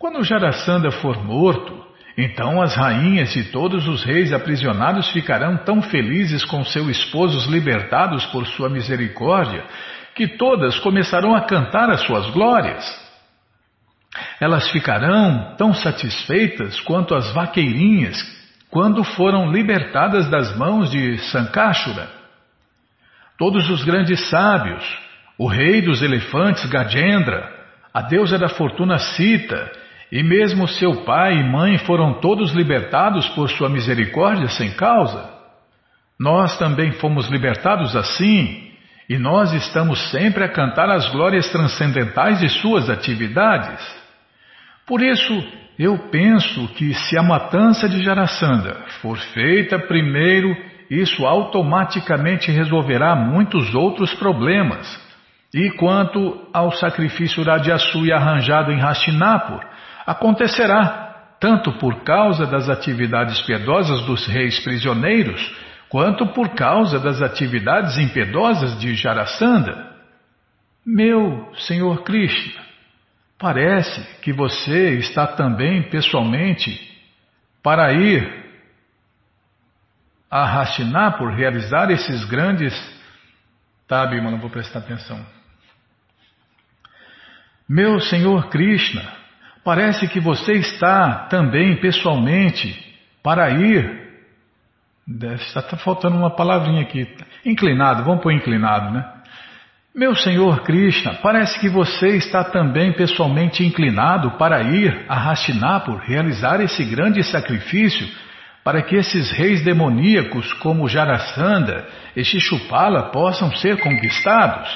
quando 0.00 0.24
Jarasandha 0.24 0.90
for 0.90 1.22
morto, 1.22 1.85
então 2.16 2.62
as 2.62 2.74
rainhas 2.74 3.36
e 3.36 3.44
todos 3.44 3.86
os 3.86 4.02
reis 4.02 4.32
aprisionados 4.32 5.10
ficarão 5.10 5.58
tão 5.58 5.82
felizes 5.82 6.44
com 6.44 6.64
seus 6.64 6.88
esposos 6.88 7.46
libertados 7.46 8.24
por 8.26 8.46
sua 8.46 8.70
misericórdia 8.70 9.64
que 10.14 10.26
todas 10.26 10.78
começarão 10.78 11.36
a 11.36 11.42
cantar 11.42 11.90
as 11.90 12.00
suas 12.06 12.30
glórias. 12.30 12.84
Elas 14.40 14.70
ficarão 14.70 15.54
tão 15.58 15.74
satisfeitas 15.74 16.80
quanto 16.80 17.14
as 17.14 17.30
vaqueirinhas 17.34 18.16
quando 18.70 19.04
foram 19.04 19.52
libertadas 19.52 20.28
das 20.30 20.56
mãos 20.56 20.90
de 20.90 21.18
Sankashura. 21.18 22.08
Todos 23.38 23.68
os 23.68 23.84
grandes 23.84 24.30
sábios, 24.30 24.82
o 25.38 25.46
rei 25.46 25.82
dos 25.82 26.00
elefantes 26.00 26.64
Gajendra, 26.64 27.54
a 27.92 28.00
deusa 28.00 28.38
da 28.38 28.48
fortuna 28.48 28.98
Sita 28.98 29.70
e 30.10 30.22
mesmo 30.22 30.68
seu 30.68 31.04
pai 31.04 31.38
e 31.38 31.44
mãe 31.44 31.78
foram 31.78 32.20
todos 32.20 32.52
libertados 32.52 33.28
por 33.30 33.50
sua 33.50 33.68
misericórdia 33.68 34.48
sem 34.48 34.70
causa. 34.72 35.30
Nós 36.18 36.56
também 36.58 36.92
fomos 36.92 37.28
libertados 37.28 37.94
assim, 37.96 38.70
e 39.08 39.18
nós 39.18 39.52
estamos 39.52 40.10
sempre 40.10 40.44
a 40.44 40.48
cantar 40.48 40.90
as 40.90 41.08
glórias 41.10 41.48
transcendentais 41.50 42.40
de 42.40 42.48
suas 42.48 42.88
atividades. 42.88 43.80
Por 44.86 45.02
isso, 45.02 45.44
eu 45.78 45.98
penso 46.10 46.68
que 46.68 46.94
se 46.94 47.18
a 47.18 47.22
matança 47.22 47.88
de 47.88 48.02
Jarasandha 48.02 48.76
for 49.02 49.18
feita 49.18 49.78
primeiro, 49.78 50.56
isso 50.90 51.26
automaticamente 51.26 52.50
resolverá 52.50 53.14
muitos 53.14 53.74
outros 53.74 54.14
problemas. 54.14 55.04
E 55.54 55.70
quanto 55.72 56.48
ao 56.52 56.72
sacrifício 56.72 57.44
Rajasuya 57.44 58.16
arranjado 58.16 58.72
em 58.72 58.80
Hastinapur, 58.80 59.60
acontecerá 60.06 61.34
tanto 61.40 61.72
por 61.78 62.02
causa 62.04 62.46
das 62.46 62.68
atividades 62.68 63.40
piedosas 63.42 64.06
dos 64.06 64.26
reis 64.26 64.58
prisioneiros, 64.60 65.54
quanto 65.88 66.26
por 66.28 66.50
causa 66.50 66.98
das 66.98 67.20
atividades 67.20 67.98
impiedosas 67.98 68.78
de 68.78 68.94
Jarasandha. 68.94 69.94
Meu 70.84 71.52
Senhor 71.58 72.02
Krishna, 72.04 72.62
parece 73.38 74.20
que 74.20 74.32
você 74.32 74.98
está 74.98 75.26
também 75.26 75.82
pessoalmente 75.90 76.80
para 77.62 77.92
ir 77.92 78.46
a 80.30 80.60
Hastinapur 80.60 81.34
realizar 81.34 81.90
esses 81.90 82.24
grandes. 82.24 82.74
Tá, 83.86 84.06
Bima, 84.06 84.30
não 84.30 84.38
vou 84.38 84.50
prestar 84.50 84.80
atenção. 84.80 85.24
Meu 87.68 88.00
Senhor 88.00 88.48
Krishna, 88.48 89.02
Parece 89.66 90.06
que 90.06 90.20
você 90.20 90.52
está 90.52 91.26
também 91.28 91.74
pessoalmente 91.80 92.72
para 93.20 93.50
ir. 93.50 94.00
Está 95.40 95.76
faltando 95.76 96.16
uma 96.16 96.30
palavrinha 96.30 96.82
aqui. 96.82 97.04
Inclinado, 97.44 98.04
vamos 98.04 98.22
pôr 98.22 98.32
inclinado, 98.32 98.92
né? 98.92 99.04
Meu 99.92 100.14
Senhor 100.14 100.62
Krishna, 100.62 101.14
parece 101.14 101.58
que 101.58 101.68
você 101.68 102.16
está 102.16 102.44
também 102.44 102.92
pessoalmente 102.92 103.64
inclinado 103.66 104.38
para 104.38 104.62
ir 104.62 105.04
a 105.08 105.32
Hastinapur 105.32 105.96
realizar 105.96 106.60
esse 106.60 106.84
grande 106.84 107.24
sacrifício 107.24 108.06
para 108.62 108.82
que 108.82 108.94
esses 108.94 109.32
reis 109.32 109.64
demoníacos 109.64 110.52
como 110.52 110.88
Jarasandha 110.88 111.88
e 112.14 112.22
Shishupala 112.22 113.10
possam 113.10 113.50
ser 113.56 113.80
conquistados. 113.80 114.70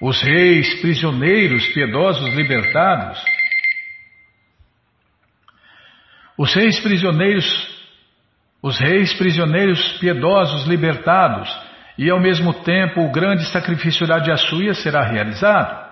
Os 0.00 0.22
reis 0.22 0.80
prisioneiros 0.80 1.66
piedosos 1.66 2.32
libertados 2.32 3.33
os 6.36 6.54
reis 6.54 6.80
prisioneiros, 6.80 7.46
os 8.62 8.78
reis 8.78 9.14
prisioneiros 9.14 9.98
piedosos 9.98 10.66
libertados, 10.66 11.48
e 11.96 12.10
ao 12.10 12.20
mesmo 12.20 12.52
tempo 12.52 13.02
o 13.02 13.12
grande 13.12 13.44
sacrifício 13.46 14.06
da 14.06 14.18
Jasuya 14.18 14.74
será 14.74 15.02
realizado. 15.02 15.84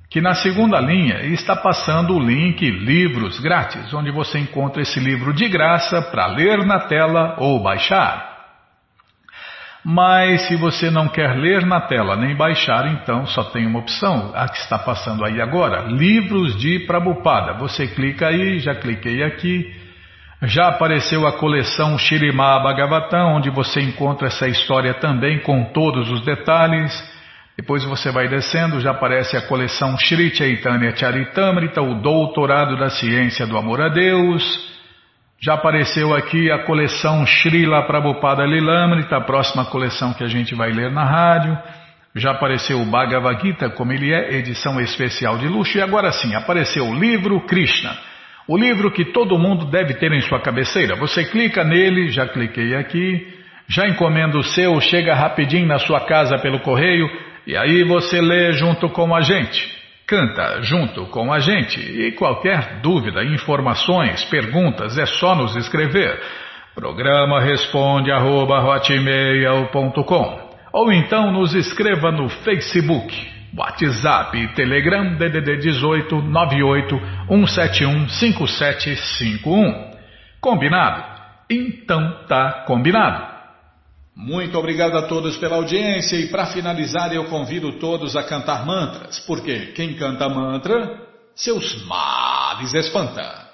que 0.09 0.21
na 0.21 0.35
segunda 0.35 0.79
linha 0.79 1.25
está 1.25 1.55
passando 1.55 2.15
o 2.15 2.19
link 2.19 2.61
Livros 2.69 3.39
Grátis, 3.39 3.93
onde 3.93 4.09
você 4.09 4.39
encontra 4.39 4.81
esse 4.81 4.99
livro 4.99 5.33
de 5.33 5.49
graça 5.49 6.01
para 6.01 6.27
ler 6.27 6.65
na 6.65 6.79
tela 6.79 7.35
ou 7.39 7.61
baixar. 7.61 8.37
Mas 9.83 10.47
se 10.47 10.55
você 10.55 10.89
não 10.89 11.07
quer 11.07 11.37
ler 11.37 11.65
na 11.65 11.81
tela 11.81 12.15
nem 12.15 12.35
baixar, 12.35 12.87
então 12.87 13.25
só 13.25 13.43
tem 13.45 13.65
uma 13.65 13.79
opção, 13.79 14.31
a 14.35 14.47
que 14.47 14.57
está 14.57 14.77
passando 14.77 15.23
aí 15.23 15.41
agora, 15.41 15.83
Livros 15.83 16.57
de 16.57 16.79
Prabupada. 16.79 17.53
Você 17.59 17.87
clica 17.87 18.27
aí, 18.27 18.59
já 18.59 18.75
cliquei 18.75 19.23
aqui, 19.23 19.73
já 20.43 20.67
apareceu 20.67 21.25
a 21.25 21.37
coleção 21.37 21.97
Shirimá 21.97 22.59
Bhagavatam, 22.59 23.35
onde 23.35 23.49
você 23.49 23.81
encontra 23.81 24.27
essa 24.27 24.47
história 24.47 24.93
também 24.93 25.39
com 25.39 25.65
todos 25.65 26.11
os 26.11 26.21
detalhes. 26.21 27.16
Depois 27.57 27.83
você 27.83 28.11
vai 28.11 28.27
descendo, 28.27 28.79
já 28.79 28.91
aparece 28.91 29.35
a 29.35 29.41
coleção 29.41 29.97
Shri 29.97 30.33
Chaitanya 30.33 30.95
Charitamrita, 30.95 31.81
o 31.81 31.95
Doutorado 31.95 32.77
da 32.77 32.87
Ciência 32.91 33.47
do 33.47 33.57
Amor 33.57 33.81
a 33.81 33.89
Deus. 33.89 34.43
Já 35.41 35.55
apareceu 35.55 36.13
aqui 36.13 36.51
a 36.51 36.65
coleção 36.65 37.25
Srila 37.25 37.87
Prabhupada 37.87 38.45
Lilamrita, 38.45 39.17
a 39.17 39.21
próxima 39.21 39.65
coleção 39.65 40.13
que 40.13 40.23
a 40.23 40.27
gente 40.27 40.53
vai 40.53 40.71
ler 40.71 40.91
na 40.91 41.03
rádio. 41.03 41.57
Já 42.15 42.31
apareceu 42.31 42.79
o 42.79 42.85
Bhagavad 42.85 43.41
Gita, 43.41 43.71
como 43.71 43.91
ele 43.91 44.13
é, 44.13 44.35
edição 44.35 44.79
especial 44.79 45.39
de 45.39 45.47
luxo. 45.47 45.79
E 45.79 45.81
agora 45.81 46.11
sim, 46.11 46.35
apareceu 46.35 46.85
o 46.85 46.93
livro 46.93 47.41
Krishna. 47.41 47.97
O 48.47 48.55
livro 48.55 48.91
que 48.91 49.05
todo 49.05 49.37
mundo 49.37 49.65
deve 49.65 49.95
ter 49.95 50.11
em 50.11 50.21
sua 50.21 50.39
cabeceira. 50.39 50.95
Você 50.95 51.25
clica 51.25 51.63
nele, 51.63 52.09
já 52.09 52.27
cliquei 52.27 52.75
aqui, 52.75 53.27
já 53.67 53.87
encomenda 53.87 54.37
o 54.37 54.43
seu, 54.43 54.79
chega 54.79 55.15
rapidinho 55.15 55.67
na 55.67 55.79
sua 55.79 56.05
casa 56.05 56.37
pelo 56.37 56.59
correio. 56.59 57.07
E 57.47 57.55
aí 57.55 57.85
você 57.85 58.19
lê 58.19 58.51
junto 58.51 58.89
com 58.89 59.15
a 59.15 59.21
gente. 59.21 59.73
Canta 60.05 60.61
junto 60.61 61.05
com 61.05 61.31
a 61.31 61.39
gente 61.39 61.79
e 61.79 62.11
qualquer 62.11 62.81
dúvida, 62.81 63.23
informações, 63.23 64.23
perguntas 64.25 64.97
é 64.97 65.05
só 65.05 65.33
nos 65.33 65.55
escrever. 65.55 66.21
Programa 66.75 67.41
responde 67.41 68.11
arroba, 68.11 68.61
ou 70.73 70.91
então 70.91 71.31
nos 71.31 71.55
escreva 71.55 72.11
no 72.11 72.29
Facebook, 72.29 73.15
WhatsApp 73.57 74.37
e 74.37 74.47
Telegram 74.49 75.15
DDD 75.15 75.57
18 75.57 76.21
98 76.21 77.01
171 77.27 78.09
5751. 78.09 79.91
Combinado? 80.41 81.03
Então 81.49 82.25
tá 82.27 82.65
combinado. 82.67 83.36
Muito 84.17 84.57
obrigado 84.57 84.97
a 84.97 85.03
todos 85.03 85.37
pela 85.37 85.57
audiência 85.57 86.15
e 86.15 86.27
para 86.27 86.47
finalizar 86.47 87.13
eu 87.13 87.25
convido 87.25 87.73
todos 87.73 88.15
a 88.15 88.23
cantar 88.23 88.65
mantras, 88.65 89.19
porque 89.19 89.67
quem 89.73 89.93
canta 89.93 90.27
mantra, 90.27 91.05
seus 91.35 91.85
males 91.85 92.73
espanta. 92.73 93.45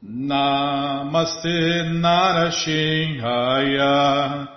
Namaste 0.00 1.82
Narashinhaya 1.94 4.48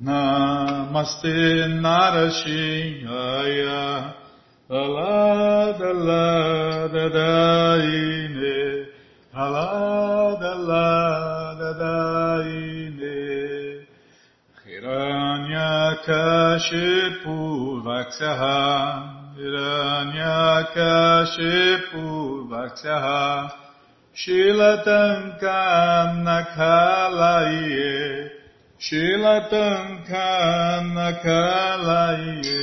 Namaste 0.00 1.68
Narashinhaya 1.80 4.14
Iranyakashipu 15.80 17.80
Vaksaha 17.82 19.32
Iranyakashipu 19.38 22.04
Vaksaha 22.50 23.50
Shilatankam 24.14 26.10
Nakalaye 26.26 28.30
Shilatankam 28.78 30.84
Nakalaye 30.92 32.60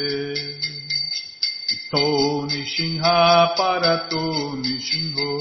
Ito 1.74 2.06
Nishinha 2.46 3.18
Parato 3.58 4.26
Nishinho 4.62 5.32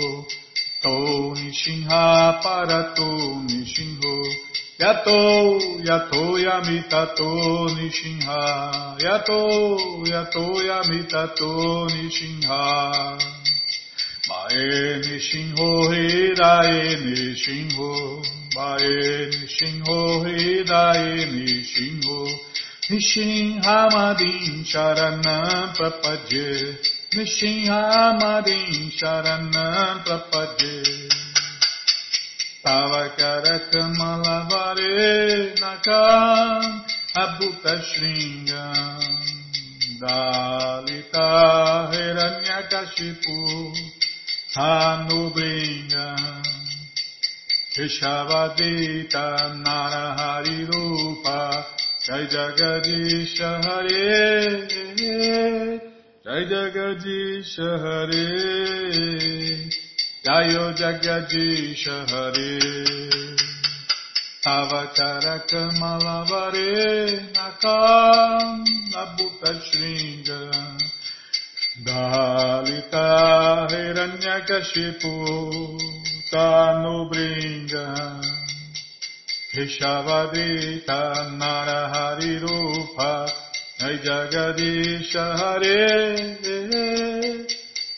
Ito 0.57 0.97
Nishinha 1.37 2.05
Parato 2.43 3.11
Nishinho 3.45 4.17
Yato, 4.79 5.59
yato 5.89 6.37
yamitato 6.39 7.31
nishinha. 7.77 8.97
Yato, 9.01 9.41
yato 10.05 10.45
yamitato 10.69 11.89
nishinha. 11.89 12.61
Mae 14.29 15.01
nishinho 15.01 15.69
hidae 15.91 16.97
nishinho. 17.05 18.23
Mae 18.55 19.27
nishinho 19.33 20.25
hidae 20.25 21.25
nishinho. 21.33 22.19
Nishinhamadin 22.91 24.63
sharanam 24.65 25.73
prapadye. 25.73 26.77
Nishinhamadin 27.15 28.93
sharanam 28.93 30.05
prapadye. 30.05 31.06
Tavakarakamalavare 32.67 35.55
nakam 35.63 36.83
abhuta 37.15 37.79
shringam 37.89 39.07
Dalita 40.03 41.31
hiranyakashipu 41.93 43.39
hanubringam 44.57 46.43
Keshavadita 47.71 49.27
narahari 49.63 50.59
rupa 50.67 51.41
Jai 52.05 52.27
Jagadisha 52.27 53.51
Hare 53.63 54.67
Jai 56.25 56.43
Jagadisha 56.51 57.69
Hare 57.79 58.27
Gayo 60.27 60.75
Jagadisha 60.75 62.03
Hare. 62.11 62.59
Avacarakamalavare 64.45 67.31
Nakam 67.33 68.65
Nabuta 68.91 69.53
Shringa. 69.63 70.41
Dalita 71.85 73.07
Hiranyakashipu 73.71 75.15
Tanubringa 76.33 77.87
Rishavadita 79.55 81.01
Narahari 81.39 82.35
Rupa. 82.43 83.13
Jai 83.79 83.97
Jagadisha 83.99 85.25
Hare 85.39 85.79
Hare. 86.43 86.86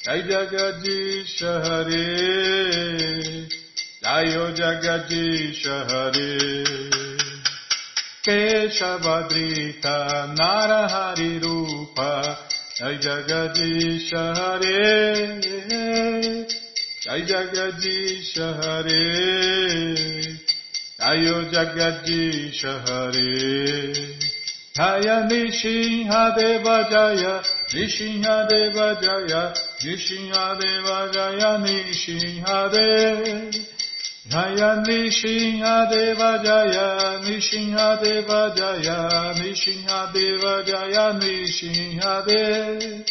जय 0.08 0.20
जगदीश 0.22 1.32
हरे 1.64 2.04
जय 4.04 4.36
जगदीश 4.58 5.60
हरे 5.90 6.36
केशवदृत 8.28 9.86
नरहरिरूप 10.38 12.00
जय 12.78 12.96
जगदीश 13.02 14.08
हरे 14.38 14.80
जय 17.04 17.20
जगदीश 17.28 18.34
हरे 18.64 19.04
जय 21.04 21.46
जगदीश 21.54 22.64
हरे 22.88 23.38
जय 24.80 25.22
नृसिंहदेव 25.30 26.76
जय 26.90 27.40
नृसिंहदेव 27.74 28.84
जय 29.02 29.66
Jaya 29.80 29.96
Nishinha 29.96 30.58
Deva 30.58 31.10
Jaya 31.12 31.58
Nishinha 31.58 32.70
Deva 32.72 33.50
Jaya, 34.28 34.82
Nishinha 34.82 35.88
Deva 35.88 36.42
Jaya, 36.44 37.20
Nishinha 37.22 38.00
Deva 38.00 38.00
Jaya, 38.02 38.02
Nishinha 38.02 38.02
Deva 38.02 38.52
Jaya, 38.56 39.34
Nishinha 39.34 40.12
Deva 40.12 40.64
Jaya, 40.66 41.12
Nishinha 41.14 41.14
Deva 41.14 41.14
Jaya, 41.14 41.14
Nishinha 41.14 42.26
Deva 42.26 43.04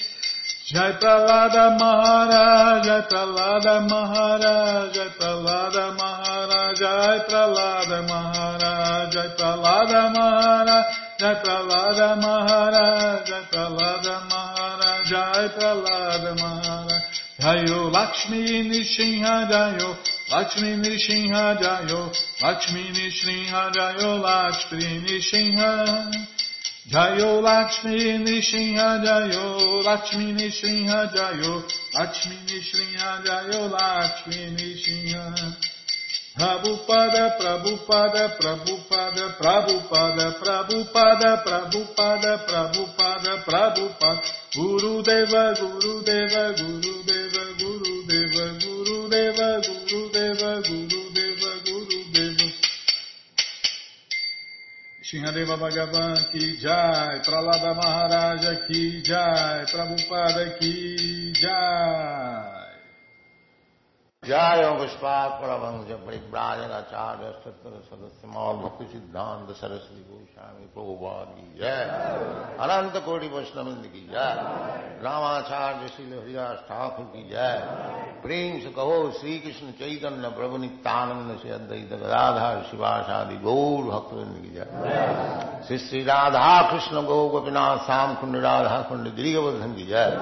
Jai 0.68 0.92
Pralada 1.00 1.80
Maharaj, 1.80 2.84
Jai 2.84 3.02
Pralada 3.08 3.88
Maharaj, 3.88 4.94
Jai 4.94 5.08
Pralada 5.18 5.96
Maharaj, 5.98 6.76
Jai 6.76 7.20
Pralada 7.24 8.04
Maharaj, 8.10 9.14
Jai 9.14 9.30
Pralada 9.38 10.12
Maharaj, 10.14 10.84
Jai 11.18 11.36
Pralada 11.42 12.22
Maharaj, 12.22 13.26
Jai 13.26 13.44
Pralada 13.50 14.16
Maharaj, 14.30 15.08
Jai 15.08 16.36
Maharaj. 16.36 16.57
Jayo 17.48 17.90
Lakshmi 17.94 18.68
Nishinha 18.68 19.48
Jayo, 19.50 19.96
Lakshmi 20.30 20.76
Nishinha 20.84 21.56
Jayo, 21.58 22.12
Lakshmi 22.42 22.92
Nishinha 22.92 23.72
Jayo, 23.72 24.22
Lakshmi 24.22 25.00
Nishinha. 25.00 26.12
Jayo 26.92 27.42
Lakshmi 27.42 28.20
Nishinha 28.20 29.00
Jayo, 29.02 29.82
Lakshmi 29.82 30.34
Nishinha 30.34 31.10
Jayo, 31.16 31.64
Lakshmi 31.94 32.36
Nishinha 32.48 33.24
Jayo, 33.24 33.72
Lakshmi 33.72 34.52
Nishinha. 34.58 35.56
Prabhupada, 36.38 37.36
Prabhupada, 37.40 38.38
Prabhupada, 38.38 39.38
Prabhupada, 39.40 40.36
Prabhupada, 40.38 41.44
Prabhupada, 41.44 42.32
Prabhupada, 42.46 43.44
Prabhupada, 43.44 44.22
Guru 44.54 45.02
Deva, 45.02 45.56
Guru 45.58 46.04
Deva, 46.04 46.54
Guru 46.54 47.04
Deva, 47.04 47.17
Shinhadeva 55.08 55.56
Bhagavan 55.56 56.30
ki 56.32 56.58
jai, 56.60 57.22
Pralada 57.24 57.74
Maharaja 57.74 58.68
ki 58.68 59.02
jai, 59.04 59.64
Prabhupada 59.72 60.60
ki 60.60 61.32
jai. 61.32 62.57
जय 64.27 64.63
पुष्पात 64.79 65.31
परमंश 65.43 65.89
परिव्राजन 66.03 66.73
आचार्य 66.73 67.31
सत्र 67.45 67.71
सदस्य 67.87 68.29
मौल 68.35 68.57
भक्ति 68.57 68.85
सिद्धांत 68.91 69.49
सरस्वती 69.61 70.03
गोस्वामी 70.11 70.67
प्रभुपाद 70.75 71.33
की 71.39 71.59
जय 71.59 71.81
अनंत 72.65 72.97
कोटि 73.07 73.29
वैष्णविंद 73.29 73.87
की 73.95 74.03
जय 74.11 74.31
रामाचार्य 75.03 75.89
श्री 75.95 76.05
हरिदास 76.11 76.59
ठाकुर 76.69 77.07
की 77.15 77.23
जय 77.31 77.59
प्रेम 78.23 78.61
से 78.61 78.71
कहो 78.77 79.01
श्री 79.19 79.39
कृष्ण 79.41 79.71
चैतन्य 79.81 80.29
प्रभु 80.39 80.57
नित्यानंद 80.67 81.37
से 81.43 81.51
अद्वैत 81.51 81.93
गदाधार 81.95 82.63
शिवाशादि 82.71 83.37
गौर 83.49 83.91
भक्तविंद 83.91 84.39
की 84.45 84.55
जय 84.55 85.67
श्री 85.67 85.79
श्री 85.89 86.05
राधा 86.05 86.47
कृष्ण 86.71 87.05
गौ 87.11 87.19
गोपीनाथ 87.35 87.85
श्याम 87.87 88.15
कुंड 88.23 88.37
राधा 88.47 88.81
कुंड 88.89 89.15
गिरिवर्धन 89.17 89.75
की 89.75 89.87
जय 89.87 90.17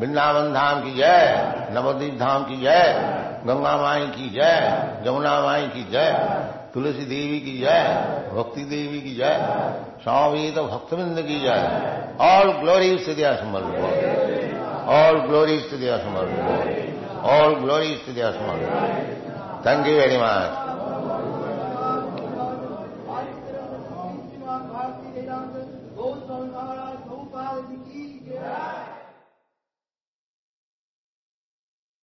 वृंदावन 0.00 0.52
धाम 0.54 0.82
की 0.82 0.94
जय 0.96 1.70
नवदीप 1.72 2.18
धाम 2.18 2.44
की 2.44 2.60
जय 2.60 3.26
गंगा 3.47 3.75
माई 3.77 4.07
की 4.07 4.29
जय 4.29 5.01
जमुना 5.05 5.41
माई 5.41 5.67
की 5.67 5.83
जय, 5.91 6.11
तुलसी 6.73 7.05
देवी 7.05 7.39
की 7.39 7.57
जय, 7.57 7.81
भक्ति 8.33 8.63
देवी 8.65 9.01
की 9.01 9.15
जय 9.15 9.35
स्वामी 10.03 10.51
तो 10.51 10.63
भक्तविंद 10.63 11.21
की 11.21 11.39
जय। 11.39 11.59
All 12.21 12.51
glory 12.51 12.97
to 12.97 13.13
Diya 13.13 13.31
all 14.93 15.19
glory 15.19 15.57
Diya 15.57 15.97
Samarth 15.97 17.25
all 17.25 17.55
glory 17.55 17.95
Diya 18.09 18.31
Samarth 18.31 19.67
thank 19.67 19.87
you 19.87 19.93
very 19.95 20.17
much 20.17 20.62